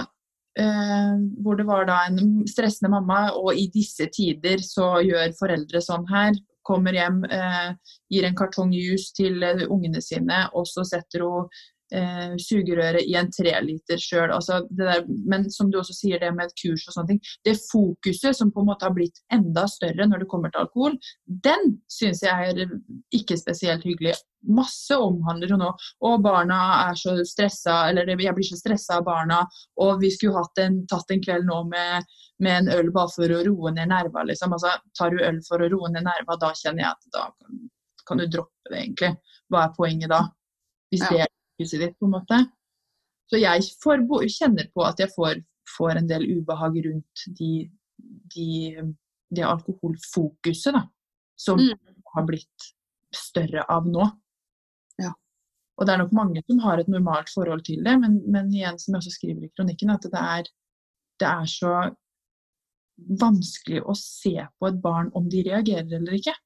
eh, 0.58 1.14
hvor 1.42 1.60
det 1.60 1.68
var 1.68 1.86
da 1.86 2.02
en 2.08 2.42
stressende 2.50 2.90
mamma, 2.90 3.28
og 3.38 3.54
i 3.54 3.68
disse 3.74 4.08
tider 4.14 4.62
så 4.64 4.96
gjør 5.04 5.36
foreldre 5.38 5.82
sånn 5.84 6.06
her 6.10 6.34
kommer 6.66 6.96
hjem, 6.96 7.22
eh, 7.30 7.70
gir 8.12 8.26
en 8.26 8.36
kartong 8.38 8.74
juice 8.74 9.14
til 9.16 9.42
eh, 9.46 9.64
ungene 9.70 10.02
sine, 10.04 10.44
og 10.54 10.66
så 10.70 10.84
setter 10.86 11.24
hun 11.26 11.50
eh, 11.94 12.34
sugerøret 12.40 13.06
i 13.06 13.16
en 13.18 13.30
treliter 13.32 14.00
sjøl. 14.00 14.32
Altså 14.34 14.62
men 15.30 15.48
som 15.52 15.70
du 15.70 15.78
også 15.80 15.96
sier, 15.96 16.20
det 16.20 16.32
med 16.34 16.50
et 16.50 16.60
kurs 16.60 16.86
og 16.88 16.96
sånne 16.96 17.14
ting. 17.14 17.20
Det 17.46 17.56
fokuset 17.60 18.36
som 18.36 18.52
på 18.52 18.62
en 18.62 18.70
måte 18.70 18.86
har 18.86 18.94
blitt 18.96 19.22
enda 19.32 19.66
større 19.70 20.08
når 20.08 20.24
det 20.24 20.30
kommer 20.30 20.52
til 20.52 20.64
alkohol, 20.64 20.96
den 21.26 21.76
syns 21.92 22.22
jeg 22.24 22.54
er 22.54 22.78
ikke 23.14 23.38
spesielt 23.40 23.86
hyggelig. 23.86 24.16
Masse 24.46 24.94
omhandler 24.94 25.50
jo 25.50 25.58
nå. 25.58 25.72
Og 26.06 26.20
barna 26.22 26.58
er 26.86 26.98
så 26.98 27.16
stressa, 27.26 27.80
eller 27.90 28.08
jeg 28.14 28.34
blir 28.36 28.46
så 28.46 28.58
stressa 28.58 29.00
av 29.00 29.06
barna. 29.08 29.42
Og 29.82 30.00
vi 30.02 30.12
skulle 30.14 30.38
hatt 30.38 30.62
en, 30.62 30.82
tatt 30.90 31.10
en 31.10 31.22
kveld 31.22 31.48
nå 31.48 31.62
med, 31.70 32.06
med, 32.42 32.52
en 32.60 32.72
øl 32.78 32.92
bare 32.94 33.12
for 33.14 33.34
å 33.34 33.42
roe 33.48 33.74
ned 33.74 33.90
nerva. 33.90 34.26
Liksom. 34.28 34.54
Altså, 34.56 34.76
tar 34.98 35.14
du 35.14 35.24
øl 35.24 35.40
for 35.48 35.62
å 35.62 35.70
roe 35.72 35.90
ned 35.92 36.06
nerva, 36.06 36.38
da 36.40 36.52
kjenner 36.54 36.86
jeg 36.86 36.92
at 36.92 37.16
da 37.16 37.28
kan, 37.32 37.64
kan, 38.06 38.22
du 38.22 38.28
droppe 38.30 38.70
det, 38.70 38.82
egentlig. 38.84 39.14
Hva 39.50 39.66
er 39.66 39.74
poenget 39.78 40.12
da? 40.14 40.22
Hvis 40.92 41.02
ja. 41.02 41.10
det 41.10 41.24
er 41.26 41.32
fokuset 41.56 41.80
ditt, 41.80 41.98
på 41.98 42.06
en 42.06 42.14
måte. 42.18 42.38
Så 43.30 43.40
jeg 43.40 43.64
får, 43.82 44.04
kjenner 44.30 44.68
på 44.74 44.84
at 44.86 45.00
jeg 45.00 45.10
får, 45.14 45.40
får 45.76 45.98
en 45.98 46.08
del 46.08 46.26
ubehag 46.38 46.78
rundt 46.84 47.24
de, 47.38 47.68
de, 48.34 48.76
det 49.34 49.42
alkoholfokuset 49.44 50.74
da, 50.76 50.84
som 51.36 51.58
mm. 51.58 51.78
har 52.14 52.26
blitt 52.28 52.70
større 53.14 53.64
av 53.72 53.88
nå. 53.88 54.06
Ja. 55.02 55.12
Og 55.76 55.86
det 55.86 55.94
er 55.94 56.02
nok 56.04 56.14
mange 56.14 56.42
som 56.46 56.60
har 56.62 56.78
et 56.78 56.88
normalt 56.88 57.32
forhold 57.32 57.64
til 57.66 57.82
det, 57.84 57.96
men, 57.98 58.20
men 58.30 58.52
igjen, 58.54 58.78
som 58.78 58.94
jeg 58.94 59.02
også 59.02 59.16
skriver 59.16 59.46
i 59.46 59.52
kronikken, 59.56 59.90
at 59.90 60.06
det 60.06 60.22
er, 60.22 60.52
det 61.20 61.32
er 61.32 61.50
så 61.50 61.74
vanskelig 62.96 63.82
å 63.84 63.94
se 63.98 64.38
på 64.56 64.68
et 64.70 64.78
barn 64.80 65.10
om 65.18 65.26
de 65.28 65.42
reagerer 65.44 65.98
eller 65.98 66.16
ikke. 66.16 66.36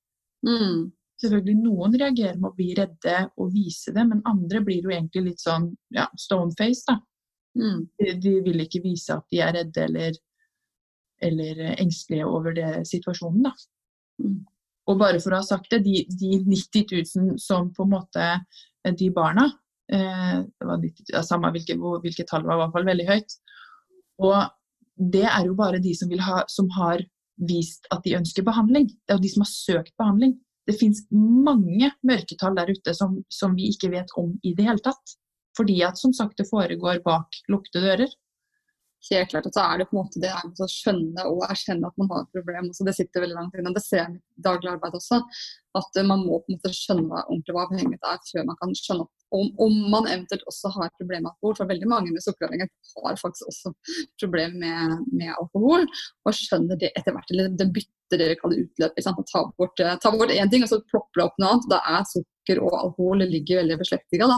Mm. 0.46 0.88
Selvfølgelig 1.20 1.56
Noen 1.60 1.94
reagerer 2.00 2.38
med 2.38 2.48
å 2.48 2.56
bli 2.56 2.70
redde 2.78 3.16
og 3.36 3.52
vise 3.52 3.92
det, 3.92 4.04
men 4.08 4.22
andre 4.28 4.62
blir 4.64 4.86
jo 4.86 4.92
egentlig 4.94 5.26
litt 5.26 5.42
sånn 5.42 5.68
ja, 5.96 6.06
stoneface. 6.18 6.86
da. 6.88 6.96
Mm. 7.58 7.82
De, 7.98 8.12
de, 8.22 8.32
vil 8.46 8.62
ikke 8.64 8.82
vise 8.84 9.12
at 9.16 9.26
de 9.32 9.42
er 9.44 9.56
redde 9.58 9.84
eller, 9.84 10.16
eller 11.26 11.62
engstelige 11.74 12.28
over 12.28 12.56
det, 12.56 12.70
situasjonen. 12.88 13.50
da. 13.50 13.54
Mm. 14.22 14.38
Og 14.90 15.00
bare 15.00 15.20
for 15.22 15.34
å 15.34 15.42
ha 15.42 15.46
sagt 15.46 15.70
det, 15.74 15.82
de, 15.84 16.04
de 16.08 16.38
90 16.46 16.94
000 16.94 17.40
som 17.42 17.68
på 17.74 17.84
en 17.86 17.92
måte 17.92 18.24
De 18.96 19.10
barna 19.14 19.44
eh, 19.92 20.40
det 20.40 20.66
var 20.66 20.80
90, 20.80 21.12
ja, 21.12 21.22
Samme 21.26 21.52
hvilket, 21.54 21.78
hvilke 21.78 22.26
tall 22.28 22.46
var, 22.46 22.56
i 22.56 22.62
hvert 22.62 22.76
fall 22.78 22.88
veldig 22.88 23.08
høyt. 23.10 23.36
Og 24.24 24.38
det 25.12 25.26
er 25.28 25.46
jo 25.46 25.56
bare 25.56 25.80
de 25.84 25.92
som, 25.96 26.12
ha, 26.24 26.44
som 26.48 26.68
har 26.76 27.04
vist 27.48 27.86
at 27.92 28.04
de 28.04 28.16
ønsker 28.18 28.44
behandling. 28.44 28.88
Det 28.88 29.14
er 29.14 29.20
jo 29.20 29.24
de 29.24 29.32
som 29.32 29.44
har 29.44 29.52
søkt 29.52 29.94
behandling. 30.00 30.34
Det 30.70 30.78
fins 30.78 31.02
mange 31.10 31.90
mørketall 32.06 32.54
der 32.54 32.70
ute 32.70 32.94
som, 32.94 33.18
som, 33.32 33.56
vi 33.58 33.72
ikke 33.72 33.90
vet 33.90 34.12
om 34.20 34.36
i 34.46 34.54
det 34.54 34.68
hele 34.68 34.82
tatt. 34.84 35.16
Fordi 35.58 35.80
at 35.82 35.98
som 35.98 36.12
sagt 36.14 36.38
det 36.38 36.46
foregår 36.46 37.02
bak 37.02 37.40
lukkede 37.50 37.82
dører. 37.82 38.12
Helt 39.08 39.30
klart, 39.32 39.46
og 39.48 39.54
så 39.54 39.62
er 39.64 39.80
det 39.80 39.86
på 39.88 39.96
en 39.96 40.02
måte 40.02 40.20
det 40.20 40.30
å 40.36 40.66
skjønne 40.68 41.22
og 41.30 41.46
erkjenne 41.46 41.88
at 41.88 42.00
man 42.00 42.10
har 42.12 42.26
et 42.26 42.34
problem. 42.36 42.68
Også. 42.68 42.84
det 42.84 42.92
sitter 42.98 43.24
veldig 43.24 43.38
langt 43.38 43.56
inne. 43.56 43.72
Det 43.72 43.82
ser 43.84 44.02
jeg 44.02 44.18
i 44.18 44.44
daglig 44.44 44.74
arbeid 44.74 44.98
også. 44.98 45.22
At 45.80 46.00
man 46.04 46.26
må 46.26 46.42
på 46.42 46.52
en 46.52 46.58
måte 46.58 46.72
skjønne 46.76 47.22
ordentlig 47.22 47.56
hva 47.56 47.64
avhengighet 47.64 48.08
er 48.10 48.20
før 48.28 48.46
man 48.50 48.58
kan 48.60 48.76
skjønne 48.76 49.06
om, 49.30 49.46
om, 49.62 49.74
man 49.92 50.08
eventuelt 50.10 50.44
også 50.50 50.72
har 50.74 50.88
et 50.88 50.98
problem 51.00 51.24
med 51.24 51.30
alkohol. 51.32 51.56
For 51.56 51.70
veldig 51.70 51.88
mange 51.88 52.12
med 52.12 52.24
sukkeravhengighet 52.26 52.92
har 52.96 53.20
faktisk 53.22 53.48
også 53.52 53.72
problem 54.20 54.58
med, 54.60 54.96
med 55.14 55.32
alkohol. 55.36 55.86
Og 56.26 56.36
skjønner 56.36 56.80
det 56.80 56.92
etter 56.92 57.16
hvert. 57.16 57.32
Eller 57.32 57.54
det 57.56 57.70
bytter 57.76 58.20
dere 58.20 58.36
kaller 58.40 58.66
utløp. 58.66 59.00
Ta 59.00 59.46
bort, 59.56 60.34
én 60.34 60.52
ting, 60.52 60.66
og 60.66 60.72
så 60.72 60.82
plopper 60.90 61.22
det 61.22 61.28
opp 61.28 61.40
noe 61.40 61.54
annet. 61.54 61.70
Da 61.72 61.80
er 61.94 62.04
sukker 62.10 62.39
og 62.58 62.74
alkohol 62.74 63.22
ligger 63.22 63.60
veldig 63.60 63.78
beslektiga. 63.80 64.28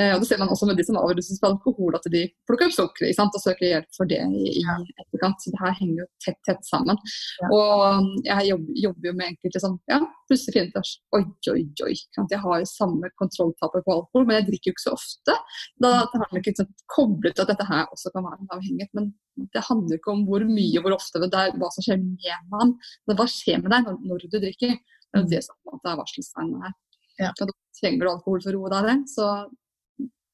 Eh, 0.00 0.12
og 0.14 0.22
det 0.22 0.28
ser 0.28 0.40
man 0.42 0.50
også 0.52 0.68
med 0.68 0.78
de 0.78 0.86
som 0.86 0.98
avruses 1.00 1.40
på 1.40 1.50
alkohol, 1.50 1.96
at 1.98 2.08
de 2.12 2.24
plukker 2.48 2.68
opp 2.68 2.76
sukker 2.76 3.10
og 3.24 3.40
søker 3.42 3.66
hjelp 3.68 3.90
for 3.96 4.10
det 4.10 4.20
i, 4.26 4.60
i 4.60 4.64
etterkant. 4.64 5.40
Så 5.42 5.52
det 5.54 5.62
her 5.62 5.76
henger 5.80 6.02
jo 6.02 6.08
tett, 6.24 6.40
tett 6.48 6.66
sammen. 6.66 7.00
Ja. 7.42 7.50
Og 7.54 8.24
jeg 8.26 8.50
jobber, 8.50 8.80
jobber, 8.86 9.10
jo 9.10 9.14
med 9.16 9.32
enkelte 9.32 9.62
som 9.62 9.78
ja, 9.90 10.00
plutselig 10.30 10.56
finner 10.56 10.72
ut 10.72 10.94
oi, 11.16 11.22
oi, 11.54 11.62
oi. 11.86 11.94
Jeg 12.16 12.42
har 12.42 12.62
jo 12.62 12.70
samme 12.70 13.12
kontrolltapet 13.20 13.86
på 13.86 13.96
alkohol 14.00 14.26
men 14.26 14.40
jeg 14.40 14.48
drikker 14.50 14.70
jo 14.70 14.74
ikke 14.74 14.86
så 14.86 14.96
ofte. 14.96 15.36
Da 15.82 15.92
har 16.10 16.24
man 16.24 16.40
ikke 16.40 16.56
sånn, 16.58 16.72
koblet 16.92 17.40
at 17.42 17.50
dette 17.52 17.68
her 17.68 17.86
også 17.92 18.12
kan 18.14 18.26
være 18.26 18.42
en 18.42 18.52
avhengighet. 18.56 18.92
Men 18.96 19.12
det 19.54 19.64
handler 19.68 19.98
ikke 19.98 20.14
om 20.14 20.24
hvor 20.28 20.44
mye, 20.48 20.74
og 20.78 20.86
hvor 20.86 20.96
ofte, 20.96 21.22
det 21.22 21.40
er 21.42 21.54
hva 21.60 21.70
som 21.74 21.86
skjer 21.86 22.00
med 22.02 22.50
man. 22.52 22.74
Men 23.08 23.18
hva 23.18 23.28
skjer 23.30 23.62
med 23.62 23.72
deg 23.74 23.88
når, 23.88 24.00
når 24.10 24.26
du 24.26 24.38
drikker? 24.38 24.76
Det 25.16 25.22
er 25.22 25.30
det 25.30 25.44
som 25.46 25.78
er 25.78 26.00
varselstegnene 26.00 26.66
her. 26.66 26.74
Ja. 27.20 27.32
Da 27.38 27.48
trenger 27.80 28.04
du 28.04 28.10
alkohol 28.10 28.42
for 28.44 28.52
å 28.52 28.60
roe 28.60 28.72
deg 28.72 28.88
ned, 28.90 29.06
så 29.10 29.28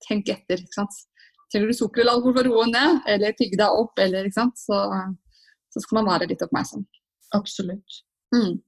tenk 0.06 0.30
etter. 0.32 0.62
ikke 0.62 0.80
sant? 0.80 0.98
Trenger 1.52 1.70
du 1.70 1.76
sukker 1.76 2.02
eller 2.02 2.18
alkohol 2.18 2.38
for 2.38 2.48
å 2.48 2.56
roe 2.56 2.70
ned, 2.70 3.02
eller 3.12 3.36
tygge 3.38 3.60
deg 3.60 3.80
opp, 3.82 3.94
eller, 4.02 4.26
ikke 4.26 4.40
sant? 4.40 4.58
Så, 4.58 4.78
så 5.74 5.84
skal 5.84 6.00
man 6.00 6.10
være 6.10 6.30
litt 6.32 6.44
oppmerksom. 6.44 6.84
Absolutt. 7.36 8.02
Mm. 8.34 8.60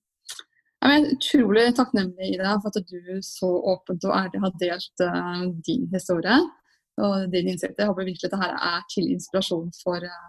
Jeg 0.85 1.01
er 1.01 1.13
utrolig 1.15 1.63
takknemlig 1.79 2.27
i 2.35 2.37
deg 2.37 2.61
for 2.61 2.69
at 2.69 2.91
du 2.91 3.21
så 3.25 3.49
åpent 3.73 4.05
og 4.05 4.17
ærlig 4.19 4.41
har 4.43 4.57
delt 4.61 5.05
uh, 5.07 5.47
din 5.65 5.87
historie 5.95 6.37
og 7.01 7.31
din 7.33 7.49
innsikt. 7.51 7.79
Jeg 7.81 7.89
håper 7.89 8.05
virkelig 8.05 8.29
at 8.29 8.35
dette 8.37 8.65
er 8.69 8.83
til 8.93 9.07
inspirasjon 9.15 9.71
for 9.79 10.05
uh, 10.05 10.27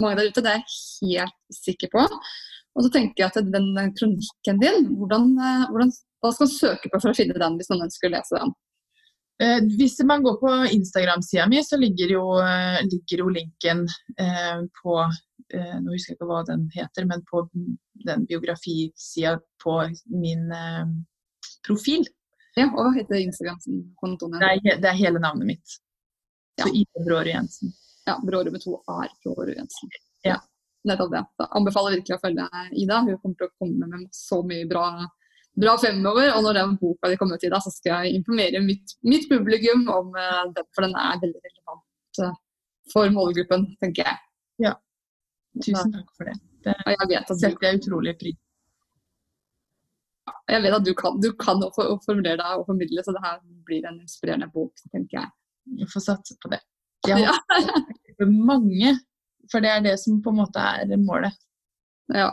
mange 0.00 0.16
der 0.18 0.32
ute. 0.32 0.42
Det 0.42 0.50
er 0.50 0.64
jeg 1.06 1.20
helt 1.22 1.60
sikker 1.60 1.92
på. 1.94 2.02
Og 2.72 2.86
så 2.86 2.90
tenker 2.90 3.22
jeg 3.22 3.30
at 3.30 3.52
den 3.54 3.94
kronikken 3.94 4.58
din, 4.64 4.90
hvordan, 4.98 5.30
uh, 5.38 5.70
hvordan, 5.70 5.94
hva 6.22 6.30
skal 6.32 6.46
man 6.46 6.54
søke 6.54 6.90
på 6.90 7.00
for 7.00 7.10
å 7.10 7.16
finne 7.16 7.38
den 7.38 7.58
hvis 7.58 7.70
man 7.72 7.84
ønsker 7.88 8.08
å 8.08 8.14
lese 8.16 8.38
den? 8.38 8.54
Hvis 9.74 9.96
man 10.06 10.22
går 10.22 10.36
på 10.38 10.50
Instagram-sida 10.76 11.48
mi, 11.50 11.58
så 11.66 11.74
ligger 11.80 12.12
jo, 12.14 12.24
ligger 12.86 13.22
jo 13.24 13.30
linken 13.32 13.80
på 14.78 14.98
eh, 15.02 15.78
Nå 15.82 15.94
husker 15.94 16.12
jeg 16.12 16.18
ikke 16.18 16.28
hva 16.28 16.42
den 16.46 16.68
heter, 16.74 17.08
men 17.10 17.24
på 17.26 17.42
den 18.06 18.26
biografisida 18.28 19.38
på 19.64 19.78
min 20.12 20.52
eh, 20.52 20.92
profil. 21.66 22.06
Ja, 22.56 22.68
og 22.68 22.84
hva 22.84 22.92
heter 22.96 23.22
Instagram-kontoen? 23.22 24.38
Det, 24.38 24.76
det, 24.82 24.88
er 24.90 24.98
hele 24.98 25.22
navnet 25.22 25.54
mitt. 25.54 25.76
Ja. 26.58 26.66
Så 26.66 26.72
Ida 26.76 27.04
Brårud 27.06 27.32
Jensen. 27.32 27.72
Ja, 28.06 28.18
Brårud 28.22 28.52
med 28.52 28.64
to 28.64 28.76
a-er. 28.90 29.12
Brårud 29.24 29.54
Jensen. 29.56 29.94
Ja. 30.26 30.38
Nettopp 30.88 31.12
det. 31.14 31.22
Så 31.38 31.48
anbefaler 31.58 31.96
virkelig 31.96 32.18
å 32.18 32.22
følge 32.22 32.48
Ida. 32.74 33.00
Hun 33.06 33.18
kommer 33.22 33.38
til 33.40 33.48
å 33.48 33.54
komme 33.62 33.88
med 33.88 34.08
så 34.16 34.42
mye 34.46 34.68
bra, 34.68 34.86
bra 35.60 35.74
fremover. 35.80 36.30
Og 36.36 36.44
når 36.46 36.58
den 36.60 36.76
boka 36.80 37.10
de 37.10 37.18
kommer 37.20 37.40
ut, 37.40 37.48
da 37.54 37.60
så 37.62 37.72
skal 37.74 38.06
jeg 38.06 38.20
informere 38.20 38.62
mitt, 38.64 38.96
mitt 39.06 39.28
publikum 39.30 39.84
om 39.92 40.14
uh, 40.16 40.44
den, 40.54 40.68
for 40.74 40.86
den 40.86 40.96
er 40.98 41.20
veldig 41.22 41.42
relevant 41.48 42.22
uh, 42.24 42.38
for 42.92 43.12
målgruppen, 43.14 43.68
tenker 43.82 44.08
jeg. 44.08 44.22
Ja. 44.68 44.76
Tusen 45.60 45.92
takk 45.94 46.08
for 46.16 46.30
det. 46.30 46.38
Det 46.62 46.74
setter 47.26 47.66
jeg 47.66 47.80
utrolig 47.80 48.12
pris 48.20 48.36
Jeg 50.46 50.62
vet 50.62 50.76
at 50.76 50.84
du 50.86 50.92
kan, 50.94 51.16
du 51.20 51.32
kan 51.34 51.58
formulere 51.74 52.38
deg 52.38 52.60
og 52.60 52.68
formidle, 52.68 53.02
så 53.04 53.14
det 53.14 53.24
her 53.24 53.40
blir 53.66 53.88
en 53.88 53.98
inspirerende 54.00 54.48
bok, 54.52 54.72
tenker 54.92 55.18
jeg. 55.18 55.32
Vi 55.78 55.88
får 55.90 56.06
satse 56.06 56.36
på 56.42 56.52
det. 56.52 56.60
Ja. 57.08 57.34
For 58.18 58.30
mange, 58.30 58.94
for 59.50 59.64
det 59.64 59.72
er 59.72 59.82
det 59.84 59.96
som 59.98 60.20
på 60.22 60.30
en 60.30 60.38
måte 60.38 60.62
er 60.62 60.92
målet. 61.02 61.34
Ja. 62.14 62.30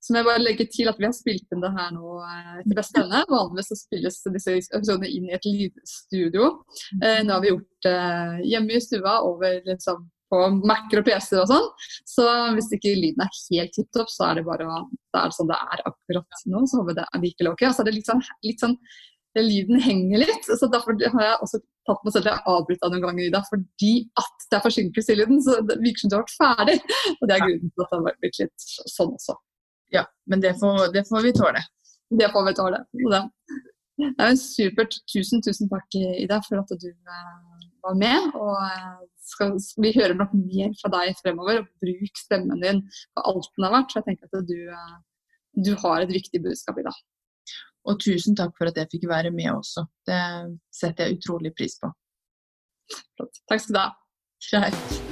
Så 0.00 0.12
må 0.12 0.20
jeg 0.20 0.28
bare 0.30 0.42
legge 0.42 0.64
til 0.72 0.88
at 0.88 1.00
vi 1.00 1.04
har 1.04 1.12
spilt 1.16 1.52
inn 1.52 1.60
det 1.60 1.72
her 1.74 1.90
nå 1.92 2.14
til 2.64 2.76
beste 2.78 3.02
evne. 3.02 3.20
Vanligvis 3.28 3.68
så 3.68 3.76
spilles 3.76 4.16
disse 4.36 4.54
episodene 4.72 5.10
inn 5.12 5.28
i 5.28 5.34
et 5.36 5.44
lydstudio. 5.44 6.46
Eh, 7.02 7.20
nå 7.26 7.36
har 7.36 7.44
vi 7.44 7.52
gjort 7.52 7.84
det 7.84 7.98
eh, 7.98 8.40
hjemme 8.54 8.78
i 8.78 8.80
stua 8.84 9.18
over 9.28 9.60
liksom, 9.68 10.06
på 10.32 10.40
Mac-er 10.62 11.02
og 11.02 11.06
PC-er 11.10 11.42
og 11.44 11.50
sånn. 11.50 11.68
Så 12.08 12.24
hvis 12.56 12.72
ikke 12.78 12.96
lyden 12.96 13.26
er 13.26 13.36
helt 13.50 13.76
tipp 13.76 13.92
topp, 13.96 14.08
så 14.12 14.30
er 14.30 14.40
det 14.40 14.46
bare 14.48 14.64
det 14.64 15.20
er 15.20 15.36
sånn 15.36 15.52
det 15.52 15.60
er 15.60 15.84
akkurat 15.84 16.42
nå. 16.48 16.64
Så 16.64 16.80
håper 16.80 16.94
jeg 16.94 17.00
det 17.02 17.06
er 17.06 17.24
likevel 17.26 17.52
ok. 17.52 17.66
Så 17.68 17.84
er 17.84 17.90
det 17.90 17.96
litt 17.98 18.10
sånn, 18.10 18.26
litt 18.46 18.64
sånn 18.64 18.80
Lyden 19.38 19.78
henger 19.78 20.24
litt. 20.24 20.48
så 20.58 20.66
Derfor 20.66 20.96
har 20.98 21.22
jeg 21.22 21.36
også 21.44 21.60
tatt 21.86 22.00
meg 22.02 22.14
selv 22.14 22.26
til 22.26 22.32
å 22.34 22.54
avbryte 22.56 22.88
noen 22.90 23.04
ganger 23.04 23.28
i 23.28 23.30
dag, 23.30 23.44
fordi 23.46 23.92
at 24.18 24.48
det 24.50 24.58
er 24.58 24.64
forsinkelse 24.64 25.14
i 25.14 25.18
lyden. 25.20 25.38
Så 25.44 25.60
det 25.68 25.76
virker 25.84 26.02
som 26.02 26.10
du 26.10 26.16
har 26.16 26.24
vært 26.24 26.40
ferdig. 26.40 26.96
Og 27.14 27.22
det 27.30 27.36
er 27.36 27.44
grunnen 27.44 27.70
til 27.70 27.84
at 27.84 27.92
det 27.92 28.00
har 28.00 28.18
blitt 28.24 28.42
litt 28.42 28.66
sånn 28.96 29.14
også. 29.14 29.36
Ja, 29.94 30.06
men 30.30 30.40
det 30.40 30.54
får, 30.60 30.92
det 30.94 31.04
får 31.08 31.22
vi 31.26 31.32
tåle. 31.36 31.62
Det 32.10 32.30
får 32.32 32.46
vi 32.46 32.54
tåle. 32.54 32.84
Det. 32.92 33.22
det 33.98 34.24
er 34.24 34.32
jo 34.32 34.40
supert. 34.40 34.96
Tusen, 35.12 35.42
tusen 35.42 35.70
takk, 35.70 35.86
Ida, 35.94 36.40
for 36.46 36.62
at 36.62 36.72
du 36.82 36.88
eh, 36.90 37.68
var 37.84 37.98
med. 37.98 38.32
Og 38.38 38.56
eh, 38.64 39.04
skal, 39.32 39.54
vi 39.82 39.92
hører 39.96 40.16
nok 40.18 40.34
mer 40.38 40.74
fra 40.80 40.92
deg 40.96 41.14
fremover. 41.20 41.62
og 41.62 41.84
Bruk 41.84 42.22
stemmen 42.24 42.64
din 42.64 42.82
på 43.14 43.26
alt 43.32 43.50
den 43.54 43.68
har 43.68 43.76
vært. 43.78 43.92
Så 43.92 44.00
jeg 44.00 44.08
tenker 44.10 44.30
at 44.30 44.50
du, 44.50 44.58
eh, 44.74 44.98
du 45.68 45.72
har 45.84 46.02
et 46.02 46.14
viktig 46.14 46.42
budskap 46.46 46.82
i 46.82 46.86
dag. 46.88 47.00
Og 47.88 48.00
tusen 48.02 48.36
takk 48.36 48.52
for 48.58 48.70
at 48.70 48.76
jeg 48.76 48.90
fikk 48.92 49.08
være 49.10 49.32
med 49.34 49.54
også. 49.54 49.86
Det 50.06 50.20
setter 50.74 51.08
jeg 51.08 51.20
utrolig 51.20 51.54
pris 51.56 51.78
på. 51.80 51.92
Takk 53.20 53.62
skal 53.62 53.74
du 53.74 53.80
ha. 53.80 53.88
Greit. 54.50 55.09